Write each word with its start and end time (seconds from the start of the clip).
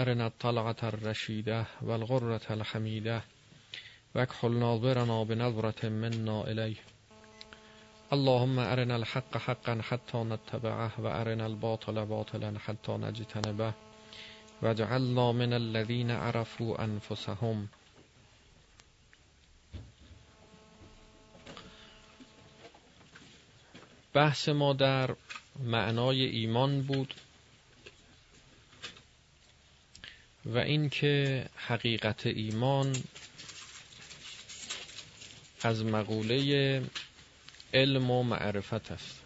أرنا 0.00 0.26
الطلعة 0.26 0.76
الرشيدة 0.82 1.66
والغرة 1.82 2.40
الحميدة 2.50 3.22
واكحل 4.14 4.50
ناظرنا 4.50 5.22
بنظرة 5.22 5.88
منا 5.88 6.50
إليه. 6.50 6.76
اللهم 8.12 8.58
أرنا 8.58 8.96
الحق 8.96 9.36
حقا 9.36 9.80
حتى 9.82 10.18
نتبعه 10.18 11.00
وأرنا 11.00 11.46
الباطل 11.46 12.06
باطلا 12.06 12.58
حتى 12.58 12.92
نجتنبه. 12.92 13.72
واجعلنا 14.62 15.32
من 15.32 15.52
الذين 15.52 16.10
عرفوا 16.10 16.84
أنفسهم. 16.84 17.68
بحث 24.14 24.48
ما 24.48 24.72
در 24.72 25.16
معنای 25.64 26.24
ایمان 26.24 26.82
بود. 26.82 27.14
و 30.46 30.58
اینکه 30.58 31.46
حقیقت 31.56 32.26
ایمان 32.26 33.02
از 35.62 35.84
مقوله 35.84 36.82
علم 37.74 38.10
و 38.10 38.22
معرفت 38.22 38.92
است. 38.92 39.22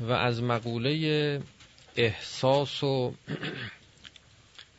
و 0.00 0.12
از 0.12 0.42
مقوله 0.42 1.42
احساس 1.96 2.82
و 2.82 3.14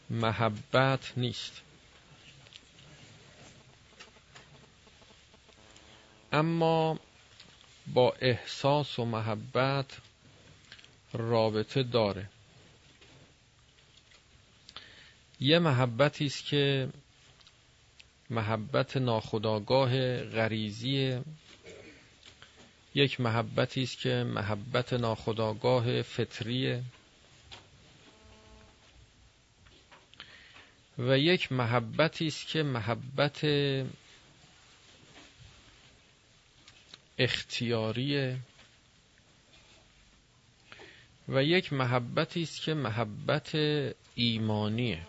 محبت 0.10 1.14
نیست. 1.18 1.62
اما 6.32 7.00
با 7.94 8.14
احساس 8.22 9.00
و 9.00 9.06
محبت 9.06 9.98
رابطه 11.14 11.84
داره. 11.84 12.30
یه 15.40 15.60
محبتی 15.60 16.26
است 16.26 16.46
که 16.46 16.90
محبت 18.30 18.98
ناخودآگاه 18.98 20.18
غریزی 20.24 21.20
یک 22.96 23.22
محبتی 23.22 23.84
است 23.84 23.98
که 24.00 24.24
محبت 24.24 24.94
ناخودآگاه 24.94 26.02
فطریه 26.02 26.84
و 30.98 31.18
یک 31.20 31.52
محبتی 31.52 32.28
است 32.28 32.48
که 32.48 32.64
محبت 32.64 33.46
اختیاریه 37.18 38.38
و 41.30 41.44
یک 41.44 41.74
محبتی 41.74 42.42
است 42.42 42.62
که 42.62 42.74
محبت 42.74 43.56
ایمانیه. 44.16 45.08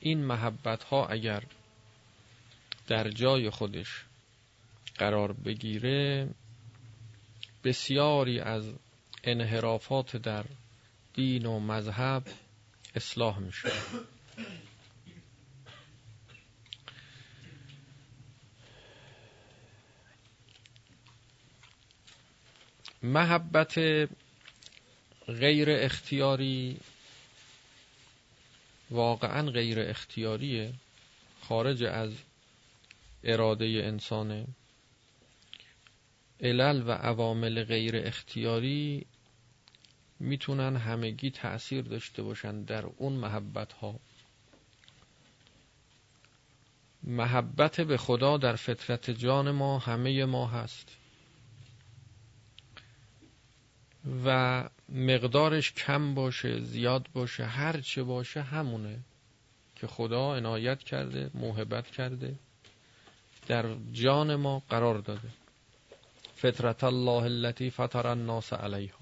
این 0.00 0.24
محبت 0.24 0.84
ها 0.84 1.06
اگر 1.06 1.42
در 2.86 3.10
جای 3.10 3.50
خودش 3.50 4.04
قرار 4.98 5.32
بگیره 5.32 6.28
بسیاری 7.64 8.40
از 8.40 8.74
انحرافات 9.24 10.16
در 10.16 10.44
دین 11.14 11.46
و 11.46 11.60
مذهب 11.60 12.22
اصلاح 12.94 13.38
میشه 13.38 13.72
محبت 23.04 23.78
غیر 25.26 25.70
اختیاری 25.70 26.80
واقعا 28.90 29.50
غیر 29.50 29.80
اختیاریه 29.80 30.72
خارج 31.40 31.82
از 31.84 32.12
اراده 33.24 33.64
انسانه 33.64 34.46
علل 36.40 36.82
و 36.86 36.90
عوامل 36.90 37.64
غیر 37.64 37.96
اختیاری 37.96 39.06
می‌تونن 40.20 40.76
همگی 40.76 41.30
تأثیر 41.30 41.82
داشته 41.82 42.22
باشن 42.22 42.62
در 42.62 42.84
اون 42.86 43.12
محبت 43.12 43.72
ها 43.72 44.00
محبت 47.02 47.80
به 47.80 47.96
خدا 47.96 48.36
در 48.36 48.56
فطرت 48.56 49.10
جان 49.10 49.50
ما 49.50 49.78
همه 49.78 50.24
ما 50.24 50.46
هست. 50.46 51.03
و 54.24 54.64
مقدارش 54.88 55.72
کم 55.72 56.14
باشه 56.14 56.60
زیاد 56.60 57.06
باشه 57.12 57.44
هر 57.44 57.80
چه 57.80 58.02
باشه 58.02 58.42
همونه 58.42 58.98
که 59.76 59.86
خدا 59.86 60.34
عنایت 60.36 60.78
کرده 60.82 61.30
محبت 61.34 61.86
کرده 61.90 62.34
در 63.48 63.76
جان 63.92 64.34
ما 64.34 64.62
قرار 64.70 64.98
داده. 64.98 65.28
فطرت 66.36 66.84
الله 66.84 67.22
التي 67.22 67.70
فطر 67.70 68.06
الناس 68.06 68.52
علیها. 68.52 68.98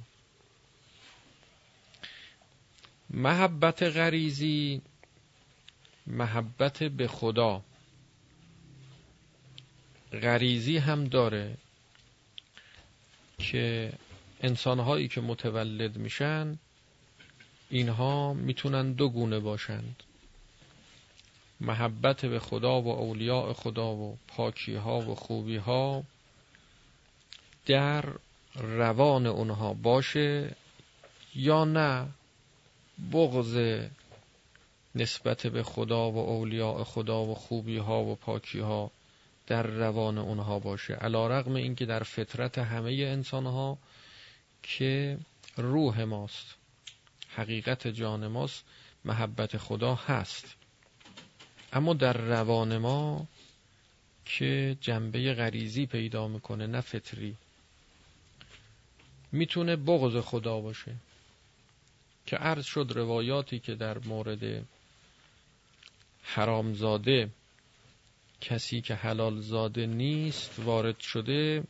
محبت 3.11 3.83
غریزی 3.83 4.83
محبت 6.07 6.83
به 6.83 7.09
خدا. 7.09 7.63
غریزی 10.13 10.79
هم 10.79 11.05
داره 11.05 11.57
که 13.39 13.93
انسانهایی 14.43 15.09
که 15.09 15.21
متولد 15.21 15.97
میشن 15.97 16.59
اینها 17.71 18.33
می‌تونن 18.35 18.93
دو 18.93 19.09
گونه 19.09 19.39
باشند. 19.39 20.03
محبت 21.61 22.27
به 22.27 22.39
خدا 22.39 22.81
و 22.81 22.89
اولیاء 22.89 23.53
خدا 23.53 23.95
و 23.95 24.19
پاکی 24.29 24.75
ها 24.75 24.99
و 24.99 25.15
خوبی 25.15 25.57
ها 25.57 26.05
در 27.67 28.05
روان 28.55 29.27
اونها 29.27 29.75
باشه 29.75 30.57
یا 31.35 31.65
نه 31.65 32.09
بغض 33.13 33.81
نسبت 34.95 35.47
به 35.47 35.63
خدا 35.63 36.11
و 36.11 36.19
اولیاء 36.19 36.85
خدا 36.85 37.25
و 37.25 37.35
خوبی 37.35 37.77
ها 37.77 38.05
و 38.05 38.15
پاکی 38.15 38.59
ها 38.59 38.91
در 39.47 39.63
روان 39.63 40.19
اونها 40.19 40.59
باشه. 40.59 40.95
علا 40.95 41.27
رقم 41.27 41.55
اینکه 41.55 41.87
در 41.87 42.03
فطرت 42.03 42.59
همه 42.59 42.93
انسان 42.93 43.47
ها 43.47 43.79
که 44.63 45.19
روح 45.57 46.05
ماست 46.05 46.55
حقیقت 47.29 47.89
جان 47.89 48.27
ماست 48.27 48.65
محبت 49.05 49.57
خدا 49.57 49.95
هست. 49.95 50.57
اما 51.73 51.95
در 51.95 52.13
روان 52.13 52.79
ما 52.79 53.27
که 54.25 54.77
جنبه 54.81 55.35
غریزی 55.35 55.87
پیدا 55.87 56.29
می‌کنه 56.29 56.67
نه 56.67 56.81
فطری 56.81 57.37
می‌تونه 59.33 59.77
بغض 59.77 60.17
خدا 60.17 60.61
باشه 60.61 60.95
که 62.27 62.37
عرض 62.37 62.65
شد 62.65 62.93
روایاتی 62.95 63.59
که 63.59 63.75
در 63.75 63.99
مورد 63.99 64.65
حرامزاده 66.23 67.31
کسی 68.41 68.81
که 68.81 68.95
حلال 68.95 69.41
زاده 69.41 69.87
نیست 69.87 70.59
وارد 70.59 71.01
شده 71.01 71.65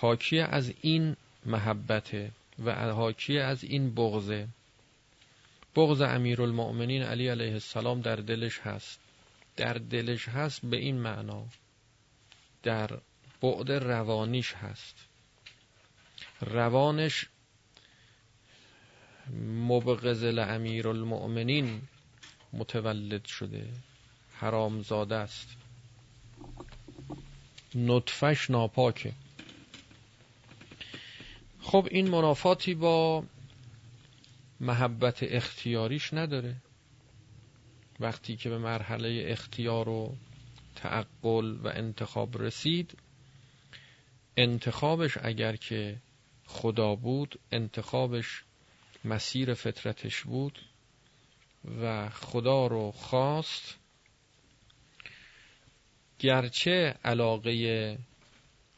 حاکی 0.00 0.38
از 0.40 0.72
این 0.80 1.16
محبته 1.46 2.30
و 2.64 2.92
حاکی 2.92 3.38
از 3.38 3.64
این 3.64 3.94
بغضه. 3.94 4.48
بغض 5.76 6.00
امیرالمؤمنین 6.00 7.02
علی 7.02 7.28
علیه 7.28 7.52
السلام 7.52 8.00
در 8.00 8.16
دلش 8.16 8.58
هست. 8.58 9.00
در 9.56 9.74
دلش 9.74 10.28
هست 10.28 10.66
به 10.66 10.76
این 10.76 10.98
معنا. 10.98 11.44
در 12.62 12.90
بعد 13.42 13.72
روانیش 13.72 14.52
هست. 14.54 14.96
روانش 16.40 17.26
مبغض 19.68 20.24
امیر 20.38 20.88
المؤمنین 20.88 21.82
متولد 22.52 23.24
شده. 23.24 23.68
حرامزاده 24.34 25.14
است. 25.14 25.48
نطفش 27.74 28.50
ناپاکه. 28.50 29.12
خب 31.64 31.88
این 31.90 32.10
منافاتی 32.10 32.74
با 32.74 33.24
محبت 34.60 35.18
اختیاریش 35.22 36.14
نداره. 36.14 36.56
وقتی 38.00 38.36
که 38.36 38.48
به 38.48 38.58
مرحله 38.58 39.24
اختیار 39.26 39.88
و 39.88 40.16
تعقل 40.74 41.56
و 41.62 41.68
انتخاب 41.68 42.42
رسید 42.42 42.98
انتخابش 44.36 45.18
اگر 45.22 45.56
که 45.56 45.96
خدا 46.46 46.94
بود 46.94 47.40
انتخابش 47.52 48.44
مسیر 49.04 49.54
فطرتش 49.54 50.22
بود 50.22 50.58
و 51.80 52.08
خدا 52.10 52.66
رو 52.66 52.90
خواست. 52.92 53.78
گرچه 56.18 56.94
علاقه 57.04 57.98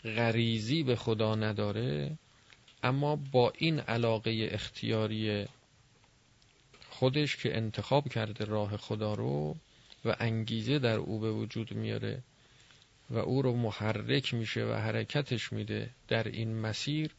غریزی 0.05 0.82
به 0.82 0.97
خدا 0.97 1.35
نداره 1.35 2.19
اما 2.87 3.17
با 3.17 3.53
این 3.59 3.81
علاقه 3.81 4.49
اختیاری 4.53 5.47
خودش 6.91 7.37
که 7.37 7.56
انتخاب 7.56 8.09
کرده 8.09 8.44
راه 8.44 8.77
خدا 8.77 9.15
رو 9.15 9.56
و 10.05 10.17
انگیزه 10.21 10.79
در 10.79 10.97
او 10.97 11.21
به 11.21 11.33
وجود 11.33 11.73
میاره 11.75 12.23
و 13.11 13.19
او 13.19 13.43
رو 13.43 13.56
محرک 13.56 14.35
میشه 14.35 14.65
و 14.65 14.73
حرکتش 14.73 15.53
میده 15.53 15.91
در 16.09 16.29
این 16.29 16.55
مسیر 16.61 17.11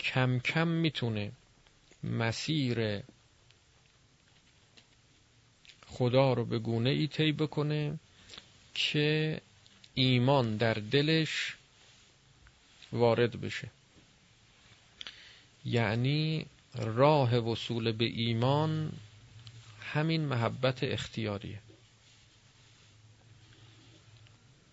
کم 0.00 0.38
کم 0.38 0.68
می‌تونه 0.68 1.32
مسیر 2.04 3.02
خدا 5.86 6.32
رو 6.32 6.44
به 6.44 6.58
گونه 6.58 6.90
ای 6.90 7.06
طی 7.06 7.32
بکنه 7.32 7.98
که 8.74 9.40
ایمان 9.94 10.56
در 10.56 10.74
دلش 10.74 11.56
وارد 12.92 13.40
بشه. 13.40 13.70
یعنی 15.64 16.46
راه 16.74 17.36
وصول 17.36 17.92
به 17.92 18.04
ایمان 18.04 18.92
همین 19.80 20.24
محبت 20.24 20.84
اختیاریه. 20.84 21.58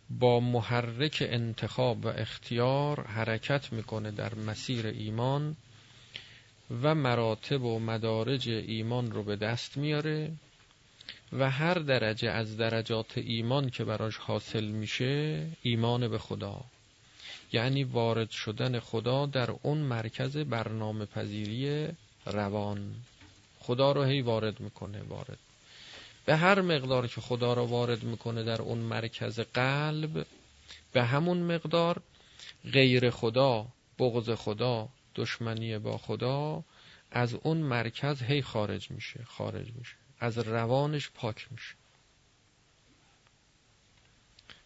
با 0.10 0.40
محرک 0.40 1.24
انتخاب 1.28 2.06
و 2.06 2.08
اختیار 2.08 3.08
حرکت 3.08 3.74
می‌کنه 3.74 4.12
در 4.12 4.36
مسیر 4.36 4.88
ایمان 4.88 5.56
و 6.82 6.96
مراتب 6.96 7.64
و 7.64 7.80
مدارج 7.80 8.50
ایمان 8.50 9.12
رو 9.12 9.24
به 9.24 9.36
دست 9.36 9.78
میاره 9.78 10.32
و 11.34 11.50
هر 11.52 11.74
درجه 11.74 12.30
از 12.30 12.58
درجات 12.58 13.18
ایمان 13.18 13.70
که 13.70 13.84
براش 13.84 14.18
حاصل 14.18 14.66
میشه 14.66 15.48
ایمان 15.62 16.08
به 16.08 16.18
خدا. 16.18 16.66
یعنی 17.52 17.84
وارد 17.84 18.30
شدن 18.30 18.80
خدا 18.80 19.26
در 19.26 19.52
اون 19.52 19.78
مرکز 19.78 20.38
برنامه 20.38 21.06
پذیری 21.06 21.88
روان. 22.26 22.96
خدا 23.60 23.92
رو 23.92 24.04
هی 24.04 24.22
وارد 24.22 24.60
می‌کنه 24.60 25.02
وارد. 25.02 25.38
به 26.26 26.36
هر 26.36 26.62
مقدار 26.62 27.08
که 27.08 27.22
خدا 27.22 27.54
رو 27.54 27.66
وارد 27.66 28.04
می‌کنه 28.04 28.44
در 28.44 28.62
اون 28.62 28.78
مرکز 28.78 29.40
قلب 29.40 30.26
به 30.94 31.04
همون 31.04 31.38
مقدار 31.38 32.02
غیر 32.74 33.10
خدا 33.10 33.68
بغض 34.00 34.30
خدا 34.30 34.90
دشمنی 35.16 35.78
با 35.78 35.98
خدا 35.98 36.64
از 37.12 37.34
اون 37.34 37.58
مرکز 37.58 38.22
هی 38.22 38.42
خارج 38.42 38.92
میشه 38.92 39.24
خارج 39.24 39.68
میشه. 39.76 39.96
از 40.20 40.38
روانش 40.38 41.10
پاک 41.10 41.48
میشه. 41.52 41.76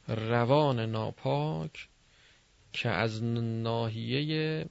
روان 0.08 0.80
ناپاک 0.80 1.88
که 2.74 2.90
از 2.90 3.24
ناحیه 3.24 4.66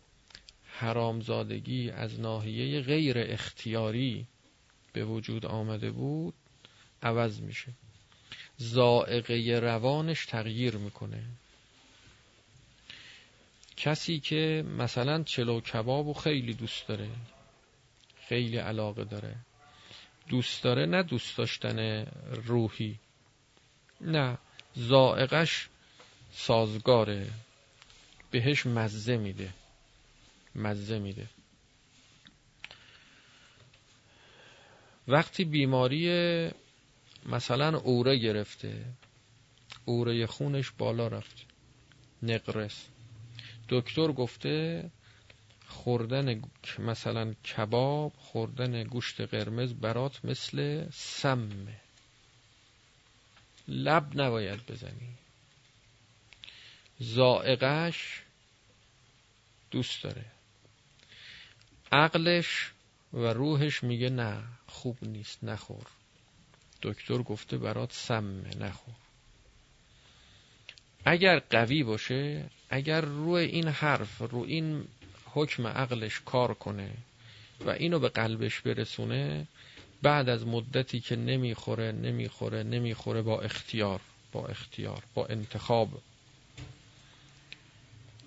حرامزادگی 0.65 1.91
از 1.91 2.21
ناحیه 2.21 2.81
غیر 2.81 3.19
اختیاری 3.19 4.27
به 4.93 5.05
وجود 5.05 5.47
آمده 5.47 5.91
بود 5.91 6.35
عوض 7.03 7.41
میشه. 7.41 7.73
زائقه 8.57 9.59
روانش 9.63 10.27
تغییر 10.27 10.77
می‌کنه. 10.77 11.23
کسی 13.77 14.21
که 14.21 14.65
مثلا 14.79 15.23
چلو 15.23 15.61
کباب 15.61 16.07
و 16.07 16.15
خیلی 16.15 16.55
دوست 16.55 16.89
داره 16.89 17.09
خیلی 18.29 18.57
علاقه 18.57 19.05
داره 19.05 19.37
دوست 20.29 20.63
داره 20.65 20.87
نه 20.87 21.03
دوست 21.03 21.39
داشتن 21.39 22.07
روحی 22.33 22.99
نه 24.01 24.39
زائقش 24.75 25.69
سازگاره. 26.33 27.31
بهش 28.31 28.67
مزه 28.67 29.17
میده. 29.17 29.51
مزه 30.55 30.99
میده. 30.99 31.27
وقتی 35.09 35.45
بیماری 35.45 36.51
مثلا 37.27 37.79
اوره 37.79 38.17
گرفته 38.19 38.85
اوره 39.85 40.27
خونش 40.27 40.71
بالا 40.71 41.09
رفت. 41.09 41.47
نقرس. 42.23 42.87
دکتر 43.69 44.13
گفته 44.13 44.91
خوردن 45.67 46.43
مثلا 46.79 47.35
کباب 47.35 48.13
خوردن 48.19 48.83
گوشت 48.83 49.21
قرمز 49.21 49.73
برات 49.75 50.25
مثل 50.25 50.87
سمه. 50.93 51.81
لب 53.69 54.21
نباید 54.21 54.67
بزنی. 54.67 55.15
زائقش 57.01 58.23
دوست 59.71 60.03
داره. 60.03 60.25
عقلش 61.93 62.71
و 63.13 63.19
روحش 63.19 63.85
میگه 63.85 64.11
نه 64.11 64.43
خوب 64.67 64.99
نیست 65.03 65.45
نخور. 65.45 65.87
دکتر 66.83 67.19
گفته 67.19 67.59
برات 67.59 67.93
سمه 67.93 68.57
نخور. 68.57 68.95
اگر 71.05 71.39
قوی 71.39 71.83
باشه 71.83 72.51
اگر 72.71 73.01
روی 73.01 73.45
این 73.45 73.69
حرف 73.69 74.19
رو 74.19 74.39
این 74.39 74.85
حکم 75.25 75.67
عقلش 75.67 76.21
کار 76.21 76.55
کنه 76.55 76.91
و 77.61 77.71
اینو 77.71 77.99
به 77.99 78.09
قلبش 78.09 78.61
برسونه 78.61 79.47
بعد 80.03 80.29
از 80.29 80.47
مدتی 80.47 81.01
که 81.01 81.17
نمی‌خوره 81.17 81.93
نمی‌خوره 81.93 82.63
نمی‌خوره 82.63 83.23
با 83.23 83.41
اختیار 83.41 84.01
با 84.33 84.47
اختیار 84.47 85.03
با 85.15 85.27
انتخاب 85.27 86.03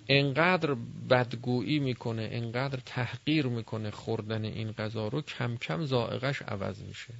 انقدر 0.08 0.74
بدگویی 1.10 1.78
می‌کنه 1.78 2.28
انقدر 2.32 2.80
تحقیر 2.86 3.46
می‌کنه 3.46 3.90
خوردن 3.90 4.44
این 4.44 4.72
غذا 4.72 5.08
رو 5.08 5.22
کم 5.22 5.56
کم 5.56 5.84
زائقش 5.84 6.42
عوض 6.42 6.82
میشه. 6.82 7.14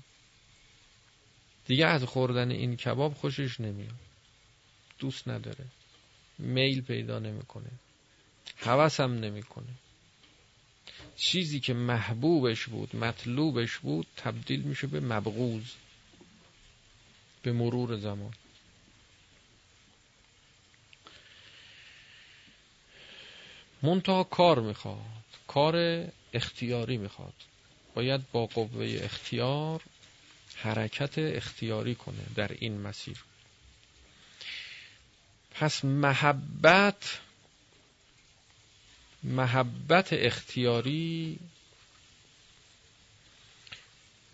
دیگه 1.67 1.87
از 1.87 2.05
خوردن 2.05 2.51
این 2.51 2.77
کباب 2.77 3.15
خوشش 3.15 3.61
نمیاد. 3.61 3.95
دوست 4.99 5.29
نداره. 5.29 5.65
میل 6.39 6.81
پیدا 6.81 7.19
نمی‌کنه. 7.19 7.71
حوثم 8.57 9.15
نمی‌کنه. 9.15 9.75
چیزی 11.17 11.61
که 11.61 11.75
محبوبش 11.75 12.67
بود 12.67 12.97
مطلوبش 12.97 13.79
بود 13.79 14.07
تبدیل 14.17 14.63
میشه 14.63 14.87
به 14.87 15.01
مبغوز 15.01 15.75
به 17.43 17.53
مرور 17.53 17.97
زمان. 17.97 18.33
منتها 23.85 24.25
کار 24.25 24.61
می‌خواد 24.61 24.99
کار 25.47 26.07
اختیاری 26.33 26.97
می‌خواد. 26.97 27.35
باید 27.95 28.31
با 28.33 28.47
قوه 28.47 28.99
اختیار 29.03 29.83
حرکت 30.57 31.19
اختیاری 31.19 31.95
کنه 31.95 32.27
در 32.35 32.53
این 32.53 32.81
مسیر. 32.81 33.25
پس 35.51 35.85
محبت 35.85 37.21
محبت 39.23 40.09
اختیاری 40.13 41.39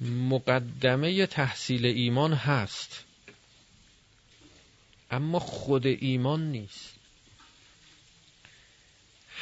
مقدمه 0.01 1.27
تحصیل 1.27 1.87
ایمان 1.87 2.33
هست. 2.33 3.05
اما 5.11 5.39
خود 5.39 5.87
ایمان 5.87 6.53
نیست. 6.53 6.90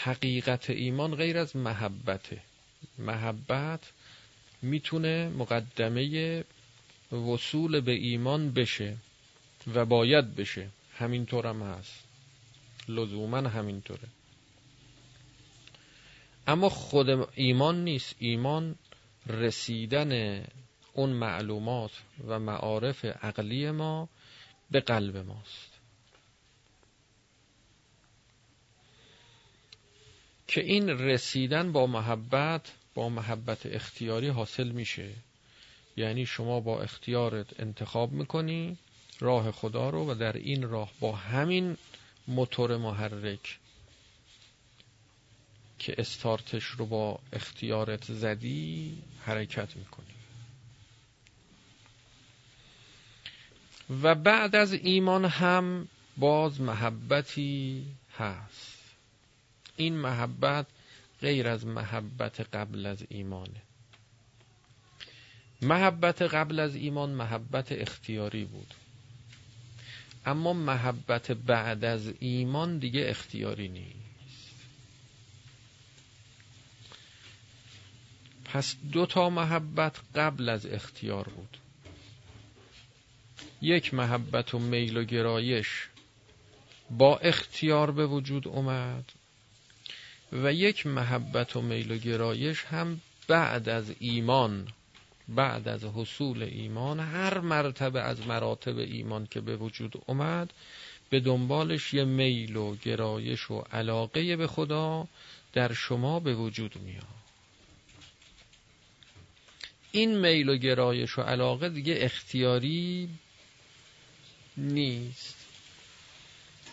حقیقت 0.02 0.70
ایمان 0.70 1.14
غیر 1.14 1.38
از 1.38 1.56
محبته. 1.56 2.42
محبت 2.98 3.92
می‌تونه 4.62 5.28
مقدمه 5.28 6.44
وصول 7.12 7.80
به 7.80 7.92
ایمان 7.92 8.52
بشه 8.52 8.96
و 9.74 9.84
باید 9.84 10.34
بشه. 10.34 10.68
همینطور 10.98 11.46
هم 11.46 11.62
هست. 11.62 12.04
لزوما 12.88 13.36
همینطوره. 13.36 14.08
اما 16.46 16.68
خود 16.68 17.28
ایمان 17.34 17.84
نیست. 17.84 18.14
ایمان 18.18 18.74
رسیدن 19.26 20.44
اون 20.92 21.10
معلومات 21.10 21.90
و 22.26 22.38
معارف 22.38 23.04
عقلی 23.04 23.70
ما 23.70 24.08
به 24.70 24.80
قلب 24.80 25.16
ماست. 25.16 25.67
که 30.48 30.60
این 30.60 30.88
رسیدن 30.88 31.72
با 31.72 31.86
محبت 31.86 32.72
با 32.94 33.08
محبت 33.08 33.66
اختیاری 33.66 34.28
حاصل 34.28 34.68
میشه. 34.68 35.10
یعنی 35.96 36.26
شما 36.26 36.60
با 36.60 36.82
اختیارت 36.82 37.60
انتخاب 37.60 38.12
می‌کنی 38.12 38.78
راه 39.20 39.50
خدا 39.50 39.90
رو 39.90 40.10
و 40.10 40.14
در 40.14 40.36
این 40.36 40.68
راه 40.68 40.92
با 41.00 41.16
همین 41.16 41.76
موتور 42.28 42.76
محرک 42.76 43.58
که 45.78 45.94
استارتش 45.98 46.64
رو 46.64 46.86
با 46.86 47.18
اختیارت 47.32 48.04
زدی 48.12 49.02
حرکت 49.24 49.76
می‌کنی. 49.76 50.06
و 54.02 54.14
بعد 54.14 54.56
از 54.56 54.72
ایمان 54.72 55.24
هم 55.24 55.88
باز 56.16 56.60
محبتی 56.60 57.84
هست. 58.18 58.67
این 59.78 59.96
محبت 59.96 60.66
غیر 61.20 61.48
از 61.48 61.66
محبت 61.66 62.40
قبل 62.40 62.86
از 62.86 63.04
ایمانه. 63.08 63.62
محبت 65.62 66.22
قبل 66.22 66.60
از 66.60 66.76
ایمان 66.76 67.10
محبت 67.10 67.72
اختیاری 67.72 68.44
بود. 68.44 68.74
اما 70.26 70.52
محبت 70.52 71.32
بعد 71.32 71.84
از 71.84 72.12
ایمان 72.20 72.78
دیگه 72.78 73.06
اختیاری 73.08 73.68
نیست. 73.68 73.98
پس 78.44 78.76
دو 78.92 79.06
تا 79.06 79.30
محبت 79.30 80.00
قبل 80.14 80.48
از 80.48 80.66
اختیار 80.66 81.28
بود. 81.28 81.56
یک 83.62 83.94
محبت 83.94 84.54
و 84.54 84.58
میل 84.58 84.96
و 84.96 85.04
گرایش 85.04 85.88
با 86.90 87.18
اختیار 87.18 87.90
به 87.90 88.06
وجود 88.06 88.48
اومد. 88.48 89.12
و 90.32 90.52
یک 90.52 90.86
محبت 90.86 91.56
و 91.56 91.62
میل 91.62 91.92
و 91.92 91.96
گرایش 91.96 92.64
هم 92.64 93.00
بعد 93.28 93.68
از 93.68 93.94
ایمان 93.98 94.68
بعد 95.28 95.68
از 95.68 95.84
حصول 95.84 96.42
ایمان 96.42 97.00
هر 97.00 97.40
مرتبه 97.40 98.00
از 98.00 98.26
مراتب 98.26 98.78
ایمان 98.78 99.26
که 99.26 99.40
به 99.40 99.56
وجود 99.56 99.92
اومد 100.06 100.52
به 101.10 101.20
دنبالش 101.20 101.94
یه 101.94 102.04
میل 102.04 102.56
و 102.56 102.76
گرایش 102.76 103.50
و 103.50 103.64
علاقه 103.72 104.36
به 104.36 104.46
خدا 104.46 105.08
در 105.52 105.72
شما 105.72 106.20
به 106.20 106.34
وجود 106.34 106.76
میاد. 106.76 107.04
این 109.92 110.18
میل 110.18 110.48
و 110.48 110.56
گرایش 110.56 111.18
و 111.18 111.22
علاقه 111.22 111.68
دیگه 111.68 111.96
اختیاری 112.00 113.08
نیست. 114.56 115.36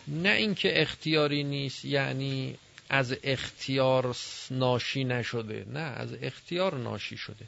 نه 0.08 0.28
اینکه 0.28 0.82
اختیاری 0.82 1.44
نیست 1.44 1.84
یعنی 1.84 2.58
از 2.88 3.16
اختیار 3.22 4.16
ناشی 4.50 5.04
نشده. 5.04 5.66
نه 5.68 5.80
از 5.80 6.14
اختیار 6.22 6.74
ناشی 6.74 7.16
شده. 7.16 7.46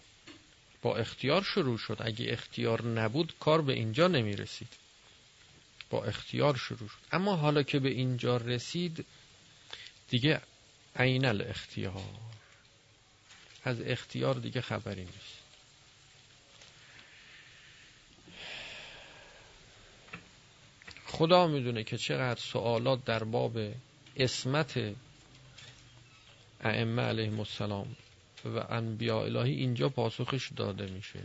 با 0.83 0.97
اختیار 0.97 1.43
شروع 1.43 1.79
شد. 1.79 1.97
اگه 2.01 2.33
اختیار 2.33 2.83
نبود 2.83 3.35
کار 3.41 3.63
به 3.63 3.73
اینجا 3.73 4.09
نمی 4.09 4.37
رسید 4.37 4.69
با 5.91 6.05
اختیار 6.05 6.57
شروع 6.57 6.89
شد. 6.89 6.99
اما 7.13 7.37
حالا 7.37 7.63
که 7.63 7.79
به 7.79 7.89
اینجا 7.89 8.37
رسید 8.37 9.07
دیگه 10.09 10.41
عین 10.97 11.25
الاختیار. 11.25 12.03
از 13.65 13.81
اختیار 13.81 14.35
دیگه 14.35 14.61
خبری 14.61 15.05
نیست. 15.05 15.39
خدا 21.07 21.47
می‌دونه 21.47 21.85
که 21.85 21.97
چقدر 21.99 22.41
سوالات 22.41 23.05
در 23.05 23.25
باب 23.25 23.59
اسمت 24.17 24.95
ائمه 26.65 27.03
علیهم 27.03 27.39
السلام 27.39 27.97
و 28.45 28.65
انبیاء 28.71 29.25
الهی 29.25 29.53
اینجا 29.53 29.89
پاسخش 29.89 30.53
داده 30.57 30.87
میشه. 30.87 31.23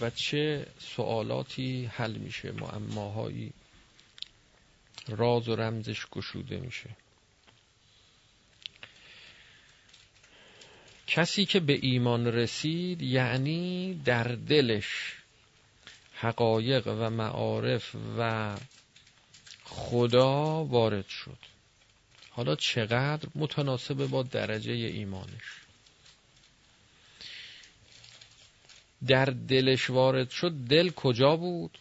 و 0.00 0.10
چه 0.10 0.66
سوالاتی 0.78 1.90
حل 1.92 2.12
میشه؟ 2.12 2.52
معماهایی 2.52 3.52
راز 5.08 5.48
و 5.48 5.56
رمزش 5.56 6.06
گشوده 6.06 6.56
میشه. 6.56 6.90
کسی 11.06 11.44
که 11.44 11.60
به 11.60 11.78
ایمان 11.82 12.26
رسید 12.26 13.02
یعنی 13.02 13.94
در 14.04 14.24
دلش 14.24 15.16
حقایق 16.14 16.86
و 16.86 17.10
معارف 17.10 17.96
و 18.18 18.56
خدا 19.72 20.64
وارد 20.64 21.08
شد. 21.08 21.38
حالا 22.30 22.56
چقدر 22.56 23.28
متناسب 23.34 24.06
با 24.06 24.22
درجه 24.22 24.72
ایمانش. 24.72 25.60
در 29.06 29.24
دلش 29.24 29.90
وارد 29.90 30.30
شد 30.30 30.52
دل 30.68 30.90
کجا 30.90 31.36
بود؟ 31.36 31.78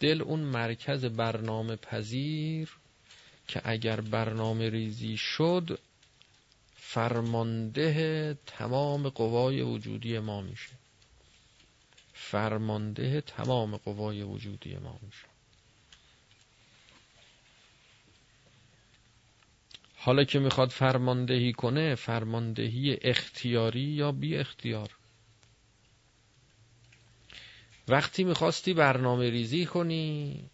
دل 0.00 0.22
اون 0.22 0.40
مرکز 0.40 1.04
برنامه 1.04 1.76
پذیر 1.76 2.76
که 3.48 3.60
اگر 3.64 4.00
برنامه 4.00 4.70
ریزی 4.70 5.16
شد 5.16 5.78
فرمانده 6.76 8.38
تمام 8.46 9.08
قوای 9.08 9.62
وجودی 9.62 10.18
ما 10.18 10.40
میشه. 10.40 10.72
فرمانده 12.14 13.20
تمام 13.20 13.76
قوای 13.76 14.22
وجودی 14.22 14.76
ما 14.76 14.98
میشه. 15.02 15.35
حالا 20.06 20.24
که 20.24 20.38
می‌خواد 20.38 20.70
فرماندهی 20.70 21.52
کنه 21.52 21.94
فرماندهی 21.94 22.98
اختیاری 23.02 23.80
یا 23.80 24.12
بی 24.12 24.36
اختیار؟ 24.36 24.90
وقتی 27.88 28.24
می‌خواستی 28.24 28.74
برنامه 28.74 29.30
ریزی 29.30 29.66
کنی 29.66 30.44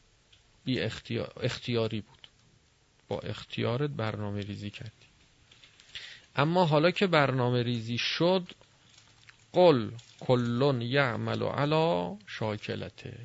بی 0.65 0.81
اختیار... 0.81 1.33
اختیاری 1.41 2.01
بود. 2.01 2.29
با 3.09 3.19
اختیارت 3.19 3.91
برنامه 3.91 4.41
ریزی 4.41 4.71
کردی. 4.71 5.07
اما 6.37 6.65
حالا 6.65 6.91
که 6.91 7.07
برنامه 7.07 7.63
ریزی 7.63 7.99
شد 7.99 8.49
قل 9.53 9.91
کلون 10.21 10.83
یعمل 10.83 11.43
علا 11.43 12.17
شاکلته. 12.27 13.19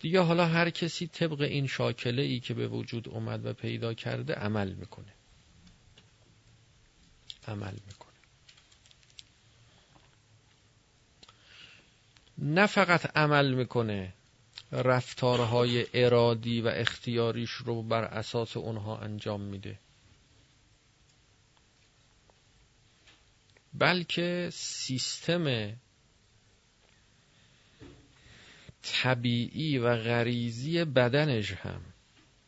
دیگه 0.00 0.20
حالا 0.20 0.46
هر 0.46 0.70
کسی 0.70 1.06
طبق 1.06 1.40
این 1.40 1.66
شاکله 1.66 2.22
ای 2.22 2.40
که 2.40 2.54
به 2.54 2.68
وجود 2.68 3.08
اومد 3.08 3.46
و 3.46 3.52
پیدا 3.52 3.94
کرده 3.94 4.34
عمل 4.34 4.72
می‌کنه. 4.72 5.12
عمل 7.48 7.74
می‌کنه. 7.86 8.12
نه 12.38 12.66
فقط 12.66 13.16
عمل 13.16 13.54
می‌کنه 13.54 14.12
رفتارهای 14.72 15.86
ارادی 15.94 16.60
و 16.60 16.68
اختیاریش 16.68 17.50
رو 17.50 17.82
بر 17.82 18.04
اساس 18.04 18.56
اونها 18.56 18.98
انجام 18.98 19.40
میده. 19.40 19.78
بلکه 23.74 24.48
سیستم 24.52 25.76
طبیعی 28.86 29.78
و 29.78 29.96
غریزی 29.96 30.84
بدنش 30.84 31.52
هم 31.52 31.80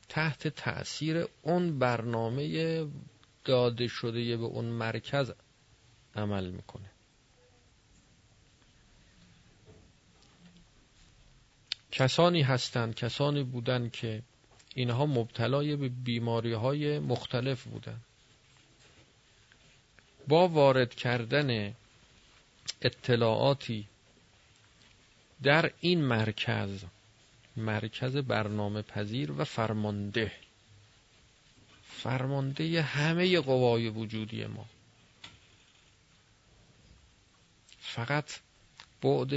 تحت 0.09 0.49
تأثیر 0.49 1.26
اون 1.42 1.78
برنامه 1.78 2.87
داده 3.45 3.88
شده 3.88 4.37
به 4.37 4.45
اون 4.45 4.64
مرکز 4.64 5.33
عمل 6.14 6.50
می‌کنه. 6.50 6.90
کسانی 11.92 12.42
هستند 12.42 12.95
کسانی 12.95 13.42
بودند 13.42 13.92
که 13.92 14.23
اینها 14.75 15.07
مبتلای 15.07 15.76
به 15.76 15.88
بیماری 15.88 16.52
های 16.52 16.99
مختلف 16.99 17.64
بودند. 17.64 18.04
با 20.28 20.49
وارد 20.49 20.95
کردن 20.95 21.75
اطلاعاتی 22.83 23.88
در 25.42 25.73
این 25.80 26.04
مرکز 26.04 26.85
مرکز 27.57 28.16
برنامه 28.16 28.83
پذیر 28.83 29.33
و 29.33 29.45
فرمانده. 29.45 30.33
فرمانده 31.83 32.83
همه 32.83 33.40
قوای 33.40 33.88
وجودی 33.88 34.47
ما. 34.47 34.66
فقط 37.80 38.40
بعد 39.02 39.33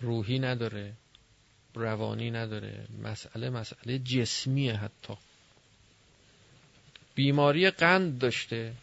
روحی 0.00 0.38
نداره 0.38 0.92
روانی 1.74 2.30
نداره 2.30 2.86
مسئله 3.02 3.50
مسئله 3.50 3.98
جسمیه 3.98 4.76
حتی. 4.76 5.14
بیماری 7.14 7.70
قند 7.70 8.18
داشته 8.18 8.74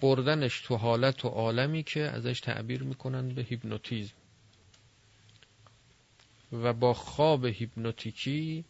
بردنش 0.00 0.60
تو 0.60 0.76
حالت 0.76 1.24
و 1.24 1.28
عالمی 1.28 1.82
که 1.82 2.00
ازش 2.00 2.40
تعبیر 2.40 2.82
می‌کنن 2.82 3.28
به 3.28 3.42
هیپنوتیزم. 3.42 4.23
و 6.62 6.72
با 6.72 6.94
خواب 6.94 7.44
هیپنوتیکی 7.44 8.64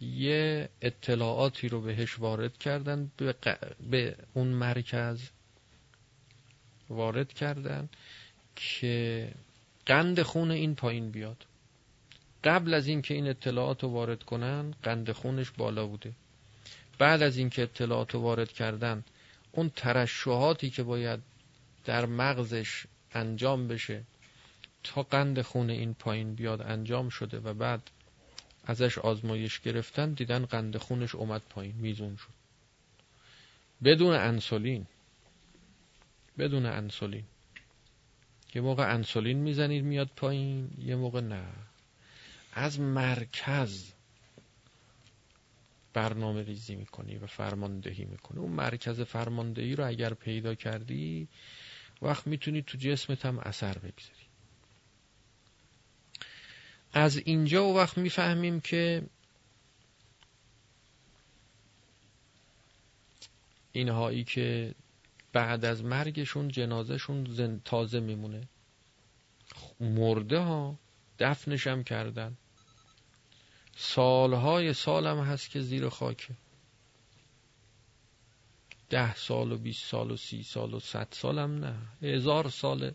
یه 0.00 0.68
اطلاعاتی 0.82 1.68
رو 1.68 1.80
بهش 1.80 2.18
وارد 2.18 2.58
کردن 2.58 3.10
به, 3.90 4.16
اون 4.34 4.46
مرکز 4.48 5.20
وارد 6.90 7.32
کردن 7.32 7.88
که 8.56 9.28
قند 9.86 10.22
خون 10.22 10.50
این 10.50 10.74
پایین 10.74 11.10
بیاد. 11.10 11.46
قبل 12.44 12.74
از 12.74 12.86
اینکه 12.86 13.14
این 13.14 13.28
اطلاعات 13.28 13.82
رو 13.82 13.88
وارد 13.88 14.22
کنن 14.22 14.74
قند 14.82 15.12
خونش 15.12 15.50
بالا 15.50 15.86
بوده. 15.86 16.12
بعد 16.98 17.22
از 17.22 17.36
اینکه 17.36 17.62
اطلاعات 17.62 18.14
رو 18.14 18.20
وارد 18.20 18.52
کردن 18.52 19.04
اون 19.52 19.70
ترشحاتی 19.76 20.70
که 20.70 20.82
باید 20.82 21.20
در 21.84 22.06
مغزش 22.06 22.86
انجام 23.12 23.68
بشه 23.68 24.02
تا 24.84 25.02
قند 25.02 25.42
خون 25.42 25.70
این 25.70 25.94
پایین 25.94 26.34
بیاد 26.34 26.62
انجام 26.62 27.08
شده 27.08 27.38
و 27.40 27.54
بعد 27.54 27.90
ازش 28.64 28.98
آزمایش 28.98 29.60
گرفتن 29.60 30.12
دیدن 30.12 30.44
قند 30.44 30.76
خونش 30.76 31.14
اومد 31.14 31.42
پایین 31.50 31.74
میزون 31.76 32.16
شد. 32.16 32.40
بدون 33.84 34.14
انسولین 34.14 34.86
بدون 36.38 36.66
انسولین. 36.66 37.24
یه 38.54 38.62
موقع 38.62 38.94
انسولین 38.94 39.38
می‌زنید 39.38 39.84
میاد 39.84 40.10
پایین 40.16 40.70
یه 40.78 40.96
موقع 40.96 41.20
نه. 41.20 41.44
از 42.52 42.80
مرکز 42.80 43.92
برنامه 45.92 46.42
ریزی 46.42 46.76
می‌کنی 46.76 47.16
و 47.16 47.26
فرماندهی 47.26 48.04
می‌کنی. 48.04 48.38
اون 48.40 48.52
مرکز 48.52 49.00
فرماندهی 49.00 49.76
رو 49.76 49.86
اگر 49.86 50.14
پیدا 50.14 50.54
کردی 50.54 51.28
وقت 52.02 52.26
می‌تونی 52.26 52.62
تو 52.62 52.78
جسمت 52.78 53.26
هم 53.26 53.38
اثر 53.38 53.78
بگذاری. 53.78 54.19
از 56.92 57.16
اینجا 57.16 57.64
و 57.64 57.76
وقت 57.76 57.98
می‌فهمیم 57.98 58.60
که 58.60 59.02
اینهایی 63.72 64.24
که 64.24 64.74
بعد 65.32 65.64
از 65.64 65.84
مرگشون 65.84 66.48
جنازهشون 66.48 67.60
تازه 67.64 68.00
میمونه. 68.00 68.48
مرده 69.80 70.38
ها 70.38 70.78
دفنشم 71.18 71.82
کردن. 71.82 72.36
سالهای 73.76 74.72
سالم 74.72 75.20
هست 75.20 75.50
که 75.50 75.60
زیر 75.60 75.88
خاکه 75.88 76.34
ده 78.90 79.14
سال 79.14 79.52
و 79.52 79.58
بیست 79.58 79.84
سال 79.84 80.10
و 80.10 80.16
سی 80.16 80.42
سال 80.42 80.74
و 80.74 80.80
صد 80.80 81.08
سالم 81.10 81.64
نه 81.64 81.76
هزار 82.02 82.48
سال 82.48 82.92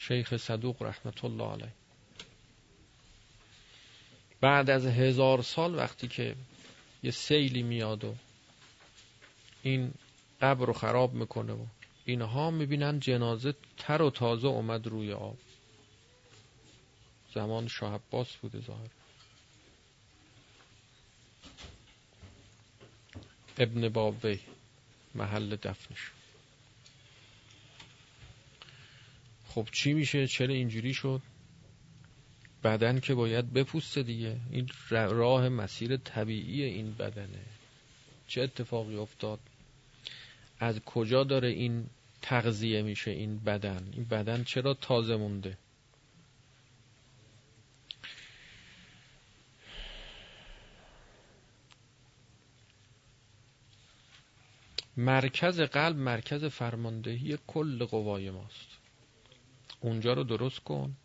شیخ 0.00 0.36
صدوق 0.36 0.82
رحمت 0.82 1.24
الله 1.24 1.52
علیه. 1.52 1.72
بعد 4.44 4.70
از 4.70 4.86
هزار 4.86 5.42
سال 5.42 5.74
وقتی 5.74 6.08
که 6.08 6.36
یه 7.02 7.10
سیلی 7.10 7.62
میاد 7.62 8.04
و 8.04 8.14
این 9.62 9.94
قبر 10.40 10.66
رو 10.66 10.72
خراب 10.72 11.14
می‌کنه 11.14 11.52
و 11.52 11.66
اینها 12.04 12.50
می‌بینن 12.50 13.00
جنازه 13.00 13.54
تر 13.78 14.02
و 14.02 14.10
تازه 14.10 14.48
اومد 14.48 14.86
روی 14.86 15.12
آب. 15.12 15.38
زمان 17.34 17.68
شاه 17.68 17.94
عباس 17.94 18.36
بوده 18.36 18.60
ظاهر. 18.60 18.90
ابن 23.58 23.88
بابوی 23.88 24.40
محل 25.14 25.56
دفنش. 25.56 26.10
خب 29.48 29.68
چی 29.72 29.92
میشه؟ 29.92 30.26
چرا 30.26 30.54
اینجوری 30.54 30.94
شد؟ 30.94 31.22
بدن 32.64 33.00
که 33.00 33.14
باید 33.14 33.52
بپوسته 33.52 34.02
دیگه. 34.02 34.36
این 34.50 34.68
راه 34.90 35.48
مسیر 35.48 35.96
طبیعی 35.96 36.62
این 36.62 36.94
بدنه. 36.94 37.42
چه 38.26 38.42
اتفاقی 38.42 38.96
افتاد؟ 38.96 39.40
از 40.60 40.80
کجا 40.80 41.24
داره 41.24 41.48
این 41.48 41.86
تغذیه 42.22 42.82
میشه 42.82 43.10
این 43.10 43.38
بدن؟ 43.38 43.88
این 43.92 44.04
بدن 44.04 44.44
چرا 44.44 44.74
تازه 44.74 45.16
مونده؟ 45.16 45.58
مرکز 54.96 55.60
قلب 55.60 55.96
مرکز 55.96 56.44
فرماندهی 56.44 57.38
کل 57.46 57.84
قوای 57.84 58.30
ماست. 58.30 58.68
اونجا 59.80 60.12
رو 60.12 60.24
درست 60.24 60.60
کن. 60.60 60.96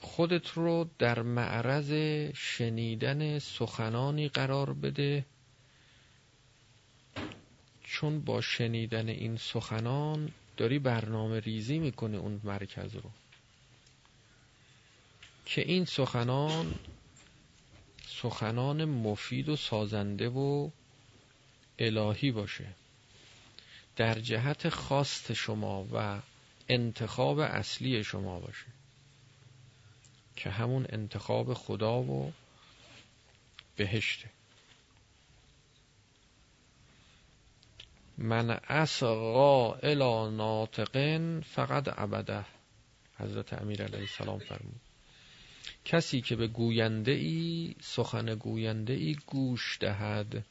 خودت 0.00 0.48
رو 0.48 0.90
در 0.98 1.22
معرض 1.22 1.92
شنیدن 2.34 3.38
سخنانی 3.38 4.28
قرار 4.28 4.72
بده. 4.72 5.24
چون 7.84 8.20
با 8.20 8.40
شنیدن 8.40 9.08
این 9.08 9.36
سخنان 9.36 10.30
داری 10.56 10.78
برنامه 10.78 11.40
ریزی 11.40 11.78
می‌کنه 11.78 12.16
اون 12.16 12.40
مرکز 12.44 12.94
رو. 12.94 13.10
که 15.46 15.60
این 15.60 15.84
سخنان 15.84 16.74
سخنان 18.06 18.84
مفید 18.84 19.48
و 19.48 19.56
سازنده 19.56 20.28
و 20.28 20.70
الهی 21.78 22.30
باشه. 22.30 22.66
در 23.96 24.18
جهت 24.20 24.68
خواست 24.68 25.32
شما 25.32 25.86
و 25.92 26.20
انتخاب 26.68 27.38
اصلی 27.38 28.04
شما 28.04 28.40
باشه. 28.40 28.66
که 30.42 30.50
همون 30.50 30.86
انتخاب 30.88 31.54
خدا 31.54 32.02
و 32.02 32.32
بهشته. 33.76 34.30
من 38.18 38.50
اسقا 38.50 39.74
الى 39.74 40.36
ناطقن 40.36 41.40
فقط 41.40 41.88
عبده 41.88 42.44
حضرت 43.18 43.52
امیر 43.52 43.82
علیه 43.82 44.00
السلام 44.00 44.38
فرمود. 44.38 44.80
کسی 45.84 46.20
که 46.20 46.36
به 46.36 46.46
گوینده 46.46 47.12
ای 47.12 47.74
سخن 47.80 48.34
گوینده 48.34 48.92
ای 48.92 49.16
گوش 49.26 49.78
دهد 49.80 50.44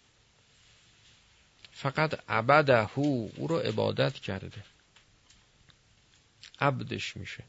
فقط 1.71 2.23
عبده 2.29 2.99
او 2.99 3.31
رو 3.37 3.57
عبادت 3.57 4.13
کرده. 4.13 4.63
عبدش 6.59 7.17
میشه. 7.17 7.43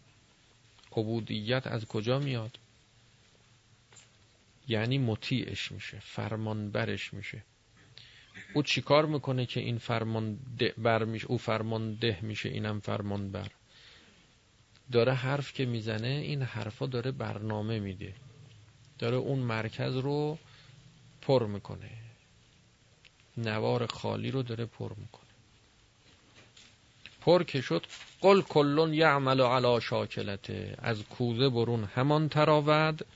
عبودیت 0.92 1.66
از 1.66 1.87
کجا 1.87 2.18
میاد؟ 2.18 2.59
یعنی 4.68 4.98
مطیعش 4.98 5.72
میشه 5.72 5.98
فرمانبرش 6.00 7.14
میشه. 7.14 7.42
او 8.55 8.62
چیکار 8.62 9.07
می‌کنه 9.07 9.46
که 9.46 9.61
این 9.61 9.79
فرمان 9.79 10.38
ده 10.59 10.74
بر 10.79 11.05
میشه؟ 11.05 11.26
او 11.26 11.38
فرمان 11.38 11.94
ده 11.94 12.18
میشه 12.22 12.48
اینم 12.48 12.81
فرمان 12.81 13.33
بر 13.33 13.50
داره 14.92 15.12
حرف 15.14 15.53
که 15.53 15.66
می‌زنه 15.66 16.09
این 16.09 16.42
حرفا 16.42 16.87
داره 16.87 17.11
برنامه 17.11 17.81
میده. 17.81 18.14
داره 18.98 19.16
اون 19.16 19.38
مرکز 19.38 19.96
رو 19.96 20.38
پر 21.22 21.46
می‌کنه. 21.46 21.90
نوار 23.37 23.87
خالی 23.87 24.31
رو 24.31 24.42
داره 24.42 24.64
پر 24.64 24.92
می‌کنه. 24.96 25.30
پر 27.20 27.42
که 27.42 27.61
شد 27.61 27.87
قل 28.20 28.42
کلون 28.42 28.94
یعمل 28.94 29.40
علی 29.40 29.80
شاکلته. 29.80 30.76
از 30.78 31.04
کوزه 31.04 31.48
برون 31.48 31.85
همان 31.85 32.28
تراود 32.28 33.06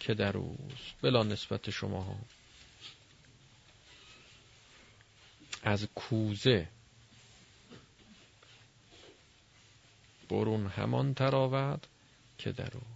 که 0.00 0.14
در 0.14 0.36
اوست. 0.36 0.94
بلا 1.02 1.22
نسبت 1.22 1.70
شما. 1.70 2.00
ها 2.00 2.16
از 5.62 5.88
کوزه 5.94 6.68
برون 10.28 10.66
همان 10.66 11.14
تراود 11.14 11.86
که 12.38 12.52
در 12.52 12.70
او 12.74 12.95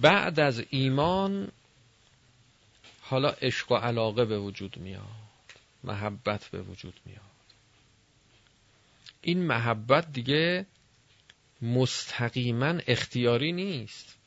بعد 0.00 0.40
از 0.40 0.64
ایمان 0.70 1.52
حالا 3.00 3.28
عشق 3.28 3.72
و 3.72 3.74
علاقه 3.74 4.24
به 4.24 4.38
وجود 4.38 4.76
میاد 4.76 5.22
محبت 5.84 6.48
به 6.48 6.62
وجود 6.62 7.00
میاد. 7.04 7.20
این 9.22 9.42
محبت 9.42 10.12
دیگه 10.12 10.66
مستقیما 11.62 12.78
اختیاری 12.86 13.52
نیست. 13.52 14.18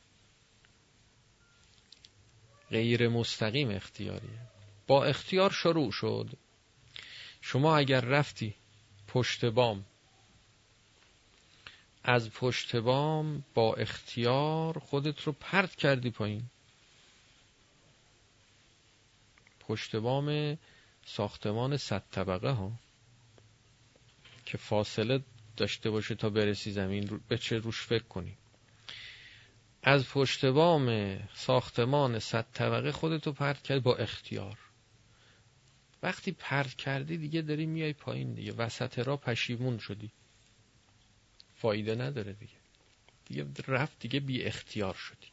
غیر 2.70 3.08
مستقیم 3.08 3.70
اختیاریه. 3.70 4.40
با 4.86 5.04
اختیار 5.04 5.50
شروع 5.50 5.92
شد. 5.92 6.30
شما 7.40 7.76
اگر 7.76 8.00
رفتی 8.00 8.54
پشت 9.08 9.44
بام 9.44 9.84
از 12.08 12.30
پشت 12.30 12.76
بام 12.76 13.44
با 13.54 13.74
اختیار 13.74 14.78
خودت 14.78 15.22
رو 15.22 15.32
پرت 15.32 15.74
کردی 15.76 16.10
پایین. 16.10 16.42
پشت 19.60 19.96
بام 19.96 20.58
ساختمان 21.06 21.76
صد 21.76 22.02
طبقه 22.10 22.50
ها 22.50 22.72
که 24.44 24.58
فاصله 24.58 25.24
داشته 25.56 25.90
باشه 25.90 26.14
تا 26.14 26.30
برسی 26.30 26.70
زمین 26.70 27.20
به 27.28 27.38
چه 27.38 27.58
روش 27.58 27.80
فکر 27.80 28.04
کنی. 28.04 28.36
از 29.82 30.08
پشت 30.08 30.44
بام 30.44 31.18
ساختمان 31.34 32.18
صد 32.18 32.46
طبقه 32.52 32.92
خودتو 32.92 33.32
پرت 33.32 33.62
کرد 33.62 33.82
با 33.82 33.96
اختیار. 33.96 34.58
وقتی 36.02 36.32
پرت 36.32 36.74
کردی 36.74 37.18
دیگه 37.18 37.42
داری 37.42 37.66
میای 37.66 37.92
پایین 37.92 38.34
دیگه. 38.34 38.52
وسط 38.52 38.98
را 38.98 39.16
پشیمون 39.16 39.78
شدی. 39.78 40.10
فایده 41.58 41.94
نداره 41.94 42.32
دیگه. 42.32 42.52
دیگه 43.28 43.46
رفت 43.68 43.98
دیگه 44.00 44.20
بی 44.20 44.42
اختیار 44.42 44.94
شدی. 44.94 45.26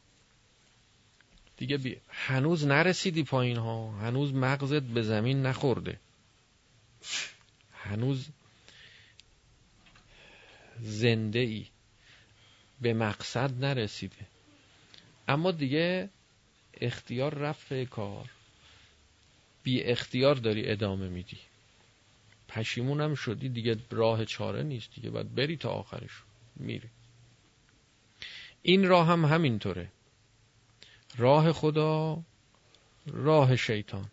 دیگه 1.56 1.76
بی... 1.76 1.96
هنوز 2.08 2.66
نرسیدی 2.66 3.22
پایین 3.22 3.56
ها. 3.56 3.90
هنوز 3.90 4.34
مغزت 4.34 4.82
به 4.82 5.02
زمین 5.02 5.42
نخورده. 5.46 5.98
هنوز 7.72 8.28
زنده 10.80 11.38
ای 11.38 11.66
به 12.80 12.94
مقصد 12.94 13.64
نرسیده. 13.64 14.26
اما 15.28 15.50
دیگه 15.50 16.10
اختیار 16.80 17.34
رفت 17.34 17.74
کار. 17.74 18.30
بی 19.62 19.82
اختیار 19.82 20.34
داری 20.34 20.70
ادامه 20.70 21.08
میدی. 21.08 21.38
پشیمونم 22.54 23.14
شدی 23.14 23.48
دیگه 23.48 23.76
راه 23.90 24.24
چاره 24.24 24.62
نیست 24.62 24.94
دیگه 24.94 25.10
باید 25.10 25.34
بری 25.34 25.56
تا 25.56 25.70
آخرش. 25.70 26.22
میری. 26.56 26.88
این 28.62 28.88
راه 28.88 29.06
هم 29.06 29.24
همینطوره. 29.24 29.92
راه 31.16 31.52
خدا 31.52 32.22
راه 33.06 33.56
شیطان. 33.56 34.10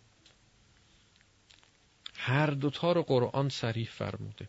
هر 2.14 2.46
دوتا 2.46 2.92
رو 2.92 3.02
قرآن 3.02 3.48
سریح 3.48 3.88
فرموده. 3.88 4.48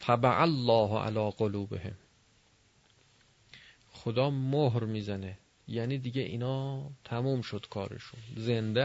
طبع 0.00 0.40
الله 0.40 0.98
علی 0.98 1.30
قلوبهم. 1.30 1.94
خدا 3.92 4.30
مهر 4.30 4.84
می‌زنه. 4.84 5.38
یعنی 5.68 5.98
دیگه 5.98 6.22
اینا 6.22 6.90
تموم 7.04 7.42
شد 7.42 7.66
کارشون. 7.70 8.20
زنده 8.36 8.84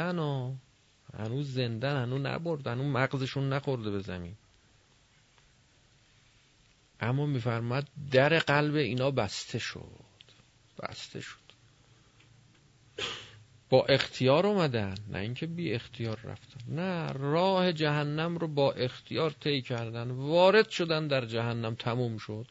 هنوز 1.17 1.53
زنده 1.53 1.89
هنوز 1.89 2.21
نبرد 2.21 2.67
هنوز 2.67 2.85
مغزشون 2.85 3.53
نخورده 3.53 3.91
به 3.91 3.99
زمین. 3.99 4.35
اما 6.99 7.25
میفرماد 7.25 7.87
در 8.11 8.39
قلب 8.39 8.75
اینا 8.75 9.11
بسته 9.11 9.59
شد 9.59 10.07
بسته 10.83 11.21
شد. 11.21 11.47
با 13.69 13.85
اختیار 13.85 14.47
اومدن 14.47 14.95
نه 15.09 15.19
اینکه 15.19 15.45
بی 15.45 15.73
اختیار 15.73 16.19
رفتن. 16.23 16.73
نه 16.75 17.11
راه 17.11 17.73
جهنم 17.73 18.37
رو 18.37 18.47
با 18.47 18.71
اختیار 18.71 19.31
طی 19.31 19.61
کردن. 19.61 20.11
وارد 20.11 20.69
شدن 20.69 21.07
در 21.07 21.25
جهنم 21.25 21.75
تموم 21.75 22.17
شد. 22.17 22.47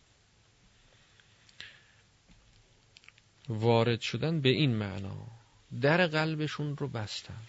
وارد 3.48 4.00
شدن 4.00 4.40
به 4.40 4.48
این 4.48 4.76
معنا 4.76 5.26
در 5.80 6.06
قلبشون 6.06 6.76
رو 6.76 6.88
بستن. 6.88 7.42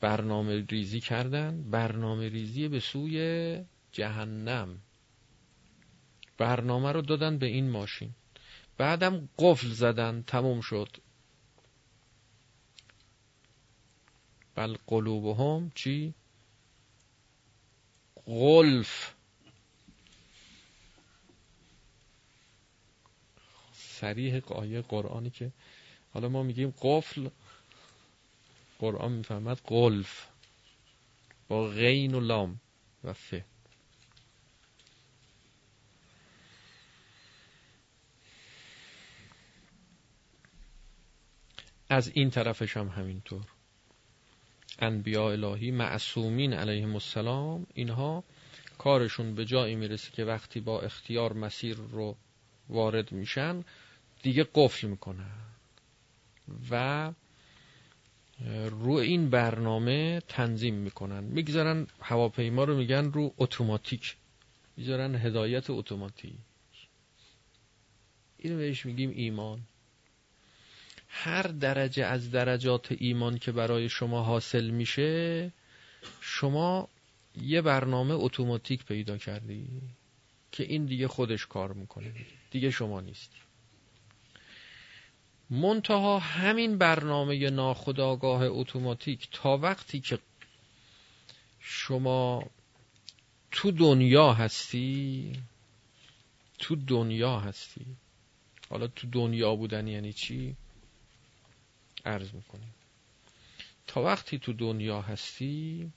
برنامه 0.00 0.66
ریزی 0.70 1.00
کردن. 1.00 1.70
برنامه 1.70 2.28
ریزی 2.28 2.68
به 2.68 2.80
سوی 2.80 3.58
جهنم. 3.92 4.78
برنامه 6.38 6.92
رو 6.92 7.02
دادن 7.02 7.38
به 7.38 7.46
این 7.46 7.70
ماشین. 7.70 8.14
بعدم 8.78 9.28
قفل 9.38 9.68
زدن. 9.68 10.22
تموم 10.26 10.60
شد. 10.60 10.96
بل 14.54 14.76
قلوبهم 14.86 15.72
چی؟ 15.74 16.14
غلف. 18.26 19.14
سریح 23.72 24.42
آیه 24.48 24.82
قرآنی 24.82 25.30
که 25.30 25.52
حالا 26.12 26.28
ما 26.28 26.42
میگیم 26.42 26.74
قفل 26.82 27.28
قرآن 28.78 29.12
می‌فهمد 29.12 29.60
قلف 29.64 30.26
با 31.48 31.68
غین 31.68 32.14
و 32.14 32.20
لام 32.20 32.60
و 33.04 33.12
فه 33.12 33.44
از 41.90 42.08
این 42.14 42.30
طرفش 42.30 42.76
هم 42.76 42.88
همینطور. 42.88 43.44
انبیاء 44.78 45.32
الهی 45.32 45.70
معصومین 45.70 46.52
علیهم 46.52 46.92
السلام 46.94 47.66
اینها 47.74 48.24
کارشون 48.78 49.34
به 49.34 49.44
جایی 49.44 49.74
می‌رسه 49.76 50.10
که 50.10 50.24
وقتی 50.24 50.60
با 50.60 50.80
اختیار 50.80 51.32
مسیر 51.32 51.76
رو 51.76 52.16
وارد 52.68 53.12
میشن 53.12 53.64
دیگه 54.22 54.46
قفل 54.54 54.88
می‌کنن 54.88 55.40
و 56.70 57.12
رو 58.70 58.92
این 58.92 59.30
برنامه 59.30 60.22
تنظیم 60.28 60.74
می‌کنن. 60.74 61.24
می‌گذارن 61.24 61.86
هواپیما 62.00 62.64
رو 62.64 62.76
میگن 62.76 63.04
رو 63.04 63.34
اتوماتیک. 63.38 64.16
می‌ذارن 64.76 65.14
هدایت 65.14 65.70
اتوماتیک. 65.70 66.32
اینو 68.38 68.56
بهش 68.56 68.86
میگیم 68.86 69.10
ایمان. 69.10 69.60
هر 71.08 71.42
درجه 71.42 72.04
از 72.04 72.30
درجات 72.30 72.92
ایمان 72.98 73.38
که 73.38 73.52
برای 73.52 73.88
شما 73.88 74.22
حاصل 74.22 74.70
میشه 74.70 75.52
شما 76.20 76.88
یه 77.42 77.62
برنامه 77.62 78.14
اتوماتیک 78.14 78.84
پیدا 78.84 79.18
کردی 79.18 79.68
که 80.52 80.64
این 80.64 80.86
دیگه 80.86 81.08
خودش 81.08 81.46
کار 81.46 81.72
می‌کنه. 81.72 82.12
دیگه 82.50 82.70
شما 82.70 83.00
نیستی. 83.00 83.38
منتها 85.50 86.18
همین 86.18 86.78
برنامه 86.78 87.50
ناخداگاه 87.50 88.42
اتوماتیک 88.42 89.28
تا 89.32 89.56
وقتی 89.56 90.00
که 90.00 90.18
شما 91.60 92.50
تو 93.50 93.70
دنیا 93.70 94.32
هستی 94.32 95.32
تو 96.58 96.76
دنیا 96.76 97.40
هستی. 97.40 97.86
حالا 98.70 98.86
تو 98.86 99.06
دنیا 99.06 99.56
بودن 99.56 99.86
یعنی 99.86 100.12
چی؟ 100.12 100.56
عرض 102.06 102.34
می‌کنیم. 102.34 102.74
تا 103.86 104.02
وقتی 104.02 104.38
تو 104.38 104.52
دنیا 104.52 105.02
هستی 105.02 105.92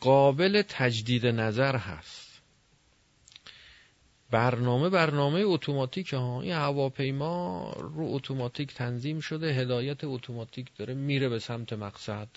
قابل 0.00 0.62
تجدید 0.62 1.26
نظر 1.26 1.76
هست. 1.76 2.21
برنامه 4.32 4.88
برنامه 4.88 5.40
اتوماتیک 5.40 6.12
ها. 6.12 6.42
این 6.42 6.52
هواپیما 6.52 7.72
رو 7.72 8.14
اتوماتیک 8.14 8.74
تنظیم 8.74 9.20
شده 9.20 9.52
هدایت 9.52 10.04
اتوماتیک 10.04 10.66
داره 10.76 10.94
میره 10.94 11.28
به 11.28 11.38
سمت 11.38 11.72
مقصد. 11.72 12.28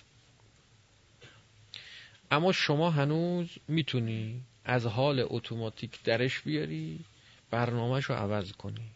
اما 2.32 2.52
شما 2.52 2.90
هنوز 2.90 3.50
می‌تونی 3.68 4.42
از 4.66 4.86
حال 4.86 5.26
اتوماتیک 5.30 6.04
درش 6.04 6.42
بیاری 6.42 7.00
برنامهش 7.52 8.06
رو 8.06 8.16
عوض 8.16 8.52
کنی. 8.52 8.92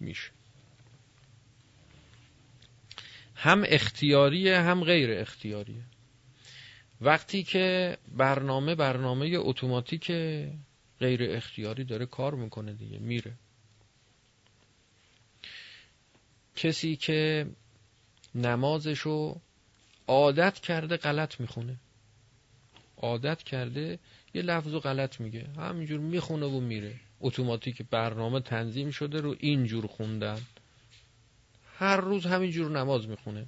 میشه. 0.00 0.30
هم 3.34 3.64
اختیاریه 3.66 4.60
هم 4.60 4.84
غیر 4.84 5.20
اختیاریه. 5.20 5.82
وقتی 7.00 7.42
که 7.42 7.96
برنامه 8.16 8.74
برنامه 8.74 9.32
اتوماتیک 9.38 10.12
غیر 11.00 11.22
اختیاری 11.22 11.84
داره 11.84 12.06
کار 12.06 12.34
می‌کنه 12.34 12.72
دیگه 12.72 12.98
میره. 12.98 13.32
کسی 16.56 16.96
که 16.96 17.46
نمازشو 18.34 19.40
عادت 20.06 20.60
کرده 20.60 20.96
غلط 20.96 21.40
می‌خونه. 21.40 21.76
عادت 22.96 23.42
کرده 23.42 23.98
یه 24.34 24.42
لفظ 24.42 24.74
و 24.74 24.80
غلط 24.80 25.20
میگه. 25.20 25.46
همینجور 25.56 26.00
می‌خونه 26.00 26.46
و 26.46 26.60
میره. 26.60 26.94
اتوماتیک 27.20 27.82
برنامه 27.90 28.40
تنظیم 28.40 28.90
شده 28.90 29.20
رو 29.20 29.36
اینجور 29.40 29.86
خوندن. 29.86 30.40
هر 31.78 31.96
روز 31.96 32.26
همینجور 32.26 32.70
نماز 32.70 33.08
می‌خونه. 33.08 33.46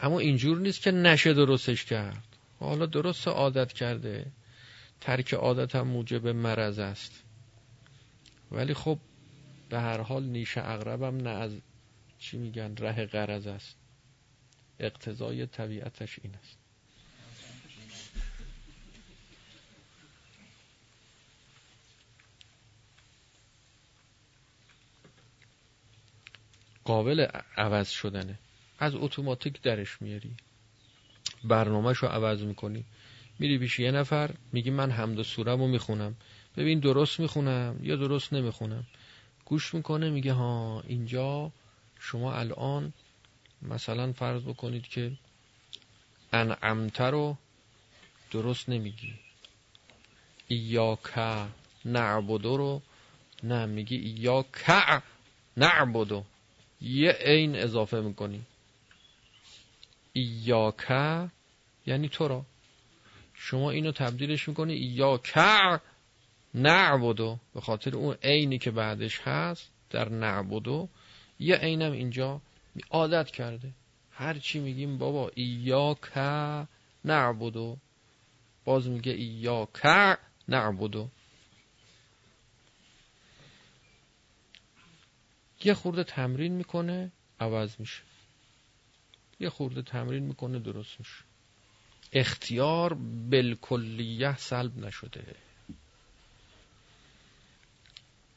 اما 0.00 0.18
اینجور 0.20 0.58
نیست 0.58 0.82
که 0.82 0.90
نشه 0.90 1.34
درستش 1.34 1.84
کرد. 1.84 2.22
حالا 2.60 2.86
درست 2.86 3.28
عادت 3.28 3.72
کرده. 3.72 4.26
ترک 5.04 5.34
عادت 5.34 5.74
هم 5.74 5.86
موجب 5.88 6.26
مرض 6.26 6.78
است. 6.78 7.22
ولی 8.50 8.74
خب 8.74 8.98
به 9.68 9.80
هر 9.80 10.00
حال 10.00 10.24
نیش 10.24 10.58
اغربم 10.58 11.16
نه 11.16 11.30
از 11.30 11.52
چی 12.18 12.38
میگن 12.38 12.76
ره 12.76 13.06
غرض 13.06 13.46
است. 13.46 13.76
اقتضای 14.80 15.46
طبیعتش 15.46 16.18
این 16.22 16.34
است. 16.34 16.58
قابل 26.84 27.26
عوض 27.56 27.90
شدنه. 27.90 28.38
از 28.78 28.94
اتوماتیک 28.94 29.62
درش 29.62 30.02
میاری. 30.02 30.36
برنامهش 31.44 31.98
رو 31.98 32.08
عوض 32.08 32.42
می‌کنی. 32.42 32.84
میری 33.38 33.58
پیش 33.58 33.78
یه 33.78 33.90
نفر 33.90 34.30
میگی 34.52 34.70
من 34.70 34.90
حمد 34.90 35.18
و 35.18 35.22
سورم 35.22 35.60
رو 35.60 35.66
می‌خونم. 35.66 36.16
ببین 36.56 36.80
درست 36.80 37.20
می‌خونم 37.20 37.76
یا 37.82 37.96
درست 37.96 38.32
نمی‌خونم. 38.32 38.84
گوش 39.44 39.74
می‌کنه 39.74 40.10
میگه 40.10 40.32
ها 40.32 40.82
اینجا 40.86 41.52
شما 42.00 42.34
الان 42.34 42.92
مثلا 43.62 44.12
فرض 44.12 44.42
بکنید 44.42 44.88
که 44.88 45.12
انعمته 46.32 47.04
رو 47.04 47.36
درست 48.30 48.68
نمیگی. 48.68 49.14
ایاک 50.48 51.18
نعبدو 51.84 52.56
رو 52.56 52.82
نه 53.42 53.66
میگی 53.66 53.96
ایاک 53.96 54.70
نعبدو. 55.56 56.24
یه 56.80 57.10
عین 57.10 57.56
اضافه 57.56 58.00
می‌کنی. 58.00 58.42
ایاکه 60.12 61.30
یعنی 61.86 62.08
تو 62.08 62.28
را 62.28 62.44
شما 63.46 63.70
اینو 63.70 63.92
تبدیلش 63.92 64.48
می‌کنی 64.48 64.72
ایاکه 64.72 65.80
نعبدو 66.54 67.38
به 67.54 67.60
خاطر 67.60 67.96
اون 67.96 68.16
عینی 68.22 68.58
که 68.58 68.70
بعدش 68.70 69.20
هست 69.20 69.72
در 69.90 70.08
نعبدو. 70.08 70.88
یه 71.38 71.56
عینم 71.56 71.92
اینجا 71.92 72.40
عادت 72.90 73.30
کرده. 73.30 73.72
هر 74.10 74.38
چی 74.38 74.58
میگیم 74.58 74.98
بابا 74.98 75.30
ایاکه 75.34 76.68
نعبدو. 77.04 77.76
باز 78.64 78.88
میگه 78.88 79.12
ایاکه 79.12 80.16
نعبدو. 80.48 81.08
یه 85.64 85.74
خورده 85.74 86.04
تمرین 86.04 86.52
می‌کنه 86.52 87.12
عوض 87.40 87.80
میشه. 87.80 88.02
یه 89.40 89.50
خورده 89.50 89.82
تمرین 89.82 90.22
می‌کنه 90.22 90.58
درست 90.58 90.98
میشه. 90.98 91.33
اختیار 92.14 92.94
بالکلیه 93.30 94.36
سلب 94.36 94.78
نشده. 94.86 95.24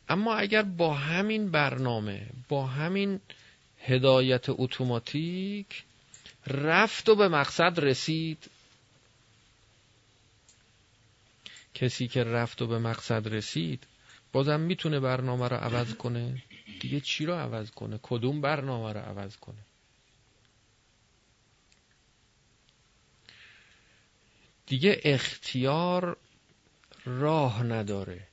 اما 0.10 0.36
اگر 0.36 0.62
با 0.62 0.94
همین 0.94 1.52
برنامه 1.52 2.28
با 2.50 2.68
همین 2.68 3.20
هدایت 3.80 4.46
اتوماتیک 4.50 5.84
رفت 6.48 7.10
و 7.10 7.16
به 7.16 7.28
مقصد 7.28 7.80
رسید 7.80 8.50
کسی 11.74 12.08
که 12.08 12.24
رفت 12.24 12.62
و 12.62 12.68
به 12.68 12.80
مقصد 12.80 13.28
رسید 13.28 13.88
بازم 14.34 14.60
می‌تونه 14.60 15.00
برنامه 15.00 15.48
رو 15.48 15.56
عوض 15.56 15.94
کنه؟ 15.94 16.44
دیگه 16.80 17.00
چی 17.00 17.26
رو 17.26 17.34
عوض 17.34 17.72
کنه؟ 17.72 18.00
کدوم 18.04 18.42
برنامه 18.42 18.94
رو 18.94 19.00
عوض 19.00 19.36
کنه؟ 19.38 19.67
دیگه 24.68 25.02
اختیار 25.04 26.18
راه 27.06 27.64
نداره 27.64 28.28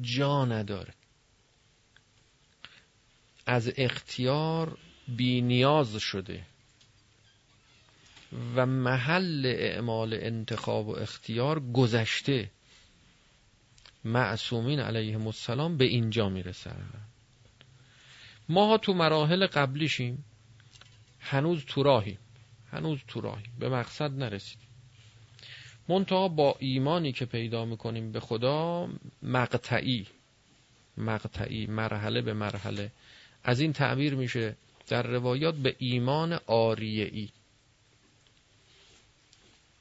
جا 0.00 0.44
نداره. 0.44 0.94
از 3.46 3.72
اختیار 3.76 4.78
بی 5.08 5.40
نیاز 5.40 5.96
شده 5.96 6.46
و 8.56 8.66
محل 8.66 9.46
اعمال 9.46 10.14
انتخاب 10.14 10.88
و 10.88 10.96
اختیار 10.96 11.60
گذشته. 11.60 12.50
معصومین 14.04 14.80
علیهم 14.80 15.26
السلام 15.26 15.76
به 15.76 15.84
اینجا 15.84 16.28
می‌رسن. 16.28 16.76
ما 18.48 18.78
تو 18.78 18.94
مراحل 18.94 19.46
قبلیشیم 19.46 20.24
هنوز 21.20 21.64
تو 21.64 21.82
راهیم 21.82 22.18
هنوز 22.72 22.98
تو 23.08 23.20
راهیم 23.20 23.52
به 23.58 23.68
مقصد 23.68 24.10
نرسیدیم. 24.10 24.68
منتها 25.88 26.28
با 26.28 26.56
ایمانی 26.58 27.12
که 27.12 27.24
پیدا 27.24 27.64
می‌کنیم 27.64 28.12
به 28.12 28.20
خدا 28.20 28.88
مقطعی 29.22 30.06
مقطعی 30.96 31.66
مرحله 31.66 32.22
به 32.22 32.32
مرحله. 32.32 32.90
از 33.44 33.60
این 33.60 33.72
تعبیر 33.72 34.14
میشه 34.14 34.56
در 34.88 35.02
روایات 35.02 35.54
به 35.54 35.76
ایمان 35.78 36.38
آریه 36.46 37.04
ای 37.12 37.28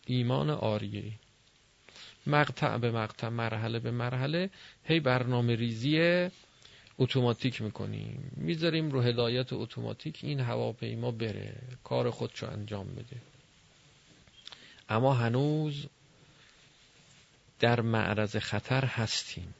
ایمان 0.08 0.50
آریه 0.50 1.02
ای 1.02 1.12
مقطع 2.28 2.78
به 2.78 2.92
مقطع 2.92 3.30
مرحله 3.30 3.80
به 3.80 3.92
مرحله. 3.92 4.50
هی 4.84 5.00
برنامه 5.00 5.56
ریزی 5.56 6.28
اتوماتیک 7.00 7.62
می‌کنیم. 7.62 8.32
می‌ذاریم 8.38 8.92
رو 8.92 9.02
هدایت 9.02 9.54
اتوماتیک 9.54 10.20
این 10.24 10.40
هواپیما 10.40 11.12
بره. 11.12 11.56
کار 11.84 12.10
خودشو 12.10 12.52
انجام 12.52 12.88
بده. 12.88 13.33
اما 14.90 15.14
هنوز 15.14 15.86
در 17.60 17.82
معرض 17.82 18.38
خطر 18.38 18.86
هستیم. 18.86 19.54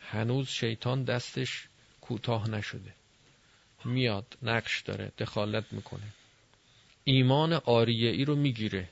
هنوز 0.00 0.48
شیطان 0.48 1.04
دستش 1.04 1.68
کوتاه 2.00 2.50
نشده. 2.50 2.94
میاد 3.84 4.38
نقش 4.42 4.82
داره 4.82 5.12
دخالت 5.18 5.72
می‌کنه. 5.72 6.08
ایمان 7.04 7.52
آریه 7.52 8.10
ای 8.10 8.24
رو 8.24 8.36
می‌گیره. 8.36 8.88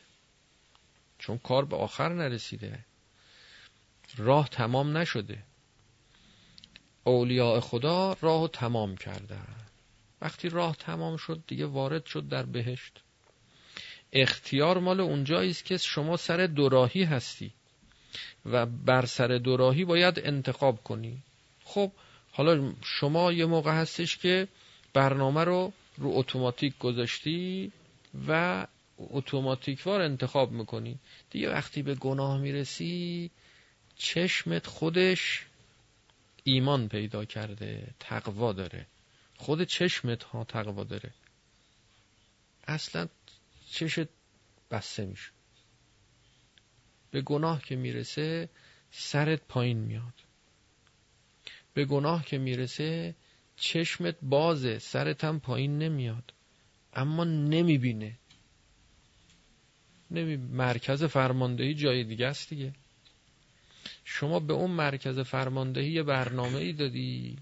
چون 1.19 1.39
کار 1.39 1.65
به 1.65 1.77
آخر 1.77 2.09
نرسیده. 2.09 2.85
راه 4.17 4.49
تمام 4.49 4.97
نشده. 4.97 5.43
اولیاء 7.05 7.61
خدا 7.61 8.17
راه 8.21 8.49
تمام 8.49 8.97
کردن. 8.97 9.47
وقتی 10.21 10.49
راه 10.49 10.77
تمام 10.77 11.17
شد 11.17 11.43
دیگه 11.47 11.67
وارد 11.67 12.07
شد 12.07 12.29
در 12.29 12.43
بهشت. 12.43 13.01
اختیار 14.13 14.79
مال 14.79 15.01
اونجایی 15.01 15.51
است 15.51 15.65
که 15.65 15.77
شما 15.77 16.17
سر 16.17 16.47
دوراهی 16.47 17.05
هستی 17.05 17.53
و 18.47 18.67
بر 18.67 19.07
سر 19.07 19.27
دوراهی 19.39 19.85
باید 19.85 20.21
انتخاب 20.25 20.83
کنی. 20.83 21.19
خب 21.65 21.93
حالا 22.33 22.73
شما 22.83 23.33
یه 23.33 23.47
موقع 23.47 23.73
هستش 23.73 24.17
که 24.17 24.49
برنامه 24.93 25.45
رو 25.45 25.73
رو 25.97 26.11
اتوماتیک 26.15 26.79
گذاشتی 26.79 27.73
و 28.29 28.67
اتوماتیکوار 28.99 30.01
انتخاب 30.01 30.53
می‌کنی. 30.53 30.99
دیگه 31.31 31.51
وقتی 31.51 31.83
به 31.83 31.95
گناه 31.95 32.39
می‌رسی 32.39 33.31
چشمت 33.97 34.67
خودش 34.67 35.47
ایمان 36.45 36.89
پیدا 36.89 37.25
کرده 37.25 37.87
تقوا 38.01 38.53
داره. 38.53 38.87
خود 39.37 39.63
چشمت 39.63 40.23
ها 40.23 40.45
تقوا 40.45 40.85
داره. 40.85 41.11
اصلا 42.67 43.09
چشت 43.73 44.09
بسته 44.71 45.07
میشه 45.07 45.31
به 47.11 47.23
گناه 47.23 47.63
که 47.63 47.77
می‌رسه 47.77 48.49
سرت 48.91 49.43
پایین 49.49 49.79
میاد. 49.79 50.15
به 51.75 51.85
گناه 51.85 52.25
که 52.25 52.39
می‌رسه 52.39 53.15
چشمت 53.57 54.17
بازه 54.23 54.79
سرت 54.79 55.25
هم 55.25 55.41
پایین 55.41 55.79
نمیاد. 55.79 56.33
اما 56.93 57.25
نمی‌بینه. 57.25 58.19
نمی 60.11 60.37
مرکز 60.37 61.05
فرماندهی 61.05 61.75
جای 61.75 62.05
دیگه 62.05 62.27
است 62.27 62.49
دیگه. 62.49 62.73
شما 64.05 64.41
به 64.41 64.53
اون 64.53 64.71
مرکز 64.71 65.19
فرماندهی 65.19 65.91
یه 65.91 66.03
برنامه 66.03 66.59
ای 66.59 66.73
دادی 66.73 67.39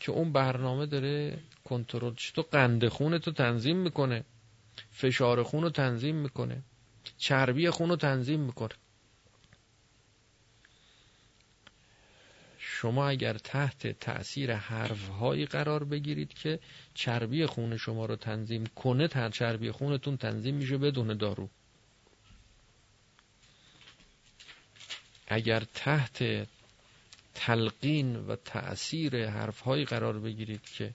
که 0.00 0.12
اون 0.12 0.32
برنامه 0.32 0.86
داره 0.86 1.38
کنترل 1.64 2.14
تو 2.14 2.42
قند 2.42 2.88
خون 2.88 3.18
تو 3.18 3.32
تنظیم 3.32 3.76
می‌کنه. 3.76 4.24
فشار 4.92 5.42
خون 5.42 5.62
رو 5.62 5.70
تنظیم 5.70 6.16
می‌کنه. 6.16 6.62
چربی 7.18 7.70
خون 7.70 7.88
رو 7.88 7.96
تنظیم 7.96 8.40
می‌کنه. 8.40 8.74
شما 12.58 13.08
اگر 13.08 13.38
تحت 13.38 13.86
تأثیر 14.00 14.54
حرفهایی 14.54 15.46
قرار 15.46 15.84
بگیرید 15.84 16.34
که 16.34 16.58
چربی 16.94 17.46
خون 17.46 17.76
شما 17.76 18.06
رو 18.06 18.16
تنظیم 18.16 18.66
کنه 18.66 19.08
تا 19.08 19.28
چربی 19.30 19.70
خونتون 19.70 20.16
تنظیم 20.16 20.54
میشه 20.54 20.78
بدون 20.78 21.16
دارو. 21.16 21.48
اگر 25.26 25.62
تحت 25.74 26.46
تلقین 27.34 28.16
و 28.16 28.36
تأثیر 28.36 29.28
حرفهایی 29.30 29.84
قرار 29.84 30.18
بگیرید 30.18 30.62
که 30.62 30.94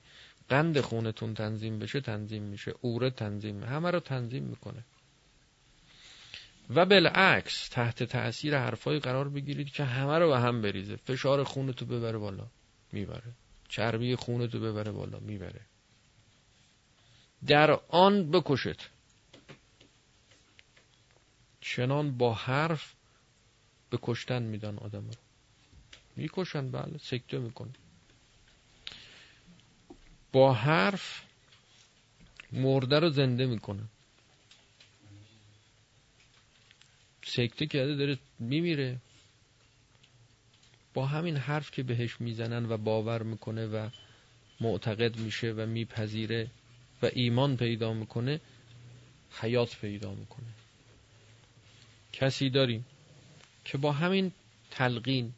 قند 0.49 0.81
خونتون 0.81 1.33
تنظیم 1.33 1.79
بشه 1.79 2.01
تنظیم 2.01 2.43
میشه. 2.43 2.73
اوره 2.81 3.09
تنظیم 3.09 3.63
همه 3.63 3.91
رو 3.91 3.99
تنظیم 3.99 4.43
می‌کنه. 4.43 4.83
و 6.69 6.85
بالعکس 6.85 7.69
تحت 7.69 8.03
تأثیر 8.03 8.57
حرفای 8.57 8.99
قرار 8.99 9.29
بگیرید 9.29 9.71
که 9.71 9.83
همه 9.83 10.17
رو 10.19 10.27
به 10.27 10.39
هم 10.39 10.61
بریزه. 10.61 10.95
فشار 10.95 11.43
خونتو 11.43 11.85
ببره 11.85 12.17
بالا 12.17 12.47
می‌بره. 12.91 13.31
چربی 13.69 14.15
خونتو 14.15 14.59
ببره 14.59 14.91
بالا 14.91 15.19
می‌بره. 15.19 15.61
در 17.47 17.79
آن 17.89 18.31
بکشت. 18.31 18.89
چنان 21.61 22.17
با 22.17 22.33
حرف 22.33 22.93
به 23.89 23.99
کشتن 24.01 24.43
میدن 24.43 24.77
آدم 24.77 25.07
رو. 25.07 25.13
می‌کشن 26.15 26.71
بله 26.71 26.97
سکته 26.97 27.39
میکن 27.39 27.73
با 30.31 30.53
حرف 30.53 31.23
مرده 32.51 32.99
رو 32.99 33.09
زنده 33.09 33.45
می‌کنن 33.45 33.87
سکته 37.25 37.65
کرده 37.65 37.95
داره 37.95 38.17
میمیره. 38.39 38.97
با 40.93 41.05
همین 41.05 41.37
حرف 41.37 41.71
که 41.71 41.83
بهش 41.83 42.21
می‌زنن 42.21 42.71
و 42.71 42.77
باور 42.77 43.23
می‌کنه 43.23 43.67
و 43.67 43.89
معتقد 44.61 45.17
میشه 45.17 45.51
و 45.51 45.65
میپذیره 45.65 46.51
و 47.01 47.09
ایمان 47.13 47.57
پیدا 47.57 47.93
می‌کنه 47.93 48.41
حیات 49.31 49.77
پیدا 49.81 50.13
می‌کنه. 50.13 50.47
کسی 52.13 52.49
داریم 52.49 52.85
که 53.65 53.77
با 53.77 53.91
همین 53.91 54.31
تلقین 54.71 55.33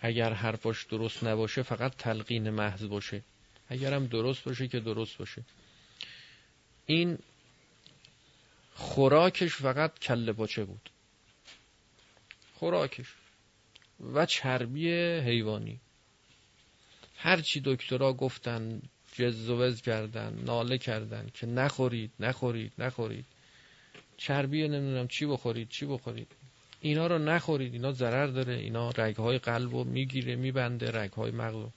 اگر 0.00 0.32
حرفاش 0.32 0.84
درست 0.84 1.24
نباشه 1.24 1.62
فقط 1.62 1.96
تلقین 1.96 2.50
محض 2.50 2.84
باشه. 2.84 3.22
اگرم 3.68 4.06
درست 4.06 4.44
باشه 4.44 4.68
که 4.68 4.80
درست 4.80 5.18
باشه. 5.18 5.44
این 6.86 7.18
خوراکش 8.74 9.54
فقط 9.54 9.98
کله 9.98 10.32
پاچه 10.32 10.64
بود. 10.64 10.90
خوراکش. 12.54 13.14
و 14.14 14.26
چربی 14.26 14.90
حیوانی. 15.20 15.80
هرچی 17.16 17.62
دکترها 17.64 18.12
گفتن 18.12 18.82
جز 19.12 19.82
کردن 19.82 20.42
ناله 20.44 20.78
کردن 20.78 21.30
که 21.34 21.46
نخورید 21.46 22.10
نخورید 22.20 22.72
نخورید. 22.78 23.24
چربی 24.16 24.68
نمی‌دونم 24.68 25.08
چی 25.08 25.26
بخورید 25.26 25.68
چی 25.68 25.86
بخورید. 25.86 26.32
اینا 26.80 27.06
رو 27.06 27.18
نخورید 27.18 27.72
اینا 27.72 27.92
ضرر 27.92 28.26
داره. 28.26 28.54
اینا 28.54 28.90
رگهای 28.90 29.38
قلب 29.38 29.70
رو 29.70 29.84
می‌گیره 29.84 30.36
میبنده 30.36 30.90
رگهای 30.90 31.30
مغز 31.30 31.70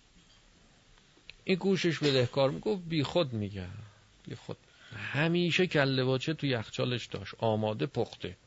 این 1.48 1.56
گوشش 1.56 2.00
بدهکار 2.00 2.52
می‌گفت 2.52 2.84
بی 2.84 3.04
خود 3.04 3.34
میگه. 3.34 3.68
بی 4.28 4.36
خود. 4.36 4.58
همیشه 4.96 5.68
کله 5.68 6.04
باچه 6.04 6.34
تو 6.34 6.48
یخچالش 6.48 7.06
داشت. 7.06 7.34
آماده 7.38 7.86
پخته. 7.86 8.38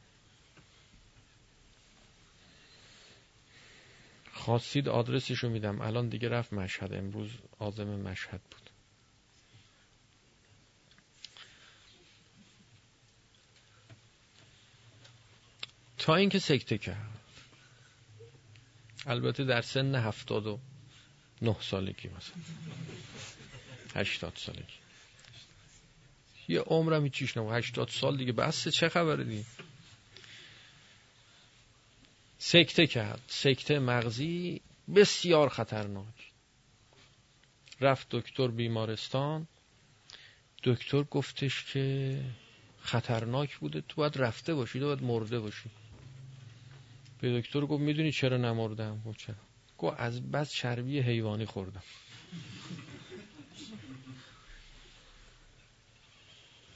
خواستید 4.33 4.89
آدرسشو 4.89 5.49
میدم. 5.49 5.81
الان 5.81 6.09
دیگه 6.09 6.29
رفت 6.29 6.53
مشهد. 6.53 6.93
امروز 6.93 7.31
آزم 7.59 7.89
مشهد 7.89 8.41
بود. 8.51 8.71
تا 15.99 16.15
اینکه 16.15 16.39
سکته 16.39 16.79
کرد. 16.79 17.21
البته 19.07 19.45
در 19.45 19.61
سن 19.61 19.95
هفتاد 19.95 20.47
و 20.47 20.59
نه 21.43 21.57
سالگی 21.61 22.09
مثلا. 22.09 22.43
هشتاد 23.95 24.33
سالگی. 24.37 24.81
یه 26.49 26.61
عمرم 26.61 27.05
هیچیش 27.05 27.37
نمو 27.37 27.53
هشتاد 27.53 27.89
سال 27.89 28.17
دیگه 28.17 28.33
بسته 28.33 28.71
چه 28.71 28.89
خبره 28.89 29.25
دیگه 29.25 29.45
سکته 32.39 32.87
کرد 32.87 33.23
سکته 33.29 33.79
مغزی 33.79 34.61
بسیار 34.95 35.49
خطرناک. 35.49 36.33
رفت 37.81 38.07
دکتر 38.11 38.49
بیمارستان. 38.49 39.47
دکتر 40.65 41.03
گفتش 41.03 41.65
که 41.65 42.21
خطرناک 42.81 43.57
بوده. 43.57 43.81
تو 43.81 43.95
باید 43.97 44.19
رفته 44.19 44.55
باشی 44.55 44.81
تو 44.81 44.87
باید 44.87 45.03
مرده 45.03 45.41
باشی. 45.41 45.71
به 47.21 47.41
دکتر 47.41 47.61
گفت 47.61 47.83
می‌دونی 47.83 48.13
چرا 48.13 48.37
نمردم؟ 48.37 49.03
گفت 49.07 49.19
چرا؟ 49.19 49.50
گفت 49.81 50.01
از 50.01 50.31
بس 50.31 50.53
چربی 50.53 51.01
حیوانی 51.01 51.45
خوردم. 51.45 51.83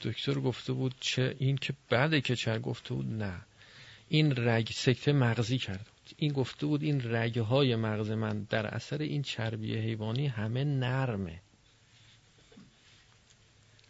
دکتر 0.01 0.33
گفته 0.33 0.73
بود 0.73 0.95
چه 0.99 1.35
این 1.39 1.57
که 1.57 1.73
بعد 1.89 2.23
که 2.23 2.35
چر 2.35 2.59
گفته 2.59 2.93
بود 2.93 3.05
نه. 3.23 3.41
این 4.09 4.33
رگ 4.37 4.69
سکته 4.73 5.13
مغزی 5.13 5.57
کرد 5.57 5.89
این 6.17 6.33
گفته 6.33 6.65
بود 6.65 6.83
این 6.83 7.01
رگه 7.15 7.41
های 7.41 7.75
مغز 7.75 8.11
من 8.11 8.43
در 8.49 8.67
اثر 8.67 9.01
این 9.01 9.21
چربی 9.21 9.75
حیوانی 9.75 10.27
همه 10.27 10.63
نرمه. 10.63 11.41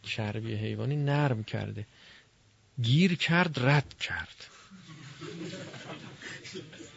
چربی 0.01 0.55
حیوانی 0.55 0.95
نرم 0.95 1.43
کرده. 1.43 1.87
گیر 2.81 3.15
کرد 3.15 3.59
رد 3.59 3.97
کرد. 3.99 4.47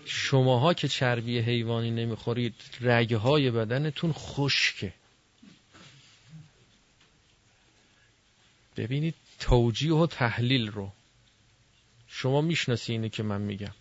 شماها 0.09 0.75
که 0.75 0.89
چربی 0.89 1.39
حیوانی 1.39 1.91
نمی‌خورید 1.91 2.55
رگه 2.81 3.17
های 3.17 3.51
بدنتون 3.51 4.13
خشکه. 4.13 4.93
ببینید 8.77 9.15
توجیه 9.41 9.95
و 9.95 10.07
تحلیل 10.07 10.67
رو. 10.67 10.93
شما 12.09 12.41
می‌شناسی 12.41 12.93
اینه 12.93 13.09
که 13.09 13.23
من 13.23 13.41
میگم. 13.41 13.75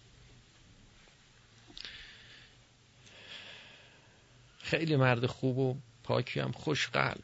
خیلی 4.59 4.95
مرد 4.95 5.25
خوب 5.25 5.57
و 5.57 5.77
پاکی 6.03 6.39
هم 6.39 6.51
خوش 6.51 6.87
قلب. 6.87 7.23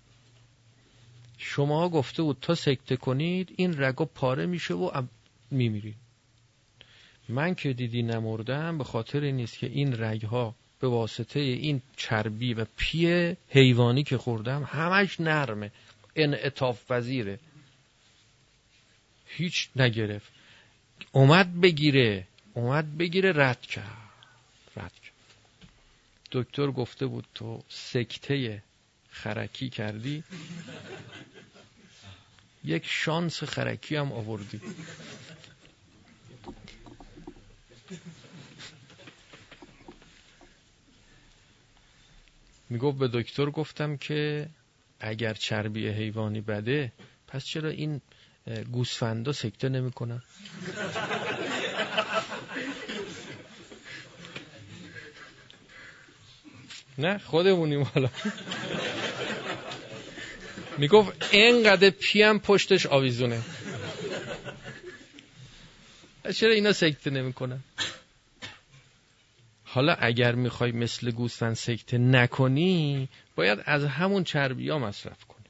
شما 1.38 1.90
گفته 1.90 2.24
بود 2.24 2.38
تا 2.42 2.56
سکته 2.56 2.96
کنید 2.96 3.54
این 3.58 3.84
رگا 3.84 4.06
پاره 4.06 4.46
میشه 4.46 4.74
و 4.74 5.04
میمیرید. 5.52 6.03
من 7.30 7.56
که 7.56 7.74
دیدی 7.74 8.02
نمردم 8.02 8.78
به 8.78 8.84
خاطر 8.84 9.20
نیست 9.20 9.60
که 9.60 9.68
این 9.68 10.04
رگها 10.04 10.56
به 10.80 10.88
واسطه 10.88 11.40
این 11.40 11.82
چربی 11.98 12.54
و 12.54 12.66
پی 12.78 13.36
حیوانی 13.50 14.04
که 14.04 14.18
خوردم 14.18 14.64
همش 14.64 15.20
نرمه. 15.20 15.72
انعطاف 16.16 16.92
وزیره 16.92 17.40
هیچ 19.26 19.70
نگرفت. 19.76 20.32
اومد 21.12 21.62
بگیره 21.62 22.28
اومد 22.54 22.98
بگیره 22.98 23.34
رد 23.36 23.62
کرد. 23.62 23.98
رد 24.78 24.94
کرد. 24.94 25.14
دکتر 26.32 26.72
گفته 26.72 27.06
بود 27.06 27.26
تو 27.36 27.64
سکته 27.70 28.64
خرکی 29.10 29.70
کردی؟ 29.70 30.24
یک 32.64 32.84
شانس 32.86 33.44
خرکی 33.44 33.96
هم 33.96 34.12
آوردی. 34.12 34.62
می‌گفت 42.70 42.98
به 42.98 43.08
دکتر 43.14 43.46
گفتم 43.50 43.98
که 43.98 44.48
اگر 45.00 45.34
چربی 45.34 45.88
حیوانی 45.88 46.42
بده 46.42 46.92
پس 47.28 47.46
چرا 47.46 47.70
این 47.70 48.02
گوسفندا 48.72 49.32
سکته 49.32 49.70
نمی‌کنن؟ 49.70 50.22
نه 56.98 57.18
خودمونیم 57.18 57.84
حالا. 57.84 58.10
می‌گفت 60.78 61.34
اینقدر 61.34 61.90
پیم 61.90 62.40
پشتش 62.40 62.86
آویزونه. 62.86 63.42
چرا 66.36 66.52
اینا 66.52 66.74
سکته 66.74 67.10
نمی‌کنن؟ 67.10 67.60
حالا 69.74 69.94
اگر 70.00 70.36
می‌خوای 70.36 70.72
مثل 70.72 71.12
گوسفند 71.12 71.54
سکته 71.54 71.98
نکنی 71.98 73.10
باید 73.36 73.60
از 73.66 73.84
همون 73.84 74.24
چربی 74.24 74.70
ها 74.70 74.80
مصرف 74.80 75.26
کنی. 75.26 75.44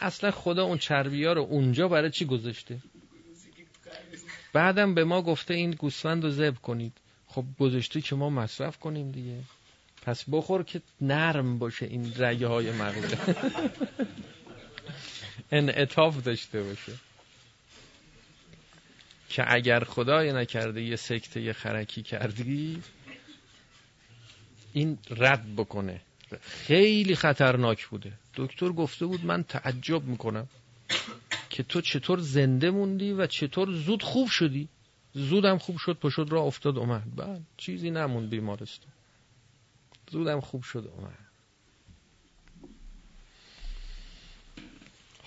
اصلا 0.00 0.30
خدا 0.30 0.64
اون 0.64 0.78
چربی 0.78 1.24
ها 1.24 1.32
رو 1.32 1.42
اونجا 1.42 1.88
برای 1.88 2.10
چی 2.10 2.24
گذاشته؟ 2.24 2.78
بعدم 4.52 4.94
به 4.94 5.04
ما 5.04 5.22
گفته 5.22 5.54
این 5.54 5.70
گوسفند 5.70 6.24
رو 6.24 6.30
زب 6.30 6.54
کنید. 6.62 6.92
خب 7.26 7.44
گذاشته 7.60 8.00
که 8.00 8.14
ما 8.14 8.30
مصرف 8.30 8.78
کنیم 8.78 9.10
دیگه. 9.10 9.38
پس 10.02 10.24
بخور 10.30 10.62
که 10.62 10.82
نرم 11.00 11.58
باشه 11.58 11.86
این 11.86 12.12
رگه 12.16 12.46
های 12.46 12.72
مغزه. 12.72 13.18
انعطاف 15.52 16.22
داشته 16.22 16.62
باشه. 16.62 16.92
که 19.28 19.44
اگر 19.54 19.84
خدای 19.84 20.32
نکرده 20.32 20.82
یه 20.82 20.96
سکته 20.96 21.40
یه 21.40 21.52
خرکی 21.52 22.02
کردی 22.02 22.82
این 24.72 24.98
رد 25.10 25.56
بکنه. 25.56 26.00
خیلی 26.40 27.14
خطرناک 27.14 27.86
بوده. 27.86 28.12
دکتر 28.34 28.68
گفته 28.68 29.06
بود 29.06 29.24
من 29.24 29.42
تعجب 29.42 30.04
می‌کنم 30.04 30.48
که 31.50 31.62
تو 31.62 31.80
چطور 31.80 32.18
زنده 32.18 32.70
موندی 32.70 33.12
و 33.12 33.26
چطور 33.26 33.72
زود 33.72 34.02
خوب 34.02 34.28
شدی. 34.28 34.68
زودم 35.12 35.58
خوب 35.58 35.76
شد 35.78 35.92
پشت 35.92 36.32
را 36.32 36.42
افتاد 36.42 36.78
اومد. 36.78 37.16
بعد 37.16 37.40
چیزی 37.56 37.90
نموند 37.90 38.30
بیمارستان. 38.30 38.92
زودم 40.10 40.40
خوب 40.40 40.62
شد 40.62 40.92
اومد. 40.96 41.27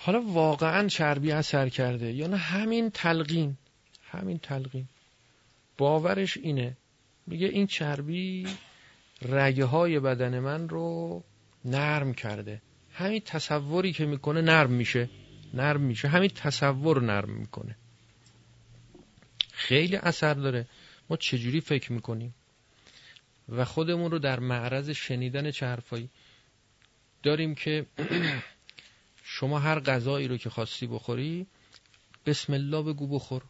حالا 0.04 0.20
واقعا 0.20 0.88
چربی 0.88 1.32
اثر 1.32 1.68
کرده 1.68 2.12
یا 2.12 2.26
نه؟ 2.26 2.36
همین 2.36 2.90
تلقین. 2.90 3.56
همین 4.10 4.38
تلقین. 4.38 4.88
باورش 5.78 6.36
اینه. 6.36 6.76
میگه 7.26 7.46
این 7.46 7.66
چربی 7.66 8.46
رگه 9.22 9.64
های 9.64 10.00
بدن 10.00 10.38
من 10.38 10.68
رو 10.68 11.22
نرم 11.64 12.14
کرده. 12.14 12.62
همین 12.92 13.20
تصوری 13.20 13.92
که 13.92 14.06
می‌کنه 14.06 14.40
نرم 14.40 14.70
میشه. 14.70 15.08
نرم 15.54 15.80
میشه. 15.80 16.08
همین 16.08 16.30
تصور 16.30 17.02
نرم 17.02 17.30
می‌کنه. 17.30 17.76
خیلی 19.52 19.96
اثر 19.96 20.34
داره. 20.34 20.66
ما 21.10 21.16
چجوری 21.16 21.60
فکر 21.60 21.92
می‌کنیم؟ 21.92 22.34
و 23.48 23.64
خودمون 23.64 24.10
رو 24.10 24.18
در 24.18 24.40
معرض 24.40 24.90
شنیدن 24.90 25.50
چه 25.50 25.78
داریم 27.22 27.54
که 27.54 27.86
شما 29.22 29.58
هر 29.58 29.80
غذایی 29.80 30.28
رو 30.28 30.36
که 30.36 30.50
خواستی 30.50 30.86
بخوری 30.86 31.46
بسم 32.26 32.52
الله 32.52 32.82
بگو 32.82 33.06
بخور. 33.06 33.42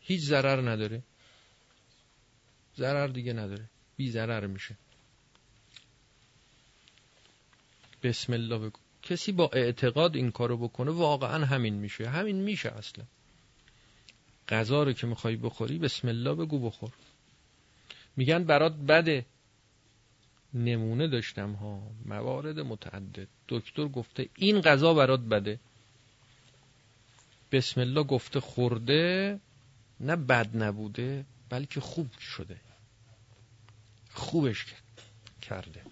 هیچ 0.00 0.20
ضرر 0.20 0.70
نداره. 0.70 1.02
ضرر 2.76 3.06
دیگه 3.06 3.32
نداره. 3.32 3.70
بی 3.96 4.10
ضرر 4.10 4.46
میشه. 4.46 4.76
بسم 8.02 8.32
الله 8.32 8.58
بگو. 8.58 8.78
کسی 9.02 9.32
با 9.32 9.50
اعتقاد 9.52 10.16
این 10.16 10.30
کارو 10.30 10.56
بکنه 10.56 10.90
واقعا 10.90 11.44
همین 11.44 11.74
میشه. 11.74 12.08
همین 12.08 12.36
میشه 12.36 12.68
اصلا. 12.68 13.04
غذا 14.48 14.82
رو 14.82 14.92
که 14.92 15.06
می‌خوای 15.06 15.36
بخوری 15.36 15.78
بسم 15.78 16.08
الله 16.08 16.34
بگو 16.34 16.58
بخور. 16.58 16.92
میگن 18.16 18.44
برات 18.44 18.72
بده. 18.72 19.26
نمونه 20.56 21.08
داشتم 21.08 21.52
ها. 21.52 21.82
موارد 22.04 22.60
متعدد. 22.60 23.28
دکتر 23.48 23.88
گفته 23.88 24.28
این 24.36 24.60
غذا 24.60 24.94
برات 24.94 25.20
بده. 25.20 25.60
بسم 27.52 27.80
الله 27.80 28.02
گفته 28.02 28.40
خورده 28.40 29.40
نه 30.00 30.16
بد 30.16 30.56
نبوده 30.56 31.24
بلکه 31.48 31.80
خوب 31.80 32.18
شده. 32.18 32.56
خوبش 34.12 34.66
کرده. 35.42 35.82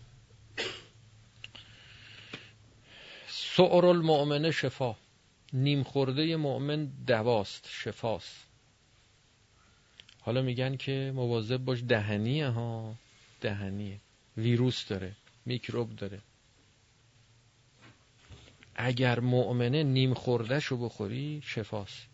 سعر 3.28 3.86
المؤمنه 3.86 4.50
شفا. 4.50 4.96
نیم 5.52 5.82
خورده 5.82 6.36
مؤمن 6.36 6.84
دواست 7.06 7.68
شفاست. 7.70 8.46
حالا 10.20 10.42
میگن 10.42 10.76
که 10.76 11.12
مواظب 11.14 11.56
باش 11.56 11.82
دهنیه 11.88 12.48
ها. 12.48 12.94
دهنیه. 13.40 14.00
ویروس 14.36 14.88
داره 14.88 15.16
میکروب 15.46 15.96
داره. 15.96 16.20
اگر 18.74 19.20
مؤمنه 19.20 19.82
نیم 19.82 20.14
خوردهش 20.14 20.64
رو 20.64 20.76
بخوری 20.76 21.42
شفاست. 21.44 22.06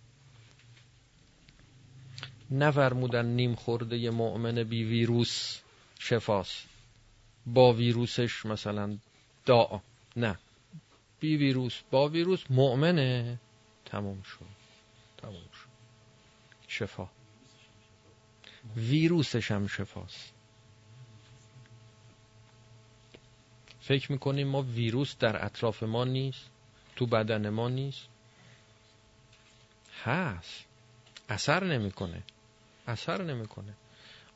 نفرمودن 2.51 3.27
نیم 3.27 3.55
خورده 3.55 4.11
مؤمن 4.11 4.63
بی 4.63 4.85
ویروس 4.85 5.61
شفاست. 5.99 6.69
با 7.47 7.73
ویروسش 7.73 8.47
مثلا 8.47 8.99
دا 9.47 9.83
نه. 10.17 10.39
بی 11.21 11.37
ویروس 11.37 11.81
با 11.91 12.09
ویروس 12.09 12.45
مؤمنه. 12.51 13.39
تموم 13.85 14.23
شد. 14.23 14.47
تموم 15.19 15.49
شد. 15.53 15.71
شفا. 16.69 17.09
ویروسش 18.77 19.51
هم 19.51 19.67
شفاست. 19.67 20.40
فکر 23.91 24.13
می‌کنیم 24.13 24.49
ما 24.49 24.63
ویروس 24.63 25.17
در 25.19 25.45
اطراف 25.45 25.83
ما 25.83 26.05
نیست 26.05 26.51
تو 26.97 27.07
بدن 27.07 27.49
ما 27.49 27.69
نیست؟ 27.69 28.07
هست. 30.05 30.65
اثر 31.29 31.65
نمی‌کنه. 31.65 32.23
اثر 32.87 33.23
نمی‌کنه. 33.23 33.73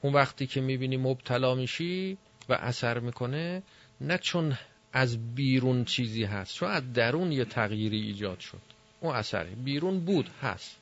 اون 0.01 0.13
وقتی 0.13 0.47
که 0.47 0.61
می‌بینی 0.61 0.97
مبتلا 0.97 1.55
میشی 1.55 2.19
و 2.49 2.53
اثر 2.53 2.99
می‌کنه 2.99 3.63
نه 4.01 4.19
چون 4.19 4.59
از 4.93 5.35
بیرون 5.35 5.85
چیزی 5.85 6.25
هست 6.25 6.55
چون 6.55 6.71
از 6.71 6.93
درون 6.93 7.33
یه 7.33 7.45
تغییری 7.45 8.01
ایجاد 8.01 8.41
شد. 8.41 8.61
اون 9.01 9.17
اثری 9.17 9.55
بیرون 9.55 10.01
بود 10.01 10.31
هست. 10.43 10.77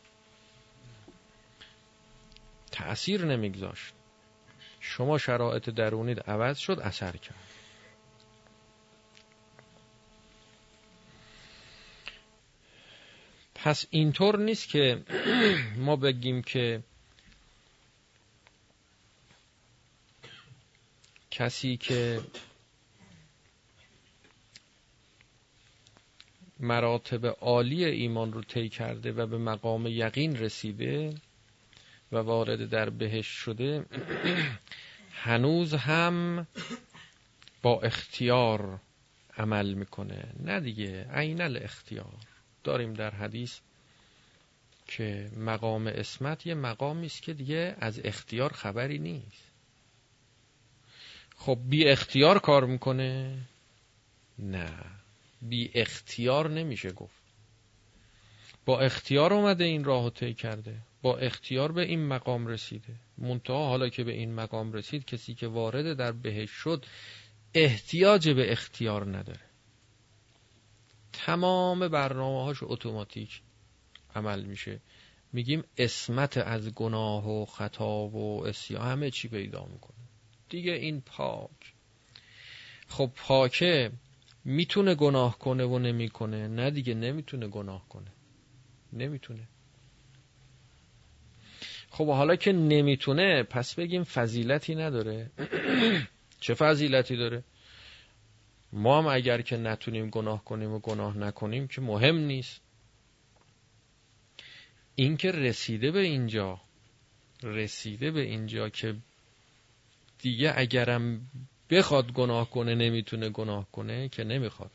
تأثیر 2.70 3.24
نمیگذاشت. 3.24 3.94
شما 4.80 5.18
شرایط 5.18 5.70
درونید 5.70 6.20
عوض 6.20 6.58
شد 6.58 6.80
اثر 6.80 7.16
کرد. 7.16 7.61
پس 13.64 13.86
اینطور 13.90 14.38
نیست 14.38 14.68
که 14.68 15.02
ما 15.86 15.96
بگیم 15.96 16.42
که 16.42 16.82
کسی 21.30 21.76
که 21.76 22.20
مراتب 26.60 27.26
عالی 27.26 27.84
ایمان 27.84 28.32
رو 28.32 28.42
طی 28.42 28.68
کرده 28.68 29.12
و 29.12 29.26
به 29.26 29.38
مقام 29.38 29.86
یقین 29.86 30.36
رسیده 30.36 31.14
و 32.12 32.16
وارد 32.16 32.68
در 32.68 32.90
بهش 32.90 33.26
شده 33.26 33.84
هنوز 35.24 35.74
هم 35.74 36.46
با 37.62 37.80
اختیار 37.80 38.80
عمل 39.36 39.74
می‌کنه. 39.74 40.24
نه 40.40 40.60
دیگه 40.60 41.06
عین 41.12 41.40
الاختیار. 41.40 42.31
داریم 42.64 42.94
در 42.94 43.10
حدیث 43.10 43.58
که 44.86 45.30
مقام 45.36 45.86
اسمت 45.86 46.46
یه 46.46 46.54
مقامی 46.54 47.06
است 47.06 47.22
که 47.22 47.34
دیگه 47.34 47.76
از 47.78 48.00
اختیار 48.04 48.52
خبری 48.52 48.98
نیست. 48.98 49.52
خب 51.36 51.58
بی 51.64 51.88
اختیار 51.88 52.38
کار 52.38 52.64
می‌کنه؟ 52.66 53.38
نه. 54.38 54.70
بی 55.42 55.70
اختیار 55.74 56.50
نمیشه 56.50 56.92
گفت. 56.92 57.22
با 58.64 58.80
اختیار 58.80 59.32
اومده 59.32 59.64
این 59.64 59.84
راه 59.84 60.10
طی 60.10 60.34
کرده. 60.34 60.78
با 61.02 61.16
اختیار 61.16 61.72
به 61.72 61.82
این 61.82 62.06
مقام 62.06 62.46
رسیده. 62.46 62.94
منتها 63.18 63.68
حالا 63.68 63.88
که 63.88 64.04
به 64.04 64.12
این 64.12 64.34
مقام 64.34 64.72
رسید 64.72 65.04
کسی 65.04 65.34
که 65.34 65.46
وارد 65.46 65.96
در 65.96 66.12
بهش 66.12 66.50
شد 66.50 66.86
احتیاج 67.54 68.28
به 68.28 68.52
اختیار 68.52 69.16
نداره. 69.16 69.51
تمام 71.12 71.88
برنامه 71.88 72.44
هاش 72.44 72.58
اتوماتیک 72.62 73.40
عمل 74.14 74.42
میشه. 74.42 74.80
میگیم 75.32 75.64
اسمت 75.76 76.36
از 76.38 76.74
گناه 76.74 77.28
و 77.30 77.44
خطا 77.46 78.06
و 78.08 78.46
اسیا 78.46 78.82
همه 78.82 79.10
چی 79.10 79.28
پیدا 79.28 79.64
می‌کنه. 79.64 79.96
دیگه 80.48 80.72
این 80.72 81.00
پاک. 81.00 81.74
خب 82.88 83.10
پاکه 83.16 83.90
می‌تونه 84.44 84.94
گناه 84.94 85.38
کنه 85.38 85.64
و 85.64 85.78
نمی‌کنه. 85.78 86.48
نه 86.48 86.70
دیگه 86.70 86.94
نمی‌تونه 86.94 87.48
گناه 87.48 87.88
کنه. 87.88 88.12
نمی‌تونه. 88.92 89.48
خب 91.90 92.06
حالا 92.06 92.36
که 92.36 92.52
نمی‌تونه 92.52 93.42
پس 93.42 93.74
بگیم 93.74 94.04
فضیلتی 94.04 94.74
نداره. 94.74 95.30
چه 96.40 96.54
فضیلتی 96.54 97.16
داره؟ 97.16 97.44
ما 98.72 98.98
هم 98.98 99.06
اگر 99.06 99.42
که 99.42 99.56
نتونیم 99.56 100.10
گناه 100.10 100.44
کنیم 100.44 100.72
و 100.72 100.78
گناه 100.78 101.18
نکنیم 101.18 101.68
که 101.68 101.80
مهم 101.80 102.16
نیست. 102.16 102.60
این 104.94 105.16
که 105.16 105.30
رسیده 105.30 105.90
به 105.90 106.00
اینجا 106.00 106.60
رسیده 107.42 108.10
به 108.10 108.20
اینجا 108.20 108.68
که 108.68 108.94
دیگه 110.18 110.52
اگرم 110.56 111.30
بخواد 111.70 112.12
گناه 112.12 112.50
کنه 112.50 112.74
نمی‌تونه 112.74 113.28
گناه 113.28 113.70
کنه 113.72 114.08
که 114.08 114.24
نمی‌خواد. 114.24 114.70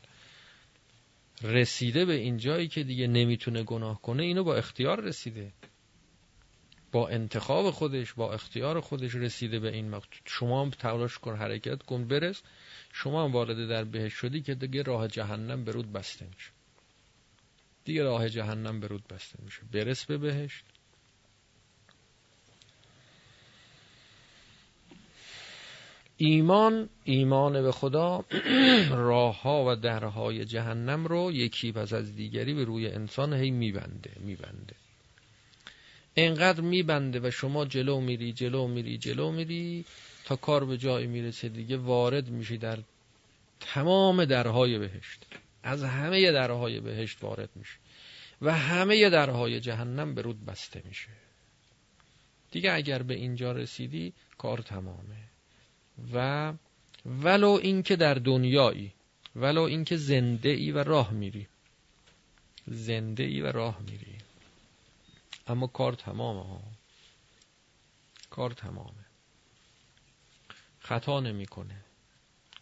رسیده 1.42 2.04
به 2.04 2.14
اینجایی 2.14 2.68
که 2.68 2.82
دیگه 2.82 3.06
نمی‌تونه 3.06 3.62
گناه 3.62 4.02
کنه 4.02 4.22
اینو 4.22 4.44
با 4.44 4.56
اختیار 4.56 5.00
رسیده. 5.00 5.52
با 6.92 7.08
انتخاب 7.08 7.70
خودش 7.70 8.12
با 8.12 8.32
اختیار 8.32 8.80
خودش 8.80 9.14
رسیده 9.14 9.58
به 9.58 9.72
این 9.72 9.90
مقصود. 9.90 10.22
شما 10.24 10.62
هم 10.62 10.70
تلاش 10.70 11.18
کن 11.18 11.36
حرکت 11.36 11.82
کن 11.82 12.08
برس. 12.08 12.42
شما 12.92 13.24
هم 13.24 13.32
وارد 13.32 13.68
در 13.68 13.84
بهش 13.84 14.12
شدی 14.12 14.42
که 14.42 14.54
دیگه 14.54 14.82
راه 14.82 15.08
جهنم 15.08 15.64
به 15.64 15.72
رود 15.72 15.92
بسته 15.92 16.26
میشه. 16.26 16.50
دیگه 17.84 18.02
راه 18.02 18.28
جهنم 18.28 18.80
به 18.80 18.86
رود 18.86 19.08
بسته 19.08 19.38
میشه. 19.44 19.60
برس 19.72 20.04
به 20.04 20.18
بهشت. 20.18 20.64
ایمان 26.16 26.88
ایمان 27.04 27.62
به 27.62 27.72
خدا 27.72 28.24
راه 28.90 29.42
ها 29.42 29.64
و 29.68 29.76
درهای 29.76 30.44
جهنم 30.44 31.06
رو 31.06 31.32
یکی 31.32 31.72
پس 31.72 31.92
از 31.92 32.16
دیگری 32.16 32.54
به 32.54 32.64
روی 32.64 32.86
انسان 32.86 33.32
هی 33.32 33.50
میبنده 33.50 34.10
میبنده. 34.20 34.74
انقدر 36.18 36.60
میبنده 36.60 37.20
و 37.20 37.30
شما 37.30 37.64
جلو 37.64 38.00
میری 38.00 38.32
جلو 38.32 38.66
میری 38.66 38.98
جلو 38.98 39.32
میری 39.32 39.84
تا 40.24 40.36
کار 40.36 40.64
به 40.64 40.78
جایی 40.78 41.06
می‌رسه 41.06 41.48
دیگه 41.48 41.76
وارد 41.76 42.28
میشی 42.28 42.58
در 42.58 42.78
تمام 43.60 44.24
درهای 44.24 44.78
بهشت. 44.78 45.26
از 45.62 45.84
همه 45.84 46.32
درهای 46.32 46.80
بهشت 46.80 47.22
وارد 47.22 47.50
میشه 47.54 47.76
و 48.42 48.54
همه 48.54 49.10
درهای 49.10 49.60
جهنم 49.60 50.14
به 50.14 50.22
رود 50.22 50.44
بسته 50.44 50.82
میشه. 50.88 51.08
دیگه 52.50 52.72
اگر 52.72 53.02
به 53.02 53.14
اینجا 53.14 53.52
رسیدی 53.52 54.12
کار 54.38 54.58
تمامه. 54.58 55.28
و 56.14 56.52
ولو 57.06 57.58
اینکه 57.62 57.96
در 57.96 58.14
دنیایی 58.14 58.92
ولو 59.36 59.62
اینکه 59.62 59.96
زنده 59.96 60.48
ای 60.48 60.72
و 60.72 60.78
راه 60.78 61.12
میری. 61.12 61.46
زنده 62.66 63.22
ای 63.22 63.40
و 63.40 63.52
راه 63.52 63.80
میری. 63.90 64.17
اما 65.48 65.66
کار 65.66 65.92
تمامه 65.92 66.42
ها. 66.42 66.62
کار 68.30 68.50
تمامه. 68.50 69.06
خطا 70.78 71.20
نمی‌کنه. 71.20 71.84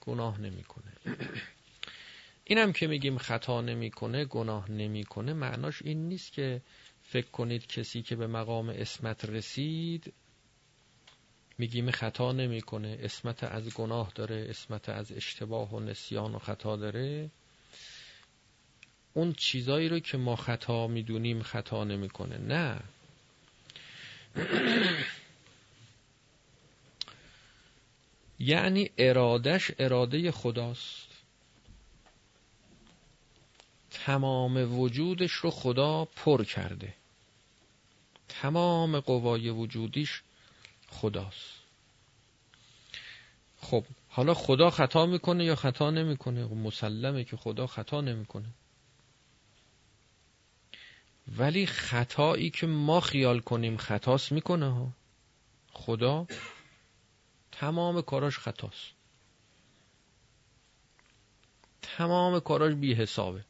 گناه 0.00 0.40
نمی‌کنه. 0.40 0.92
اینم 2.44 2.72
که 2.72 2.86
میگیم 2.86 3.18
خطا 3.18 3.60
نمی‌کنه 3.60 4.24
گناه 4.24 4.70
نمی‌کنه 4.70 5.32
معناش 5.32 5.82
این 5.82 6.08
نیست 6.08 6.32
که 6.32 6.62
فکر 7.02 7.30
کنید 7.30 7.66
کسی 7.66 8.02
که 8.02 8.16
به 8.16 8.26
مقام 8.26 8.68
اسمت 8.68 9.24
رسید 9.24 10.12
میگیم 11.58 11.90
خطا 11.90 12.32
نمی‌کنه. 12.32 12.98
اسمت 13.00 13.44
از 13.44 13.74
گناه 13.74 14.12
داره 14.14 14.46
اسمت 14.48 14.88
از 14.88 15.12
اشتباه 15.12 15.74
و 15.74 15.80
نسیان 15.80 16.34
و 16.34 16.38
خطا 16.38 16.76
داره. 16.76 17.30
اون 19.16 19.32
چیزایی 19.32 19.88
رو 19.88 19.98
که 19.98 20.16
ما 20.16 20.36
خطا 20.36 20.86
می‌دونیم 20.86 21.42
خطا 21.42 21.84
نمی‌کنه. 21.84 22.38
نه. 22.38 22.80
یعنی 28.38 28.90
ارادش 28.98 29.70
اراده 29.78 30.30
خداست. 30.30 31.08
تمام 33.90 34.80
وجودش 34.80 35.32
رو 35.32 35.50
خدا 35.50 36.04
پر 36.04 36.44
کرده. 36.44 36.94
تمام 38.28 39.00
قوای 39.00 39.50
وجودیش 39.50 40.22
خداست. 40.88 41.50
خب 43.60 43.84
حالا 44.08 44.34
خدا 44.34 44.70
خطا 44.70 45.06
می‌کنه 45.06 45.44
یا 45.44 45.56
خطا 45.56 45.90
نمی‌کنه؟ 45.90 46.44
مسلمه 46.44 47.24
که 47.24 47.36
خدا 47.36 47.66
خطا 47.66 48.00
نمی‌کنه. 48.00 48.46
ولی 51.38 51.66
خطایی 51.66 52.50
که 52.50 52.66
ما 52.66 53.00
خیال 53.00 53.40
کنیم 53.40 53.76
خطاست 53.76 54.32
می‌کنه 54.32 54.74
ها. 54.74 54.88
خدا 55.72 56.26
تمام 57.52 58.02
کاراش 58.02 58.38
خطاست 58.38 58.92
تمام 61.82 62.40
کاراش 62.40 62.74
بی 62.74 62.94
حسابه. 62.94 63.44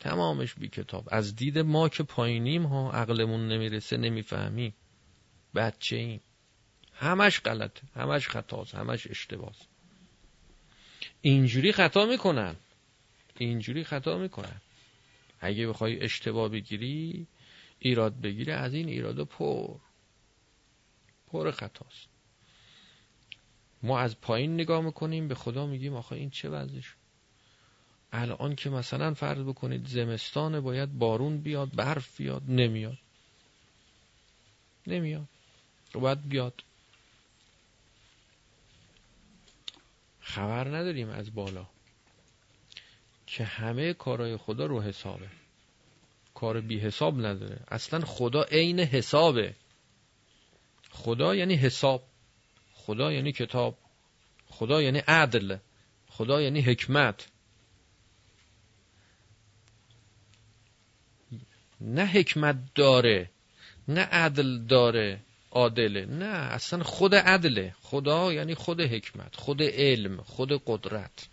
تمامش 0.00 0.54
بی 0.54 0.68
کتاب. 0.68 1.08
از 1.12 1.36
دید 1.36 1.58
ما 1.58 1.88
که 1.88 2.02
پایینیم 2.02 2.66
ها 2.66 2.92
عقلمون 2.92 3.48
نمی‌رسه 3.48 3.96
نمی‌فهمیم 3.96 4.74
بچه 5.54 5.96
ایم. 5.96 6.20
همش 6.94 7.40
غلطه 7.40 7.82
همش 7.94 8.28
خطاست 8.28 8.74
همش 8.74 9.06
اشتباهه 9.06 9.54
اینجوری 11.20 11.72
خطا 11.72 12.06
می‌کنن. 12.06 12.56
اینجوری 13.38 13.84
خطا 13.84 14.18
می‌کنن. 14.18 14.60
اگه 15.40 15.66
بخوای 15.66 16.00
اشتباه 16.00 16.48
بگیری 16.48 17.26
ایراد 17.78 18.20
بگیری 18.20 18.52
از 18.52 18.74
این 18.74 18.88
ایراد 18.88 19.24
پر. 19.24 19.76
پر 21.32 21.50
خطاست. 21.50 22.08
ما 23.82 23.98
از 23.98 24.20
پایین 24.20 24.54
نگاه 24.54 24.80
می‌کنیم 24.80 25.28
به 25.28 25.34
خدا 25.34 25.66
میگیم 25.66 25.94
آخه 25.94 26.12
این 26.12 26.30
چه 26.30 26.48
وضعش؟ 26.48 26.94
الان 28.12 28.54
که 28.54 28.70
مثلا 28.70 29.14
فرض 29.14 29.38
بکنید 29.44 29.86
زمستان 29.86 30.60
باید 30.60 30.98
بارون 30.98 31.40
بیاد 31.40 31.74
برف 31.74 32.16
بیاد 32.16 32.42
نمیاد. 32.48 32.98
نمیاد. 34.86 35.28
باید 35.92 36.28
بیاد. 36.28 36.62
خبر 40.20 40.68
نداریم 40.68 41.08
از 41.08 41.34
بالا. 41.34 41.66
که 43.30 43.44
همه 43.44 43.92
کارهای 43.92 44.36
خدا 44.36 44.66
رو 44.66 44.82
حسابه. 44.82 45.28
کار 46.34 46.60
بی 46.60 46.78
حساب 46.78 47.26
نداره. 47.26 47.60
اصلا 47.68 48.00
خدا 48.00 48.42
عین 48.42 48.80
حسابه. 48.80 49.54
خدا 50.90 51.34
یعنی 51.34 51.54
حساب. 51.54 52.02
خدا 52.74 53.12
یعنی 53.12 53.32
کتاب. 53.32 53.78
خدا 54.46 54.82
یعنی 54.82 54.98
عدل. 54.98 55.56
خدا 56.08 56.42
یعنی 56.42 56.60
حکمت. 56.60 57.28
نه 61.80 62.06
حکمت 62.06 62.56
داره 62.74 63.30
نه 63.88 64.00
عدل 64.00 64.66
داره 64.66 65.20
عادله. 65.50 66.06
نه 66.06 66.26
اصلا 66.26 66.82
خود 66.82 67.14
عدله. 67.14 67.74
خدا 67.82 68.32
یعنی 68.32 68.54
خود 68.54 68.80
حکمت 68.80 69.36
خود 69.36 69.62
علم 69.62 70.22
خود 70.22 70.62
قدرت. 70.66 71.28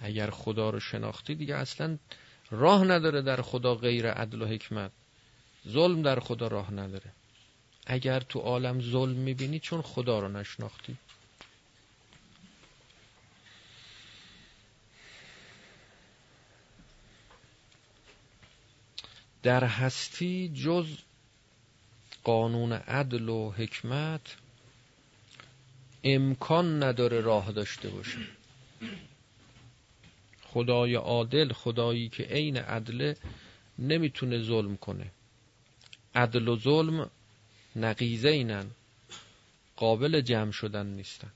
اگر 0.00 0.30
خدا 0.30 0.70
رو 0.70 0.80
شناختی 0.80 1.34
دیگه 1.34 1.56
اصلا 1.56 1.98
راه 2.50 2.84
نداره 2.84 3.22
در 3.22 3.42
خدا 3.42 3.74
غیر 3.74 4.10
عدل 4.10 4.42
و 4.42 4.46
حکمت. 4.46 4.90
ظلم 5.68 6.02
در 6.02 6.20
خدا 6.20 6.46
راه 6.46 6.72
نداره. 6.74 7.12
اگر 7.86 8.20
تو 8.20 8.38
عالم 8.38 8.80
ظلم 8.80 9.16
می‌بینی 9.16 9.58
چون 9.58 9.82
خدا 9.82 10.18
رو 10.18 10.28
نشناختی. 10.28 10.96
در 19.42 19.64
هستی 19.64 20.48
جز 20.54 20.86
قانون 22.24 22.72
عدل 22.72 23.28
و 23.28 23.50
حکمت 23.50 24.36
امکان 26.04 26.82
نداره 26.82 27.20
راه 27.20 27.52
داشته 27.52 27.88
باشه. 27.88 28.18
خدای 30.52 30.94
عادل 30.94 31.52
خدایی 31.52 32.08
که 32.08 32.22
عین 32.22 32.56
عدله 32.56 33.16
نمی‌تونه 33.78 34.42
ظلم 34.42 34.76
کنه. 34.76 35.10
عدل 36.14 36.48
و 36.48 36.56
ظلم 36.56 37.10
نقیزه 37.76 38.28
اینن 38.28 38.70
قابل 39.76 40.20
جمع 40.20 40.50
شدن 40.50 40.86
نیستن. 40.86 41.30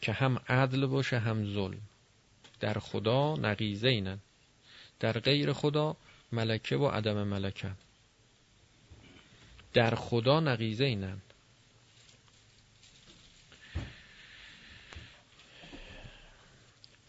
که 0.00 0.12
هم 0.12 0.38
عدل 0.48 0.86
باشه 0.86 1.18
هم 1.18 1.54
ظلم. 1.54 1.80
در 2.60 2.78
خدا 2.78 3.34
نقیزه 3.34 3.88
اینن 3.88 4.18
در 5.00 5.12
غیر 5.12 5.52
خدا 5.52 5.96
ملکه 6.32 6.76
و 6.76 6.86
عدم 6.86 7.22
ملکه. 7.22 7.70
در 9.72 9.94
خدا 9.94 10.40
نقیزه 10.40 10.84
اینن 10.84 11.20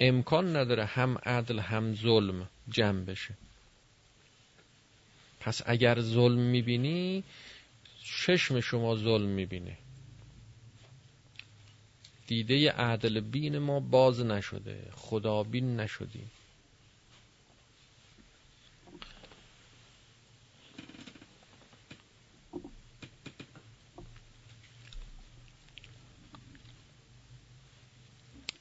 امکان 0.03 0.55
نداره 0.55 0.85
هم 0.85 1.17
عدل 1.17 1.59
هم 1.59 1.95
ظلم 1.95 2.49
جمع 2.69 3.01
بشه. 3.01 3.37
پس 5.39 5.61
اگر 5.65 6.01
ظلم 6.01 6.39
می‌بینی 6.39 7.23
چشم 8.03 8.59
شما 8.59 8.95
ظلم 8.95 9.29
می‌بینه. 9.29 9.77
دیده 12.27 12.71
عدل 12.71 13.19
بین 13.19 13.57
ما 13.57 13.79
باز 13.79 14.21
نشده 14.21 14.91
خدا 14.91 15.43
بین 15.43 15.79
نشدیم. 15.79 16.31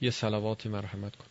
یه 0.00 0.10
سلواتی 0.10 0.68
مرحمت 0.68 1.16
کن. 1.16 1.29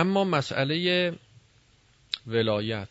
اما 0.00 0.24
مسئله 0.24 1.12
ولایت. 2.26 2.88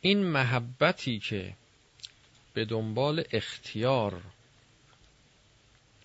این 0.00 0.24
محبتی 0.24 1.18
که 1.18 1.54
به 2.58 2.64
دنبال 2.64 3.24
اختیار 3.32 4.22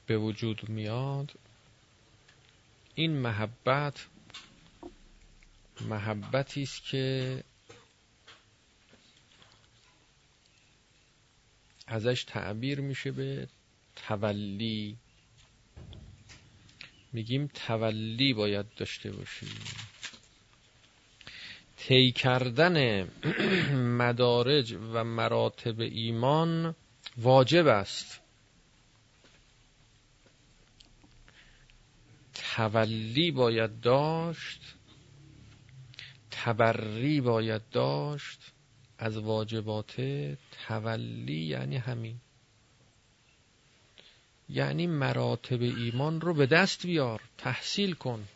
به 0.05 0.17
وجود 0.17 0.69
میاد. 0.69 1.31
این 2.95 3.11
محبت 3.11 4.07
محبتی 5.81 6.63
است 6.63 6.83
که 6.83 7.43
ازش 11.87 12.23
تعبیر 12.23 12.81
میشه 12.81 13.11
به 13.11 13.47
تولی 13.95 14.97
میگیم 17.13 17.47
تولی 17.47 18.33
باید 18.33 18.65
داشته 18.75 19.11
باشیم. 19.11 19.49
طی 21.87 22.11
کردن 22.11 23.07
مدارج 24.01 24.73
و 24.93 25.03
مراتب 25.03 25.79
ایمان 25.79 26.75
واجب 27.17 27.67
است. 27.67 28.21
تولی 32.33 33.31
باید 33.31 33.79
داشت 33.79 34.75
تبری 36.31 37.21
باید 37.21 37.69
داشت. 37.69 38.39
از 38.97 39.17
واجبات 39.17 40.01
تولی 40.67 41.45
یعنی 41.45 41.77
همین. 41.77 42.19
یعنی 44.49 44.87
مراتب 44.87 45.61
ایمان 45.61 46.21
رو 46.21 46.33
به 46.33 46.45
دست 46.45 46.85
بیار 46.85 47.21
تحصیل 47.37 47.93
کن. 47.93 48.27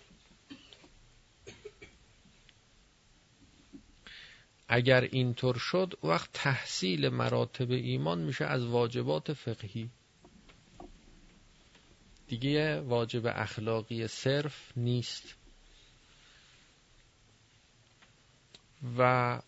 اگر 4.68 5.02
اینطور 5.02 5.58
شد 5.58 5.94
وقت 6.04 6.30
تحصیل 6.34 7.10
مراتب 7.10 7.72
ایمان 7.72 8.20
میشه 8.20 8.46
از 8.46 8.66
واجبات 8.66 9.34
فقهی. 9.34 9.90
دیگه 12.28 12.80
واجب 12.82 13.26
اخلاقی 13.26 14.08
صرف 14.08 14.72
نیست. 14.78 15.36
و 18.98 19.42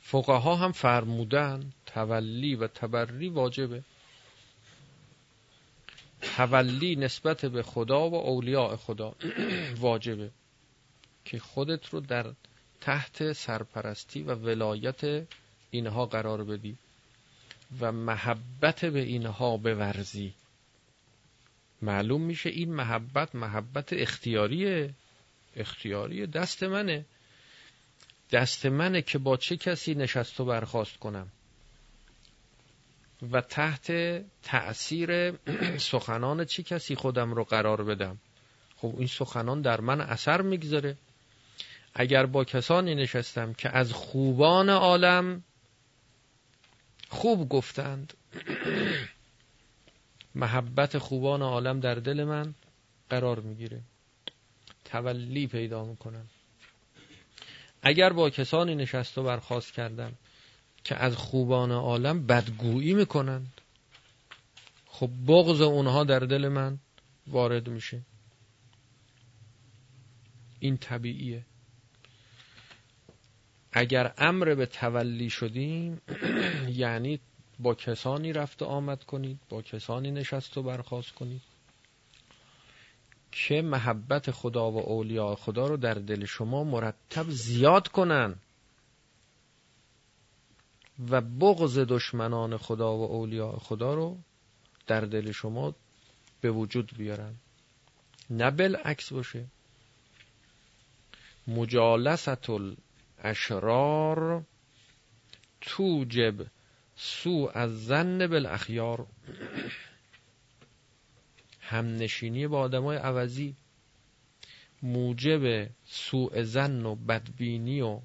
فقها 0.00 0.56
هم 0.56 0.72
فرمودن 0.72 1.72
تولی 1.86 2.54
و 2.54 2.66
تبری 2.66 3.28
واجبه. 3.28 3.82
تولی 6.22 6.96
نسبت 6.96 7.46
به 7.46 7.62
خدا 7.62 8.10
و 8.10 8.14
اولیاء 8.14 8.76
خدا 8.76 9.14
واجبه 9.76 10.30
که 11.24 11.38
خودت 11.38 11.86
رو 11.86 12.00
در 12.00 12.34
تحت 12.82 13.32
سرپرستی 13.32 14.22
و 14.22 14.34
ولایت 14.34 15.26
اینها 15.70 16.06
قرار 16.06 16.44
بدی 16.44 16.76
و 17.80 17.92
محبت 17.92 18.84
به 18.84 19.00
اینها 19.00 19.56
بورزی. 19.56 20.32
معلوم 21.82 22.20
میشه 22.20 22.50
این 22.50 22.74
محبت 22.74 23.34
محبت 23.34 23.92
اختیاریه. 23.92 24.94
اختیاری 25.56 26.26
دست 26.26 26.62
منه. 26.62 27.04
دست 28.30 28.66
منه 28.66 29.02
که 29.02 29.18
با 29.18 29.36
چه 29.36 29.56
کسی 29.56 29.94
نشست 29.94 30.40
و 30.40 30.44
برخواست 30.44 30.96
کنم. 30.96 31.28
و 33.32 33.40
تحت 33.40 33.92
تأثیر 34.42 35.32
سخنان 35.78 36.44
چه 36.44 36.62
کسی 36.62 36.94
خودم 36.94 37.32
رو 37.34 37.44
قرار 37.44 37.84
بدم. 37.84 38.18
خب 38.76 38.94
این 38.98 39.06
سخنان 39.06 39.62
در 39.62 39.80
من 39.80 40.00
اثر 40.00 40.42
می‌گذاره. 40.42 40.96
اگر 41.94 42.26
با 42.26 42.44
کسانی 42.44 42.94
نشستم 42.94 43.52
که 43.52 43.76
از 43.76 43.92
خوبان 43.92 44.70
عالم 44.70 45.42
خوب 47.08 47.48
گفتند. 47.48 48.14
محبت 50.34 50.98
خوبان 50.98 51.42
عالم 51.42 51.80
در 51.80 51.94
دل 51.94 52.24
من 52.24 52.54
قرار 53.10 53.40
می‌گیره. 53.40 53.80
تولی 54.84 55.46
پیدا 55.46 55.84
می‌کنم. 55.84 56.26
اگر 57.82 58.12
با 58.12 58.30
کسانی 58.30 58.74
نشست 58.74 59.18
و 59.18 59.22
برخواست 59.22 59.72
کردم 59.72 60.12
که 60.84 60.96
از 60.96 61.16
خوبان 61.16 61.72
عالم 61.72 62.26
بدگویی 62.26 62.94
می‌کنند 62.94 63.60
خب 64.86 65.10
بغض 65.26 65.60
اونها 65.60 66.04
در 66.04 66.18
دل 66.18 66.48
من 66.48 66.78
وارد 67.26 67.68
میشه. 67.68 68.02
این 70.60 70.76
طبیعیه. 70.76 71.44
اگر 73.72 74.14
امر 74.18 74.54
به 74.54 74.66
تولی 74.66 75.30
شدیم 75.30 76.00
یعنی 76.82 77.20
با 77.58 77.74
کسانی 77.74 78.32
رفت 78.32 78.62
و 78.62 78.64
آمد 78.64 79.04
کنید 79.04 79.40
با 79.48 79.62
کسانی 79.62 80.10
نشست 80.10 80.58
و 80.58 80.62
برخواست 80.62 81.12
کنید. 81.12 81.42
که 83.32 83.62
محبت 83.62 84.30
خدا 84.30 84.70
و 84.70 84.78
اولیاء 84.78 85.34
خدا 85.34 85.66
رو 85.66 85.76
در 85.76 85.94
دل 85.94 86.24
شما 86.24 86.64
مرتب 86.64 87.30
زیاد 87.30 87.88
کنن. 87.88 88.34
و 91.10 91.20
بغض 91.20 91.78
دشمنان 91.78 92.56
خدا 92.56 92.96
و 92.96 93.02
اولیاء 93.12 93.56
خدا 93.56 93.94
رو 93.94 94.18
در 94.86 95.00
دل 95.00 95.32
شما 95.32 95.74
به 96.40 96.50
وجود 96.50 96.92
بیارن. 96.96 97.34
نه 98.30 98.50
بالعکس 98.50 99.12
باشه. 99.12 99.44
مجالست 101.46 102.28
الاشرار 103.22 104.44
توجب 105.60 106.46
سو 106.96 107.50
از 107.54 107.86
زن 107.86 108.26
بالاخیار. 108.26 109.06
همنشینی 111.60 112.46
با 112.46 112.60
آدمای 112.60 112.96
عوضی 112.96 113.56
موجب 114.82 115.70
سوء 115.84 116.42
زن 116.42 116.86
و 116.86 116.94
بدبینی 116.94 117.80
و 117.80 118.00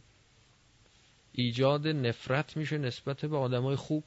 ایجاد 1.32 1.88
نفرت 1.88 2.57
میشه 2.57 2.78
نسبت 2.78 3.26
به 3.26 3.38
آدمای 3.38 3.76
خوب. 3.76 4.03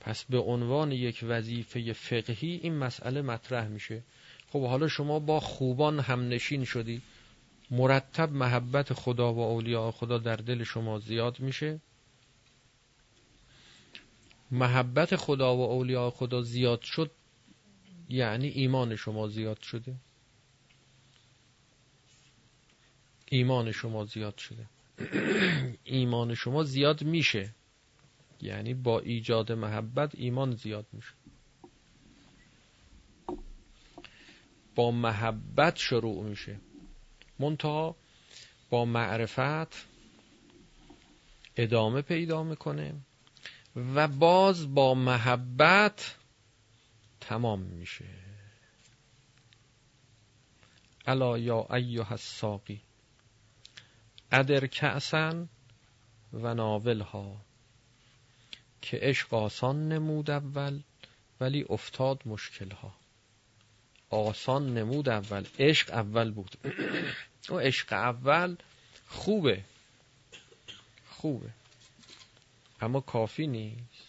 پس 0.00 0.24
به 0.24 0.38
عنوان 0.38 0.92
یک 0.92 1.24
وظیفه 1.28 1.92
فقهی 1.92 2.60
این 2.62 2.74
مسئله 2.78 3.22
مطرح 3.22 3.68
میشه. 3.68 4.02
خب 4.48 4.66
حالا 4.66 4.88
شما 4.88 5.18
با 5.18 5.40
خوبان 5.40 6.00
همنشین 6.00 6.64
شدی. 6.64 7.02
مرتب 7.70 8.32
محبت 8.32 8.92
خدا 8.92 9.34
و 9.34 9.38
اولیاء 9.38 9.90
خدا 9.90 10.18
در 10.18 10.36
دل 10.36 10.64
شما 10.64 10.98
زیاد 10.98 11.40
میشه. 11.40 11.80
محبت 14.50 15.16
خدا 15.16 15.56
و 15.56 15.60
اولیاء 15.60 16.10
خدا 16.10 16.42
زیاد 16.42 16.80
شد 16.80 17.10
یعنی 18.08 18.48
ایمان 18.48 18.96
شما 18.96 19.28
زیاد 19.28 19.60
شده. 19.62 19.94
ایمان 23.28 23.72
شما 23.72 24.04
زیاد 24.04 24.38
شده. 24.38 24.66
ایمان 25.84 26.34
شما 26.34 26.62
زیاد 26.62 27.02
میشه. 27.02 27.54
یعنی 28.42 28.74
با 28.74 29.00
ایجاد 29.00 29.52
محبت 29.52 30.14
ایمان 30.14 30.54
زیاد 30.54 30.86
میشه. 30.92 31.12
با 34.74 34.90
محبت 34.90 35.76
شروع 35.76 36.24
میشه. 36.24 36.60
منتها 37.38 37.96
با 38.70 38.84
معرفت 38.84 39.86
ادامه 41.56 42.02
پیدا 42.02 42.42
می‌کنه 42.42 42.94
و 43.76 44.08
باز 44.08 44.74
با 44.74 44.94
محبت 44.94 46.14
تمام 47.20 47.60
میشه. 47.60 48.04
الا 51.06 51.38
یا 51.38 51.66
ایها 51.70 52.10
الساقی 52.10 52.80
ادر 54.32 54.66
کعسن 54.66 55.48
و 56.32 56.54
ناولها 56.54 57.36
که 58.82 58.98
عشق 59.02 59.34
آسان 59.34 59.88
نمود 59.88 60.30
اول 60.30 60.82
ولی 61.40 61.64
افتاد 61.68 62.22
مشکلها. 62.26 62.94
آسان 64.10 64.74
نمود 64.74 65.08
اول. 65.08 65.46
عشق 65.58 65.90
اول 65.90 66.30
بود. 66.30 66.56
او 67.50 67.58
عشق 67.58 67.92
اول 67.92 68.56
خوبه. 69.08 69.64
خوبه. 71.10 71.50
اما 72.80 73.00
کافی 73.00 73.46
نیست. 73.46 74.06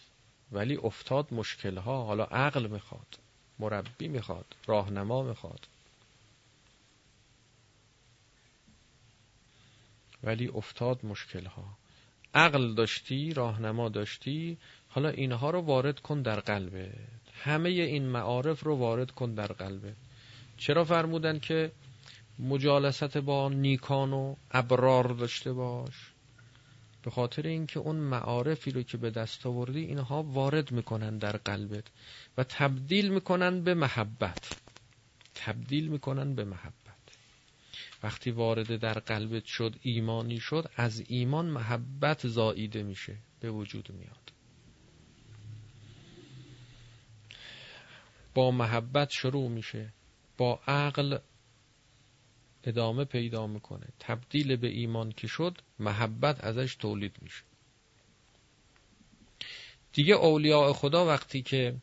ولی 0.52 0.76
افتاد 0.76 1.34
مشکلها. 1.34 2.04
حالا 2.04 2.24
عقل 2.24 2.66
می‌خواد 2.66 3.18
مربی 3.58 4.08
می‌خواد 4.08 4.46
راهنما 4.66 5.22
می‌خواد. 5.22 5.66
ولی 10.22 10.48
افتاد 10.48 11.06
مشکلها. 11.06 11.64
عقل 12.34 12.74
داشتی 12.74 13.34
راهنما 13.34 13.88
داشتی 13.88 14.58
حالا 14.88 15.08
اینها 15.08 15.50
رو 15.50 15.60
وارد 15.60 16.00
کن 16.00 16.22
در 16.22 16.40
قلبت 16.40 16.94
همه 17.32 17.68
این 17.68 18.06
معارف 18.06 18.64
رو 18.64 18.76
وارد 18.76 19.10
کن 19.10 19.34
در 19.34 19.46
قلبت 19.46 19.96
چرا 20.56 20.84
فرمودن 20.84 21.38
که 21.38 21.72
مجالست 22.38 23.18
با 23.18 23.48
نیکان 23.48 24.12
و 24.12 24.36
ابرار 24.50 25.08
داشته 25.08 25.52
باش؟ 25.52 26.12
به 27.02 27.10
خاطر 27.10 27.46
اینکه 27.46 27.80
اون 27.80 27.96
معارفی 27.96 28.70
رو 28.70 28.82
که 28.82 28.96
به 28.96 29.10
دست 29.10 29.46
آوردی 29.46 29.80
اینها 29.80 30.22
وارد 30.22 30.72
می‌کنن 30.72 31.18
در 31.18 31.36
قلبت 31.36 31.84
و 32.38 32.44
تبدیل 32.44 33.08
می‌کنن 33.08 33.62
به 33.62 33.74
محبت. 33.74 34.52
تبدیل 35.34 35.88
می‌کنن 35.88 36.34
به 36.34 36.44
محبت. 36.44 36.74
وقتی 38.02 38.30
وارد 38.30 38.76
در 38.76 38.98
قلبت 38.98 39.44
شد 39.44 39.74
ایمانی 39.82 40.40
شد 40.40 40.70
از 40.76 41.02
ایمان 41.08 41.46
محبت 41.46 42.28
زاییده 42.28 42.82
میشه 42.82 43.16
به 43.40 43.50
وجود 43.50 43.88
میاد. 43.90 44.37
با 48.38 48.50
محبت 48.50 49.10
شروع 49.10 49.48
میشه 49.48 49.92
با 50.36 50.60
عقل 50.66 51.18
ادامه 52.64 53.04
پیدا 53.04 53.46
می‌کنه. 53.46 53.86
تبدیل 53.98 54.56
به 54.56 54.68
ایمان 54.68 55.12
که 55.12 55.26
شد 55.26 55.58
محبت 55.78 56.44
ازش 56.44 56.74
تولید 56.74 57.16
میشه. 57.22 57.42
دیگه 59.92 60.14
اولیاء 60.14 60.72
خدا 60.72 61.06
وقتی 61.06 61.42
که 61.42 61.76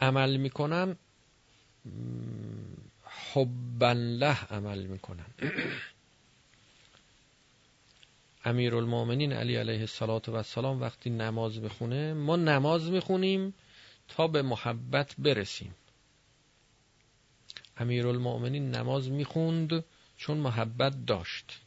عمل 0.00 0.36
می‌کنن 0.36 0.96
حبا 3.04 3.92
له 3.92 4.44
عمل 4.44 4.86
می‌کنن. 4.86 5.34
امیرالمومنین 8.44 9.32
علی 9.32 9.56
علیه 9.56 9.80
السلام 9.80 10.80
وقتی 10.80 11.10
نماز 11.10 11.60
بخونه 11.60 12.14
ما 12.14 12.36
نماز 12.36 12.90
می‌خونیم 12.90 13.54
تا 14.08 14.26
به 14.26 14.42
محبت 14.42 15.14
برسیم. 15.18 15.74
امیرالمؤمنین 17.76 18.70
نماز 18.70 19.10
می‌خوند 19.10 19.84
چون 20.16 20.36
محبت 20.36 21.06
داشت. 21.06 21.60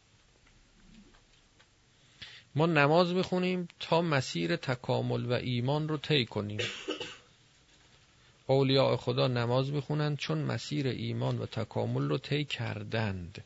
ما 2.56 2.66
نماز 2.66 3.14
می‌خونیم 3.14 3.68
تا 3.80 4.02
مسیر 4.02 4.56
تکامل 4.56 5.26
و 5.26 5.34
ایمان 5.34 5.88
رو 5.88 5.98
طی 5.98 6.26
کنیم. 6.26 6.60
اولیاء 8.48 8.96
خدا 8.96 9.28
نماز 9.28 9.72
می‌خونند 9.72 10.18
چون 10.18 10.38
مسیر 10.38 10.88
ایمان 10.88 11.38
و 11.38 11.46
تکامل 11.46 12.10
رو 12.10 12.18
طی 12.18 12.46
کردند. 12.46 13.44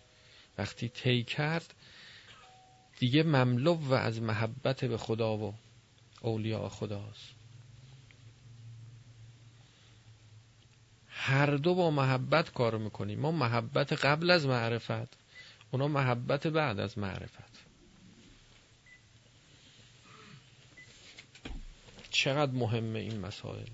وقتی 0.58 0.90
طی 0.90 1.24
کرد 1.24 1.74
دیگه 3.00 3.24
مملو 3.24 3.74
و 3.74 3.94
از 3.94 4.22
محبت 4.22 4.86
به 4.86 4.98
خدا 4.98 5.38
و 5.38 5.56
اولیاء 6.22 6.70
خداست. 6.70 7.30
هر 11.08 11.56
دو 11.56 11.76
با 11.76 11.92
محبت 11.92 12.54
کار 12.54 12.78
می‌کنیم 12.78 13.20
ما 13.20 13.32
محبت 13.32 13.94
قبل 13.94 14.32
از 14.32 14.46
معرفت 14.46 15.18
اونا 15.72 15.88
محبت 15.88 16.48
بعد 16.48 16.80
از 16.80 16.98
معرفت. 16.98 17.68
چقدر 22.12 22.52
مهمه 22.52 23.00
این 23.00 23.20
مسائل. 23.20 23.68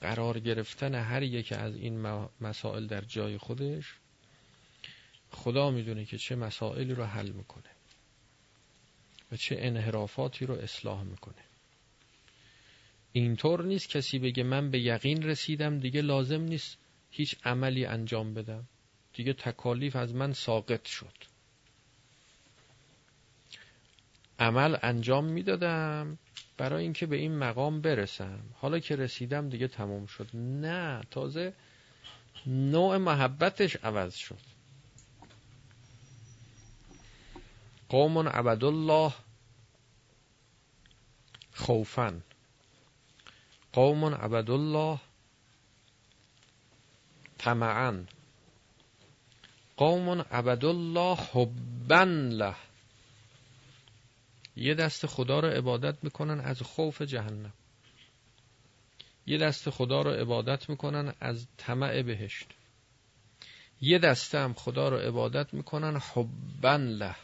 قرار 0.00 0.40
گرفتن 0.40 0.94
هر 0.94 1.22
یک 1.22 1.52
از 1.52 1.74
این 1.76 2.26
مسائل 2.40 2.86
در 2.86 3.00
جای 3.00 3.38
خودش. 3.38 3.94
خدا 5.30 5.70
می‌دونه 5.70 6.04
که 6.04 6.18
چه 6.18 6.36
مسائلی 6.36 6.94
رو 6.94 7.04
حل 7.04 7.30
می‌کنه. 7.30 7.79
و 9.32 9.36
چه 9.36 9.56
انحرافاتی 9.58 10.46
رو 10.46 10.54
اصلاح 10.54 11.02
می‌کنه. 11.02 11.34
اینطور 13.12 13.64
نیست 13.64 13.88
کسی 13.88 14.18
بگه 14.18 14.42
من 14.42 14.70
به 14.70 14.80
یقین 14.80 15.22
رسیدم 15.22 15.78
دیگه 15.78 16.02
لازم 16.02 16.40
نیست 16.40 16.78
هیچ 17.10 17.36
عملی 17.44 17.86
انجام 17.86 18.34
بدم. 18.34 18.64
دیگه 19.14 19.32
تکالیف 19.32 19.96
از 19.96 20.14
من 20.14 20.32
ساقط 20.32 20.86
شد. 20.86 21.14
عمل 24.38 24.76
انجام 24.82 25.24
می‌دادم 25.24 26.18
برای 26.56 26.82
اینکه 26.82 27.06
به 27.06 27.16
این 27.16 27.38
مقام 27.38 27.80
برسم. 27.80 28.40
حالا 28.54 28.78
که 28.78 28.96
رسیدم 28.96 29.48
دیگه 29.48 29.68
تموم 29.68 30.06
شد. 30.06 30.28
نه 30.34 31.00
تازه 31.10 31.52
نوع 32.46 32.96
محبتش 32.96 33.76
عوض 33.76 34.14
شد. 34.14 34.49
قوم 37.90 38.28
عبدالله 38.28 39.12
خوفن 41.54 42.22
قوم 43.72 44.04
عبدالله 44.04 45.00
طمعا. 47.38 48.06
قوم 49.76 50.20
عبدالله 50.20 51.16
حبا 51.16 52.04
له. 52.30 52.56
یه 54.56 54.74
دست 54.74 55.06
خدا 55.06 55.40
رو 55.40 55.48
عبادت 55.48 56.04
می‌کنن 56.04 56.40
از 56.40 56.62
خوف 56.62 57.02
جهنم. 57.02 57.52
یه 59.26 59.38
دست 59.38 59.70
خدا 59.70 60.02
رو 60.02 60.10
عبادت 60.10 60.70
می‌کنن 60.70 61.14
از 61.20 61.46
طمع 61.56 62.02
بهشت. 62.02 62.46
یه 63.80 63.98
دسته 63.98 64.38
هم 64.38 64.54
خدا 64.54 64.88
رو 64.88 64.96
عبادت 64.96 65.54
می‌کنن 65.54 66.00
حبا 66.14 66.76
له. 66.76 67.16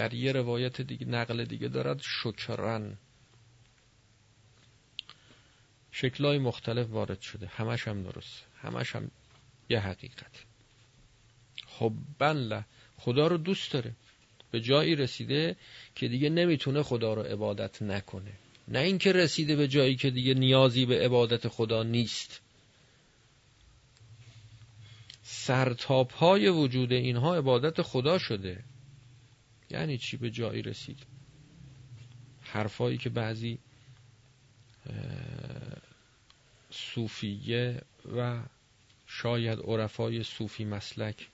در 0.00 0.14
یه 0.14 0.32
روایت 0.32 0.80
دیگه 0.80 1.06
نقل 1.06 1.44
دیگه 1.44 1.68
دارد 1.68 2.00
شکرن. 2.02 2.96
شکلهای 5.92 6.38
مختلف 6.38 6.90
وارد 6.90 7.20
شده. 7.20 7.46
همش 7.46 7.88
هم 7.88 8.02
درست 8.02 8.44
همش 8.60 8.96
هم 8.96 9.10
یه 9.70 9.80
حقیقت. 9.80 10.44
حبا 11.78 12.32
له 12.32 12.64
خدا 12.96 13.26
رو 13.26 13.36
دوست 13.36 13.72
داره. 13.72 13.92
به 14.50 14.60
جایی 14.60 14.96
رسیده 14.96 15.56
که 15.94 16.08
دیگه 16.08 16.30
نمی‌تونه 16.30 16.82
خدا 16.82 17.14
رو 17.14 17.22
عبادت 17.22 17.82
نکنه. 17.82 18.32
نه 18.68 18.78
اینکه 18.78 19.12
رسیده 19.12 19.56
به 19.56 19.68
جایی 19.68 19.96
که 19.96 20.10
دیگه 20.10 20.34
نیازی 20.34 20.86
به 20.86 21.04
عبادت 21.04 21.48
خدا 21.48 21.82
نیست. 21.82 22.40
سرتاپ 25.22 26.12
های 26.12 26.48
وجود 26.48 26.92
اینها 26.92 27.36
عبادت 27.36 27.82
خدا 27.82 28.18
شده. 28.18 28.64
یعنی 29.70 29.98
چی 29.98 30.16
به 30.16 30.30
جایی 30.30 30.62
رسید؟ 30.62 31.06
حرفایی 32.40 32.98
که 32.98 33.10
بعضی 33.10 33.58
صوفیه 36.70 37.82
و 38.16 38.42
شاید 39.06 39.58
عرفای 39.58 40.22
صوفی 40.22 40.64
مسلک 40.64 41.28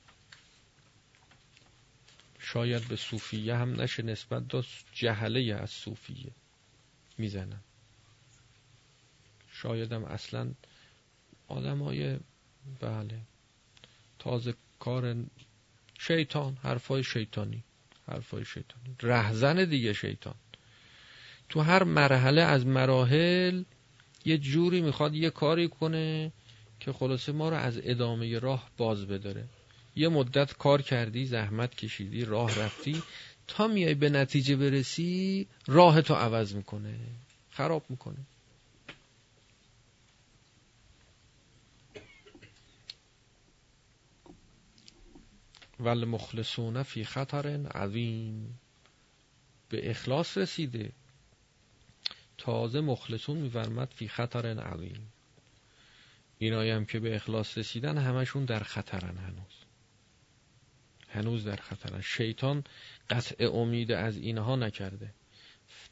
شاید 2.39 2.89
به 2.89 2.97
صوفیه 2.97 3.57
هم 3.57 3.80
نشه 3.80 4.03
نسبت 4.03 4.49
داد 4.49 4.64
جهله 4.93 5.55
از 5.55 5.70
صوفیه 5.70 6.32
می‌زنن. 7.18 7.61
شاید 9.53 9.93
هم 9.93 10.05
اصلا 10.05 10.53
آدم 11.49 11.82
های 11.82 12.18
بله 12.80 13.20
تازه 14.18 14.55
کار 14.78 15.16
شیطان 15.99 16.57
حرفای 16.57 17.05
شیطانی. 17.05 17.64
حرفای 18.09 18.45
شیطانی 18.45 18.97
رهزن 19.03 19.65
دیگه 19.65 19.93
شیطان. 19.93 20.35
تو 21.49 21.61
هر 21.61 21.85
مرحله 21.85 22.43
از 22.43 22.67
مراحل 22.67 23.63
یه 24.25 24.39
جوری 24.39 24.81
می‌خواد 24.81 25.15
یه 25.15 25.31
کاری 25.31 25.69
کنه 25.69 26.33
که 26.81 26.93
خلاصه 26.93 27.33
ما 27.33 27.49
رو 27.49 27.57
از 27.57 27.81
ادامه 27.83 28.39
راه 28.39 28.71
باز 28.77 29.07
بداره. 29.07 29.45
یه 29.97 30.09
مدت 30.09 30.57
کار 30.57 30.83
کردی 30.83 31.27
زحمت 31.27 31.75
کشیدی 31.75 32.25
راه 32.25 32.59
رفتی. 32.59 33.03
تا 33.47 33.67
میای 33.67 33.95
به 33.95 34.11
نتیجه 34.11 34.57
برسی 34.57 35.47
راه 35.67 36.03
تو 36.03 36.15
عوض 36.15 36.55
می‌کنه. 36.55 36.95
خراب 37.51 37.85
می‌کنه. 37.89 38.27
ول 45.81 46.05
مخلصون 46.05 46.83
فی 46.83 47.05
خطر 47.05 47.66
عظیم. 47.66 48.61
به 49.68 49.91
اخلاص 49.91 50.39
رسیده. 50.39 50.93
تازه 52.39 52.81
مخلصون 52.81 53.37
میفرمد 53.37 53.93
فی 53.95 54.09
خطر 54.09 54.47
عظیم. 54.47 55.12
اینایی 56.39 56.70
هم 56.70 56.85
که 56.85 57.01
به 57.01 57.16
اخلاص 57.16 57.59
رسیدن 57.59 57.99
همشون 57.99 58.45
در 58.45 58.61
خطرن 58.62 59.16
هنوز. 59.16 59.64
هنوز 61.09 61.45
در 61.45 61.57
خطرن. 61.57 62.01
شیطان 62.01 62.64
قطع 63.11 63.51
امید 63.53 63.93
از 63.93 64.16
اینها 64.16 64.57
نکرده. 64.57 65.14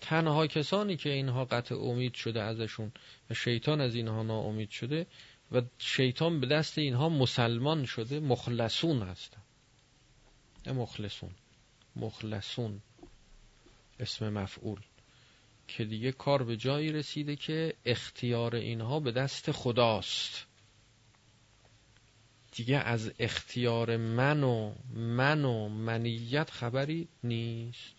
تنها 0.00 0.46
کسانی 0.46 0.96
که 0.96 1.10
اینها 1.10 1.44
قطع 1.44 1.74
امید 1.74 2.14
شده 2.14 2.42
ازشون 2.42 2.92
و 3.30 3.34
شیطان 3.34 3.80
از 3.80 3.94
اینها 3.94 4.22
ناامید 4.22 4.70
شده 4.70 5.06
و 5.52 5.62
شیطان 5.78 6.40
به 6.40 6.46
دست 6.46 6.78
اینها 6.78 7.08
مسلمان 7.08 7.84
شده 7.84 8.20
مخلصون 8.20 9.02
هستن. 9.02 9.42
مخلصون. 10.72 11.30
مخلصون. 11.96 12.80
اسم 14.00 14.28
مفعول. 14.28 14.80
که 15.68 15.84
دیگه 15.84 16.12
کار 16.12 16.44
به 16.44 16.56
جایی 16.56 16.92
رسیده 16.92 17.36
که 17.36 17.74
اختیار 17.84 18.56
اینها 18.56 19.00
به 19.00 19.12
دست 19.12 19.52
خداست. 19.52 20.46
دیگه 22.52 22.76
از 22.76 23.12
اختیار 23.18 23.96
من 23.96 24.42
و 24.42 24.74
من 24.94 25.44
و 25.44 25.68
منیت 25.68 26.50
خبری 26.50 27.08
نیست. 27.24 27.94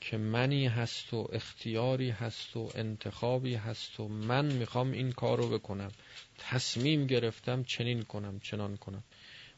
که 0.00 0.16
منی 0.16 0.66
هست 0.66 1.14
و 1.14 1.28
اختیاری 1.32 2.10
هست 2.10 2.56
و 2.56 2.70
انتخابی 2.74 3.54
هست 3.54 4.00
و 4.00 4.08
من 4.08 4.52
می‌خوام 4.52 4.92
این 4.92 5.12
کار 5.12 5.38
رو 5.38 5.48
بکنم. 5.58 5.90
تصمیم 6.38 7.06
گرفتم 7.06 7.62
چنین 7.62 8.02
کنم 8.02 8.40
چنان 8.40 8.76
کنم. 8.76 9.04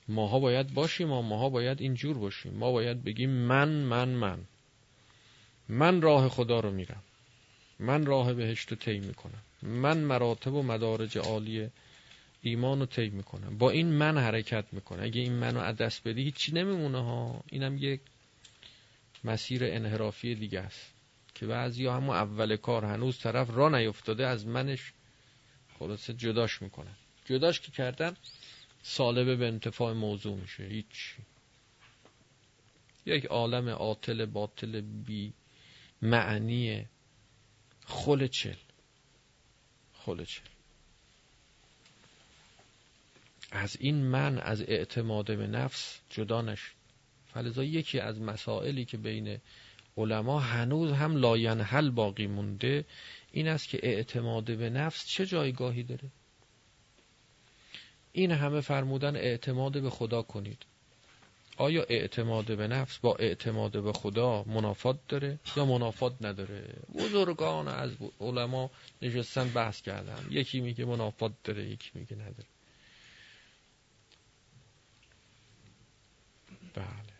ماها 0.08 0.40
باید 0.40 0.74
باشیم 0.74 1.12
و 1.12 1.22
ماها 1.22 1.48
باید 1.48 1.80
اینجور 1.80 2.18
باشیم. 2.18 2.52
ما 2.52 2.72
باید 2.72 3.04
بگیم 3.04 3.30
من 3.30 3.68
من 3.68 4.08
من. 4.08 4.38
من 5.68 6.02
راه 6.02 6.28
خدا 6.28 6.60
رو 6.60 6.70
میرم. 6.70 7.02
من 7.78 8.06
راه 8.06 8.34
بهشت 8.34 8.70
رو 8.70 8.76
طی 8.76 8.98
می‌کنم. 8.98 9.42
من 9.62 9.98
مراتب 9.98 10.54
و 10.54 10.62
مدارج 10.62 11.18
عالی 11.18 11.68
ایمان 12.42 12.80
رو 12.80 12.86
طی 12.86 13.08
می‌کنم. 13.08 13.58
با 13.58 13.70
این 13.70 13.86
من 13.86 14.18
حرکت 14.18 14.64
می‌کنم. 14.72 15.02
اگه 15.02 15.20
این 15.20 15.32
منو 15.32 15.60
از 15.60 15.76
دست 15.76 16.08
بدی 16.08 16.22
هیچی 16.22 16.52
نمیمونه 16.52 17.04
ها. 17.04 17.40
اینم 17.50 17.76
یک 17.80 18.00
مسیر 19.24 19.64
انحرافی 19.64 20.34
دیگه 20.34 20.60
است. 20.60 20.92
که 21.34 21.46
بعضی 21.46 21.86
همون 21.86 22.16
اول 22.16 22.56
کار 22.56 22.84
هنوز 22.84 23.18
طرف 23.18 23.50
را 23.50 23.68
نیفتاده 23.68 24.26
از 24.26 24.46
منش 24.46 24.92
خلاصه 25.78 26.14
جداش 26.14 26.62
می‌کنن. 26.62 26.96
جداش 27.24 27.60
که 27.60 27.72
کردن؟ 27.72 28.16
سالبه 28.88 29.36
به 29.36 29.46
انتفاع 29.46 29.92
موضوع 29.92 30.36
میشه. 30.36 30.64
هیچ. 30.64 31.14
یک 33.06 33.24
عالم 33.24 33.68
عاطل 33.68 34.26
باطل 34.26 34.80
بی 34.80 35.32
معنی 36.02 36.86
خل 37.86 38.26
چل 38.26 38.54
خل 39.92 40.24
چل 40.24 40.42
از 43.50 43.76
این 43.80 43.94
من 44.04 44.38
از 44.38 44.62
اعتماد 44.62 45.26
به 45.36 45.46
نفس 45.46 46.00
جدا 46.10 46.42
نشد. 46.42 46.72
فلذا 47.26 47.64
یکی 47.64 48.00
از 48.00 48.20
مسائلی 48.20 48.84
که 48.84 48.96
بین 48.96 49.38
علما 49.96 50.40
هنوز 50.40 50.92
هم 50.92 51.16
لاینحل 51.16 51.90
باقی 51.90 52.26
مونده 52.26 52.84
این 53.32 53.48
است 53.48 53.68
که 53.68 53.78
اعتماد 53.82 54.44
به 54.56 54.70
نفس 54.70 55.06
چه 55.06 55.26
جایگاهی 55.26 55.82
داره؟ 55.82 56.10
این 58.16 58.30
همه 58.30 58.60
فرمودن 58.60 59.16
اعتماد 59.16 59.82
به 59.82 59.90
خدا 59.90 60.22
کنید. 60.22 60.66
آیا 61.56 61.82
اعتماد 61.88 62.56
به 62.56 62.68
نفس 62.68 62.98
با 62.98 63.16
اعتماد 63.16 63.82
به 63.82 63.92
خدا 63.92 64.44
منافات 64.46 64.98
داره 65.08 65.38
یا 65.56 65.64
منافات 65.64 66.12
نداره؟ 66.20 66.74
بزرگان 66.94 67.68
از 67.68 67.90
علما 68.20 68.70
نشستن 69.02 69.48
بحث 69.48 69.82
کردن. 69.82 70.26
یکی 70.30 70.60
میگه 70.60 70.84
منافات 70.84 71.32
داره 71.44 71.70
یکی 71.70 71.90
میگه 71.94 72.16
نداره. 72.16 72.48
بله. 76.74 77.16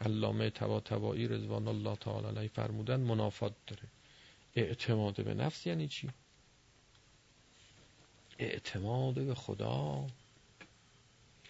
علامه 0.00 0.50
تبا 0.50 0.80
تبایی 0.80 1.28
رضوان 1.28 1.68
الله 1.68 1.96
تعالی 1.96 2.48
فرمودن 2.48 3.00
منافات 3.00 3.52
داره. 3.66 3.82
اعتماد 4.54 5.24
به 5.24 5.34
نفس 5.34 5.66
یعنی 5.66 5.88
چی؟ 5.88 6.08
اعتماد 8.38 9.14
به 9.14 9.34
خدا. 9.34 10.06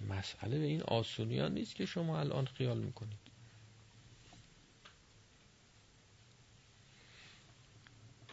مسئله 0.09 0.59
به 0.59 0.65
این 0.65 0.83
آسونی 0.83 1.39
ها 1.39 1.49
نیست 1.49 1.75
که 1.75 1.87
شما 1.87 2.21
الان 2.21 2.47
خیال 2.47 2.79
می‌کنید. 2.79 3.19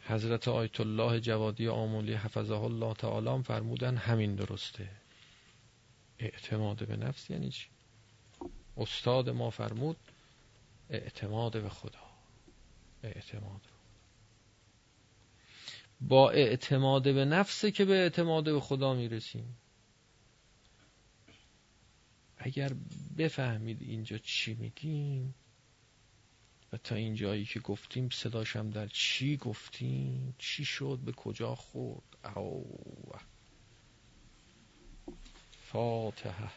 حضرت 0.08 0.48
آیت 0.48 0.80
الله 0.80 1.20
جوادی 1.20 1.68
آمولی 1.68 2.14
حفظه 2.14 2.56
الله 2.62 2.94
تعالی 2.94 3.44
فرمودن 3.44 3.98
همین 3.98 4.36
درسته. 4.36 4.90
اعتماد 6.20 6.88
به 6.88 6.96
نفس 6.96 7.30
یعنی 7.30 7.50
چی؟ 7.50 7.68
استاد 8.78 9.30
ما 9.30 9.50
فرمود 9.50 9.98
اعتماد 10.90 11.62
به 11.62 11.70
خدا. 11.70 12.00
اعتماد. 13.04 13.62
با 16.02 16.30
اعتماد 16.30 17.04
به 17.04 17.26
نفسه 17.26 17.72
که 17.72 17.86
به 17.86 17.94
اعتماد 17.94 18.44
به 18.44 18.60
خدا 18.60 18.94
می‌رسیم. 18.94 19.58
اگر 22.38 22.72
بفهمید 23.18 23.82
اینجا 23.82 24.18
چی 24.18 24.54
میگیم 24.54 25.36
و 26.74 26.78
تا 26.78 26.96
اینجایی 26.96 27.46
که 27.46 27.60
گفتیم 27.60 28.10
صداشم 28.10 28.70
در 28.70 28.88
چی 28.88 29.38
گفتیم 29.38 30.36
چی 30.38 30.66
شد 30.66 31.00
به 31.06 31.12
کجا 31.12 31.56
خورد؟ 31.56 32.04
او 32.36 32.80
فاتحه. 35.72 36.50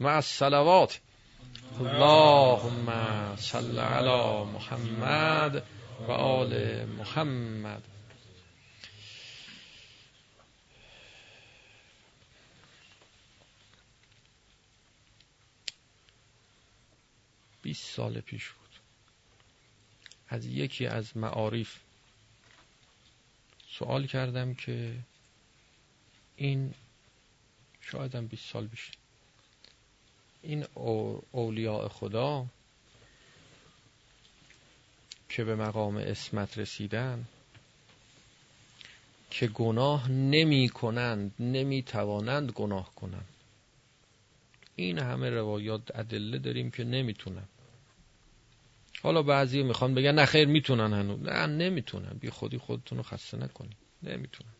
مع 0.00 0.14
الصلوات. 0.14 1.00
اللهم 1.80 3.36
صل 3.36 3.78
علی 3.78 4.44
محمد. 4.44 5.62
و 6.00 6.10
آل 6.10 6.84
محمد. 6.84 7.82
بیست 17.62 17.90
سال 17.90 18.20
پیش 18.20 18.48
بود. 18.48 18.64
از 20.28 20.46
یکی 20.46 20.86
از 20.86 21.16
معارف 21.16 21.80
سوال 23.68 24.06
کردم 24.06 24.54
که 24.54 24.98
این 26.36 26.74
شایدم 27.80 28.26
بیست 28.26 28.44
سال 28.52 28.66
بشه. 28.66 28.92
این 30.42 30.66
اولیاء 31.32 31.88
خدا 31.88 32.46
که 35.34 35.44
به 35.44 35.54
مقام 35.54 35.96
اسمت 35.96 36.58
رسیدن 36.58 37.24
که 39.30 39.46
گناه 39.46 40.10
نمی 40.10 40.68
کنند 40.68 41.34
نمی 41.40 41.82
توانند 41.82 42.50
گناه 42.50 42.94
کنند. 42.94 43.28
این 44.76 44.98
همه 44.98 45.30
روایات 45.30 45.96
ادله 45.98 46.38
داریم 46.38 46.70
که 46.70 46.84
نمی‌تونن. 46.84 47.44
حالا 49.02 49.22
بعضی 49.22 49.62
می‌خوان 49.62 49.94
بگن 49.94 50.14
نه 50.14 50.24
خیر 50.24 50.48
می‌تونن 50.48 50.92
هنوز. 50.92 51.20
نه 51.20 51.46
نمی‌تونن. 51.46 52.18
بی 52.20 52.30
خودی 52.30 52.58
خودتون 52.58 52.98
رو 52.98 53.04
خسته 53.04 53.36
نکنید. 53.36 53.76
نمی‌تونن. 54.02 54.52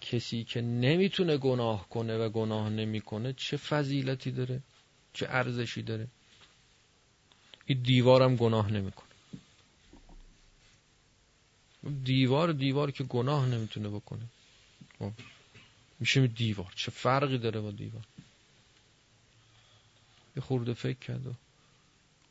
کسی 0.00 0.44
که 0.44 0.60
نمی‌تونه 0.60 1.36
گناه 1.36 1.88
کنه 1.88 2.18
و 2.18 2.28
گناه 2.28 2.68
نمی‌کنه 2.68 3.32
چه 3.32 3.56
فضیلتی 3.56 4.30
داره؟ 4.30 4.60
چه 5.12 5.26
ارزشی 5.28 5.82
داره؟ 5.82 6.08
این 7.66 7.82
دیوارم 7.82 8.36
گناه 8.36 8.72
نمی‌کنه. 8.72 9.08
دیوار 12.04 12.52
دیوار 12.52 12.90
که 12.90 13.04
گناه 13.04 13.46
نمی‌تونه 13.46 13.88
بکنه. 13.88 14.26
خب. 14.98 15.12
میشه 16.00 16.26
دیوار. 16.26 16.72
چه 16.76 16.90
فرقی 16.90 17.38
داره 17.38 17.60
با 17.60 17.70
دیوار؟ 17.70 18.04
یه 20.36 20.42
خورده 20.42 20.74
فکر 20.74 20.98
کرد 20.98 21.26
و 21.26 21.32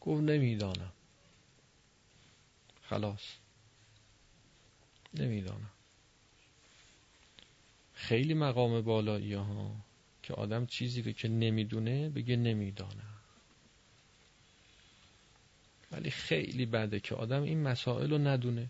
گفت 0.01 0.21
نمی‌دانم. 0.23 0.91
خلاص. 2.89 3.23
نمی‌دانم. 5.13 5.69
خیلی 7.93 8.33
مقام 8.33 8.81
بالایی 8.81 9.33
ها 9.33 9.75
که 10.23 10.33
آدم 10.33 10.65
چیزی 10.65 11.01
رو 11.01 11.11
که 11.11 11.27
نمی‌دونه 11.27 12.09
بگه 12.09 12.35
نمی‌دانم. 12.35 13.20
ولی 15.91 16.09
خیلی 16.09 16.65
بده 16.65 16.99
که 16.99 17.15
آدم 17.15 17.43
این 17.43 17.63
مسائل 17.63 18.09
رو 18.09 18.17
ندونه. 18.17 18.67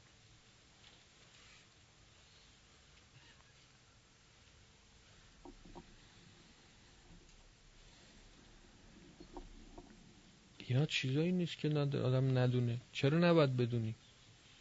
اینا 10.67 10.86
چیزایی 10.86 11.32
نیست 11.32 11.57
که 11.57 11.69
آدم 11.80 12.38
ندونه. 12.38 12.78
چرا 12.91 13.17
نباید 13.17 13.57
بدونی؟ 13.57 13.95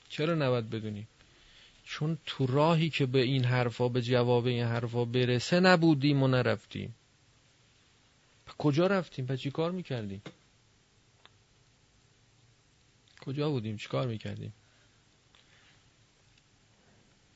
چرا 0.09 0.35
نباید 0.35 0.71
بدونی؟ 0.71 1.07
چون 1.85 2.19
تو 2.27 2.47
راهی 2.47 2.91
که 2.91 3.07
به 3.07 3.19
این 3.19 3.45
حرفا 3.45 3.89
به 3.89 4.03
جواب 4.03 4.47
این 4.47 4.65
حرفا 4.65 5.05
برسه 5.05 5.61
نبودیم 5.61 6.23
و 6.23 6.29
نرفتیم. 6.29 6.95
کجا 8.59 8.87
رفتیم؟ 8.87 9.27
پس 9.27 9.39
چی 9.39 9.51
کار 9.51 9.71
می‌کردیم؟ 9.71 10.23
کجا 13.21 13.51
بودیم؟ 13.51 13.77
چیکار 13.77 14.07
می‌کردیم؟ 14.07 14.53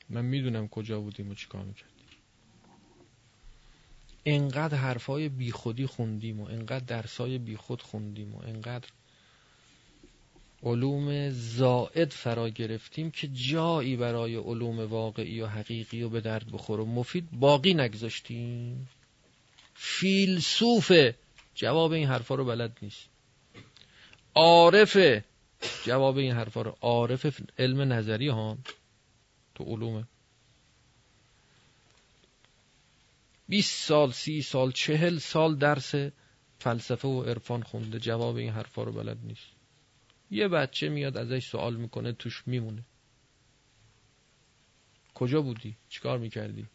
من 0.09 0.25
می‌دونم 0.25 0.69
کجا 0.69 1.01
بودیم 1.01 1.31
و 1.31 1.35
چیکار 1.35 1.63
می‌کردیم. 1.63 1.95
انقدر 4.27 4.77
حرفای 4.77 5.29
بیخودی 5.29 5.87
خوندیم 5.87 6.41
و 6.41 6.45
انقدر 6.45 6.85
درسای 6.85 7.39
بیخود 7.39 7.83
خوندیم 7.83 8.35
و 8.35 8.39
انقدر 8.39 8.89
علوم 10.63 11.31
زائد 11.31 12.11
فرا 12.11 12.49
گرفتیم 12.49 13.11
که 13.11 13.29
جایی 13.29 13.97
برای 13.97 14.37
علوم 14.37 14.79
واقعی 14.79 15.41
و 15.41 15.47
حقیقی 15.47 16.03
و 16.03 16.09
به 16.09 16.21
درد 16.21 16.53
بخور 16.53 16.81
و 16.81 16.87
مفید 16.87 17.29
باقی 17.33 17.75
نگذاشتیم. 17.75 18.89
فیلسوف 19.75 20.93
جواب 21.55 21.93
این 21.93 22.09
حرفا 22.09 22.35
رو 22.35 22.45
بلد 22.45 22.79
نیست. 22.83 23.09
عارف 24.35 24.97
جواب 25.85 26.17
این 26.17 26.33
حرفا 26.33 26.63
رو. 26.63 26.77
عارف 26.81 27.41
علم 27.59 27.93
نظری 27.93 28.29
ها 28.29 28.59
تو 29.55 29.65
علومه. 29.65 30.05
20 33.49 33.89
سال 33.89 34.13
سی 34.13 34.43
سال 34.43 34.73
چهل 34.73 35.19
سال 35.19 35.57
درس 35.57 35.95
فلسفه 36.59 37.09
و 37.09 37.23
عرفان 37.23 37.63
خونده. 37.63 37.99
جواب 37.99 38.37
این 38.37 38.51
حرفا 38.53 38.83
رو 38.83 38.93
بلد 38.93 39.19
نیست. 39.25 39.47
یه 40.31 40.49
بچه 40.49 40.89
میاد 40.89 41.17
ازش 41.17 41.47
سوال 41.47 41.77
می‌کنه 41.77 42.13
توش 42.13 42.43
میمونه. 42.47 42.85
کجا 45.15 45.43
بودی؟ 45.43 45.77
چیکار 45.89 46.19
می‌کردی؟ 46.19 46.67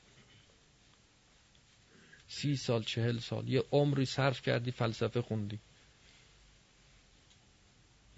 سی 2.27 2.55
سال 2.55 2.83
چهل 2.83 3.17
سال. 3.17 3.49
یه 3.49 3.63
عمری 3.71 4.05
صرف 4.05 4.41
کردی 4.41 4.71
فلسفه 4.71 5.21
خوندی. 5.21 5.59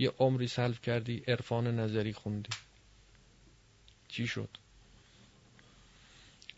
یه 0.01 0.13
عمری 0.19 0.47
صرف 0.47 0.81
کردی 0.81 1.23
عرفان 1.27 1.79
نظری 1.79 2.13
خوندی. 2.13 2.49
چی 4.07 4.27
شد؟ 4.27 4.49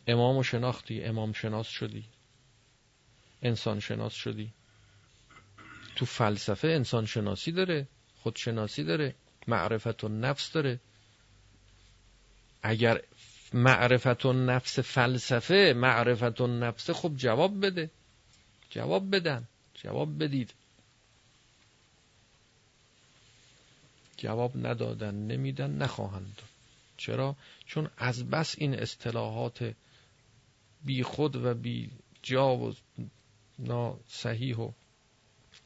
امام 0.08 0.38
و 0.38 0.44
شناختی 0.44 1.04
امام 1.04 1.34
شناس 1.34 1.68
شدی. 1.68 2.06
انسان 3.42 3.80
شناس 3.80 4.14
شدی. 4.14 4.50
تو 5.96 6.06
فلسفه 6.06 6.68
انسان 6.68 7.06
شناسی 7.06 7.52
داره 7.52 7.88
خودشناسی 8.22 8.84
داره 8.84 9.16
معرفت 9.48 10.04
و 10.04 10.08
نفس 10.08 10.52
داره. 10.52 10.80
اگر 12.64 13.02
معرفت 13.54 14.26
و 14.26 14.34
نفس 14.34 14.80
فلسفه 14.80 15.74
معرفت 15.78 16.42
و 16.42 16.48
نفس 16.48 16.90
خب 16.90 17.16
جواب 17.16 17.66
بده. 17.66 17.90
جواب 18.70 19.16
بدن. 19.16 19.48
جواب 19.74 20.24
بدید. 20.24 20.54
جواب 24.24 24.68
ندادن 24.68 25.16
نمیدن 25.16 25.72
نخواهند 25.72 26.36
داد. 26.38 26.50
چرا؟ 26.98 27.36
چون 27.66 27.90
از 27.98 28.30
بس 28.30 28.56
این 28.58 28.74
اصطلاحات 28.74 29.76
بی 30.86 31.04
خود 31.04 31.36
و 31.36 31.54
بی 31.54 31.90
جا 32.22 32.56
و 32.58 32.74
صحیح 34.08 34.58
و 34.58 34.72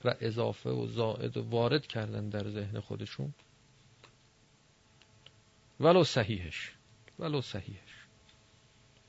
اضافه 0.04 0.70
و 0.70 0.88
زائد 0.88 1.38
و 1.38 1.50
وارد 1.50 1.88
کردن 1.88 2.30
در 2.30 2.50
ذهن 2.50 2.80
خودشون. 2.80 3.34
ولو 5.80 6.04
صحیحش. 6.04 6.72
ولو 7.20 7.42
صحیحش. 7.42 7.94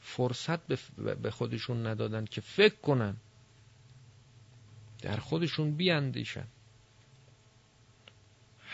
فرصت 0.00 0.66
به 1.22 1.30
خودشون 1.30 1.86
ندادن 1.86 2.24
که 2.24 2.40
فکر 2.40 2.76
کنن. 2.76 3.16
در 5.02 5.16
خودشون 5.16 5.76
بیاندیشن. 5.76 6.46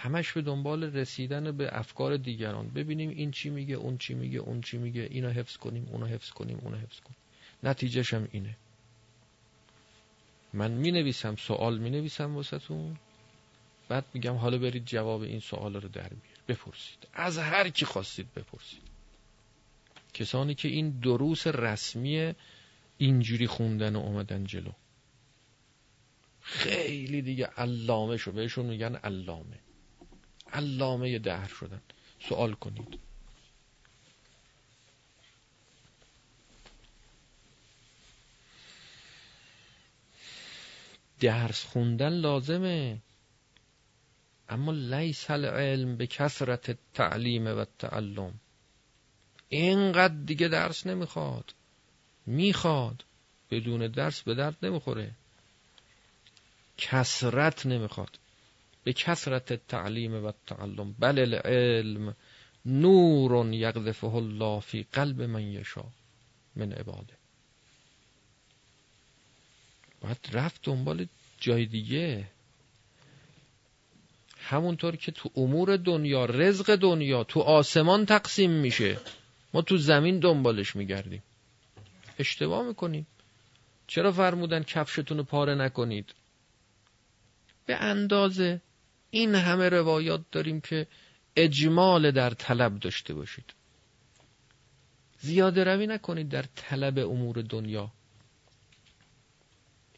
همش 0.04 0.32
به 0.32 0.42
دنبال 0.42 0.84
رسیدن 0.84 1.56
به 1.56 1.78
افکار 1.78 2.16
دیگران. 2.16 2.68
ببینیم 2.68 3.10
این 3.10 3.30
چی 3.30 3.50
میگه 3.50 3.74
اون 3.74 3.98
چی 3.98 4.14
میگه 4.14 4.38
اون 4.38 4.60
چی 4.60 4.78
میگه. 4.78 5.08
اینو 5.10 5.28
حفظ 5.30 5.56
کنیم 5.56 5.88
اونو 5.90 6.06
حفظ 6.06 6.30
کنیم 6.30 6.58
اونو 6.62 6.76
حفظ 6.76 7.00
کنیم. 7.00 7.16
نتیجهش 7.62 8.14
هم 8.14 8.28
اینه. 8.32 8.56
من 10.52 10.70
می 10.70 10.92
نویسم 10.92 11.36
سوال 11.36 11.78
می 11.78 11.90
نویسم 11.90 12.34
واسهتون. 12.34 12.96
بعد 13.88 14.04
میگم 14.14 14.34
حالا 14.34 14.58
برید 14.58 14.84
جواب 14.86 15.22
این 15.22 15.40
سوال 15.40 15.74
رو 15.74 15.88
در 15.88 16.08
بیار 16.08 16.38
بپرسید. 16.48 17.08
از 17.12 17.38
هر 17.38 17.68
کی 17.68 17.84
خواستید 17.84 18.34
بپرسید. 18.34 18.82
کسانی 20.14 20.54
که 20.54 20.68
این 20.68 20.90
دروس 20.90 21.46
رسمی 21.46 22.34
اینجوری 22.98 23.46
خوندن 23.46 23.96
و 23.96 23.98
اومدن 23.98 24.44
جلو. 24.44 24.72
خیلی 26.40 27.22
دیگه 27.22 27.46
علامه 27.46 28.16
شو 28.16 28.32
بهشون 28.32 28.66
میگن 28.66 28.94
علامه. 28.94 29.63
علامه 30.54 31.18
دهر 31.18 31.48
شدن. 31.48 31.80
سوال 32.28 32.54
کنید. 32.54 32.98
درس 41.20 41.64
خوندن 41.64 42.08
لازمه. 42.08 42.98
اما 44.48 44.72
لیس 44.72 45.30
العلم 45.30 45.96
به 45.96 46.06
کسرت 46.06 46.78
تعلیم 46.94 47.46
و 47.46 47.64
تعلم 47.78 48.40
اینقدر 49.48 50.14
دیگه 50.14 50.48
درس 50.48 50.86
نمی‌خواد. 50.86 51.54
می‌خواد. 52.26 53.04
بدون 53.50 53.86
درس 53.86 54.22
به 54.22 54.34
درد 54.34 54.56
نمی‌خوره. 54.62 55.10
کسرت 56.78 57.66
نمی‌خواد. 57.66 58.18
به 58.84 58.92
کسرت 58.92 59.66
تعلیم 59.66 60.24
و 60.24 60.32
تعلم 60.46 60.92
بل 60.98 61.18
العلم 61.18 62.16
نور 62.66 63.54
یقذفه 63.54 64.14
الله 64.14 64.60
فی 64.60 64.86
قلب 64.92 65.22
من 65.22 65.42
یشا 65.42 65.84
من 66.56 66.72
عباده. 66.72 67.14
باید 70.00 70.28
رفت 70.32 70.60
دنبال 70.62 71.06
جای 71.40 71.66
دیگه. 71.66 72.28
همونطور 74.38 74.96
که 74.96 75.12
تو 75.12 75.30
امور 75.36 75.76
دنیا 75.76 76.24
رزق 76.24 76.76
دنیا 76.76 77.24
تو 77.24 77.40
آسمان 77.40 78.06
تقسیم 78.06 78.50
میشه. 78.50 78.98
ما 79.54 79.62
تو 79.62 79.76
زمین 79.76 80.18
دنبالش 80.18 80.76
میگردیم. 80.76 81.22
اشتباه 82.18 82.66
می‌کنیم. 82.66 83.06
چرا 83.86 84.12
فرمودن 84.12 84.62
کفشتون 84.62 85.18
رو 85.18 85.24
پاره 85.24 85.54
نکنید؟ 85.54 86.14
به 87.66 87.76
اندازه. 87.76 88.60
این 89.14 89.34
همه 89.34 89.68
روایات 89.68 90.24
داریم 90.32 90.60
که 90.60 90.86
اجمال 91.36 92.10
در 92.10 92.30
طلب 92.30 92.78
داشته 92.78 93.14
باشید. 93.14 93.54
زیاده 95.20 95.64
روی 95.64 95.86
نکنید 95.86 96.28
در 96.28 96.42
طلب 96.42 96.98
امور 96.98 97.42
دنیا. 97.42 97.92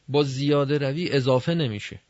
با 0.09 0.23
زیاده 0.23 0.79
روی 0.79 1.11
اضافه 1.11 1.55
نمیشه. 1.55 2.01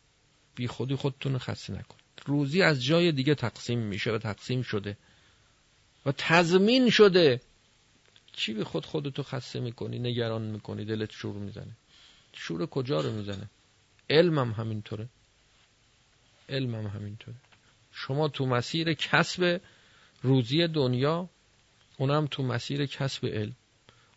بی 0.54 0.66
خودی 0.66 0.94
خودتون 0.94 1.38
خسته 1.38 1.72
نکنید. 1.72 2.04
روزی 2.26 2.62
از 2.62 2.84
جای 2.84 3.12
دیگه 3.12 3.34
تقسیم 3.34 3.78
میشه 3.78 4.11
و 4.11 4.18
تقسیم 4.18 4.62
شده. 4.62 4.96
و 6.07 6.12
تضمین 6.12 6.90
شده. 6.90 7.40
چی 8.32 8.54
به 8.54 8.64
خود 8.64 8.86
خودتو 8.86 9.22
خسته 9.22 9.61
می‌کنی 9.61 9.98
نگران 9.98 10.42
می‌کنی 10.42 10.84
دلت 10.84 11.12
شور 11.12 11.36
می‌زنه. 11.36 11.76
شور 12.32 12.66
کجا 12.66 13.00
رو 13.00 13.12
می‌زنه؟ 13.12 13.50
علمم 14.11 14.52
همینطوره. 14.52 15.09
علمم 16.49 16.86
همینطوره. 16.86 17.36
شما 17.92 18.28
تو 18.28 18.47
مسیر 18.47 18.94
کسب 18.94 19.61
روزی 20.22 20.66
دنیا 20.66 21.28
اونم 21.99 22.26
تو 22.26 22.42
مسیر 22.42 22.86
کسب 22.86 23.26
علم. 23.26 23.57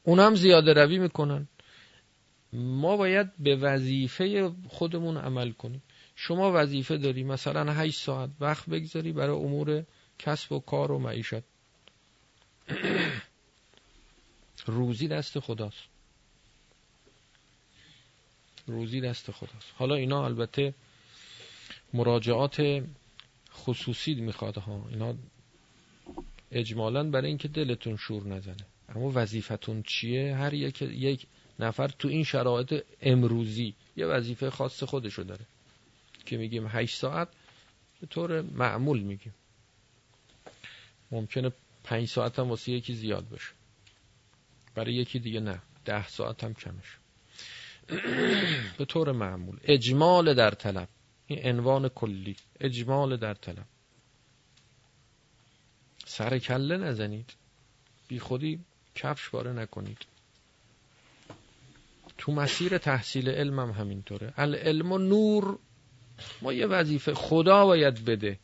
اونم 0.04 0.36
زیاده 0.36 0.74
روی 0.74 1.00
می‌کنن. 1.00 1.48
ما 2.54 2.98
باید 2.98 3.38
به 3.38 3.56
وظیفه 3.56 4.52
خودمون 4.68 5.18
عمل 5.18 5.52
کنیم. 5.52 5.84
شما 6.16 6.52
وظیفه 6.56 6.98
داری 6.98 7.24
مثلا 7.24 7.74
8 7.74 8.00
ساعت 8.00 8.30
وقت 8.40 8.70
بگذاری 8.70 9.12
برای 9.12 9.36
امور 9.36 9.86
کسب 10.20 10.52
و 10.52 10.60
کار 10.60 10.92
و 10.92 11.00
معیشت. 11.00 11.44
روزی 14.66 15.08
دست 15.08 15.40
خداست. 15.40 15.84
روزی 18.68 19.02
دست 19.02 19.32
خداست. 19.32 19.74
حالا 19.76 19.96
اینا 19.96 20.26
البته 20.26 20.74
مراجعات 21.94 22.84
خصوصی 23.54 24.14
می‌خواد 24.16 24.58
ها. 24.58 24.88
اینا 24.90 25.16
اجمالا 26.52 27.10
برای 27.10 27.28
اینکه 27.28 27.48
دلتون 27.48 27.98
شور 27.98 28.28
نزنه. 28.28 28.66
اما 28.90 29.12
وظیفتون 29.16 29.84
چیه؟ 29.84 30.36
هر 30.36 30.54
یک 30.54 30.82
یک 30.82 31.28
نفر 31.60 31.88
تو 31.88 32.08
این 32.08 32.24
شرایط 32.24 32.84
امروزی 33.02 33.76
یه 33.98 34.06
وظیفه 34.06 34.50
خاص 34.50 34.84
خودشو 34.84 35.24
داره. 35.24 35.46
که 36.26 36.38
میگیم 36.38 36.68
8 36.68 36.96
ساعت 36.96 37.28
به 38.02 38.08
طور 38.08 38.42
معمول 38.42 39.00
میگیم. 39.00 39.34
ممکنه 41.12 41.52
5 41.84 42.08
ساعت 42.08 42.40
هم 42.40 42.50
واسه 42.50 42.72
یکی 42.72 42.94
زیاد 42.94 43.30
باشه. 43.30 43.52
برای 44.76 44.94
یکی 44.94 45.20
دیگه 45.20 45.40
نه. 45.40 45.62
ده 45.86 46.08
ساعت 46.08 46.44
هم 46.44 46.54
کمش. 46.54 46.98
به 48.78 48.86
طور 48.86 49.12
معمول. 49.12 49.58
اجمال 49.64 50.34
در 50.34 50.52
طلب. 50.52 50.88
این 51.30 51.48
عنوان 51.48 51.90
کلی. 51.90 52.36
اجمال 52.60 53.18
در 53.18 53.34
طلب. 53.34 53.66
سر 56.06 56.40
کله 56.40 56.78
نزنید. 56.78 57.34
بی 58.08 58.20
خودی 58.20 58.60
کفش 58.96 59.30
باره 59.30 59.54
نکنید. 59.54 59.98
تو 62.18 62.32
مسیر 62.32 62.78
تحصیل 62.78 63.30
علمم 63.30 63.72
همینطوره. 63.72 64.34
العلم 64.38 64.92
و 64.92 64.98
نور. 64.98 65.60
ما 66.42 66.54
یه 66.54 66.66
وظیفه 66.66 67.14
خدا 67.14 67.66
باید 67.66 68.06
بده. 68.06 68.40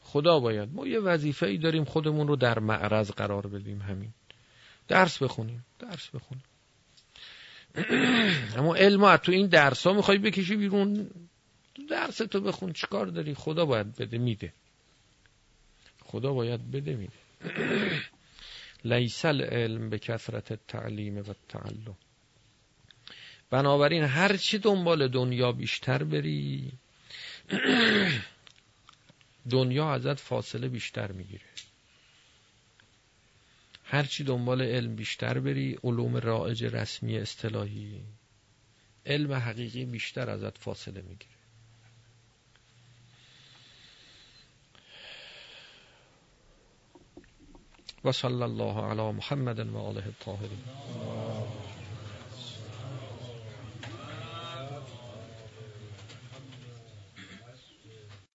خدا 0.00 0.40
باید. 0.40 0.74
ما 0.74 0.86
یه 0.86 1.00
وظیفه 1.00 1.46
ای 1.46 1.58
داریم 1.58 1.84
خودمون 1.84 2.28
رو 2.28 2.36
در 2.36 2.58
معرض 2.58 3.10
قرار 3.10 3.46
بدیم. 3.46 3.82
همین. 3.82 4.12
درس 4.88 5.22
بخونیم. 5.22 5.64
درس 5.78 6.08
بخونیم. 6.08 6.44
اما 8.58 8.74
علم 8.74 9.16
تو 9.16 9.32
این 9.32 9.46
درس 9.46 9.86
ها 9.86 9.92
می‌خوای 9.92 10.18
بکشی 10.18 10.56
بیرون؟ 10.56 11.10
درس 11.90 12.16
تو 12.16 12.40
بخون 12.40 12.72
چیکار 12.72 13.06
داری؟ 13.06 13.34
خدا 13.34 13.66
باید 13.66 13.96
بده 13.96 14.18
میده. 14.18 14.52
خدا 16.02 16.32
باید 16.32 16.70
بده 16.70 16.96
میده. 16.96 17.12
لیس 18.84 19.24
العلم 19.24 19.90
به 19.90 19.98
کثرت 19.98 20.66
تعلیم 20.66 21.18
و 21.18 21.34
تعلم 21.48 21.96
بنابراین 23.50 24.04
هر 24.04 24.36
چی 24.36 24.58
دنبال 24.58 25.08
دنیا 25.08 25.52
بیشتر 25.52 26.04
بری 26.04 26.72
دنیا 29.50 29.92
ازت 29.92 30.20
فاصله 30.20 30.68
بیشتر 30.68 31.12
می‌گیره. 31.12 31.44
هرچی 33.84 34.24
دنبال 34.24 34.62
علم 34.62 34.96
بیشتر 34.96 35.40
بری 35.40 35.78
علوم 35.84 36.16
رائج 36.16 36.64
رسمی 36.64 37.18
اصطلاحی 37.18 38.00
علم 39.06 39.32
حقیقی 39.32 39.84
بیشتر 39.84 40.30
ازت 40.30 40.58
فاصله 40.58 41.02
می‌گیره. 41.02 41.35
وصلى 48.06 48.44
الله 48.44 48.82
على 48.82 49.12
محمد 49.12 49.58
وآله 49.60 50.06
الطاهرين. 50.06 50.62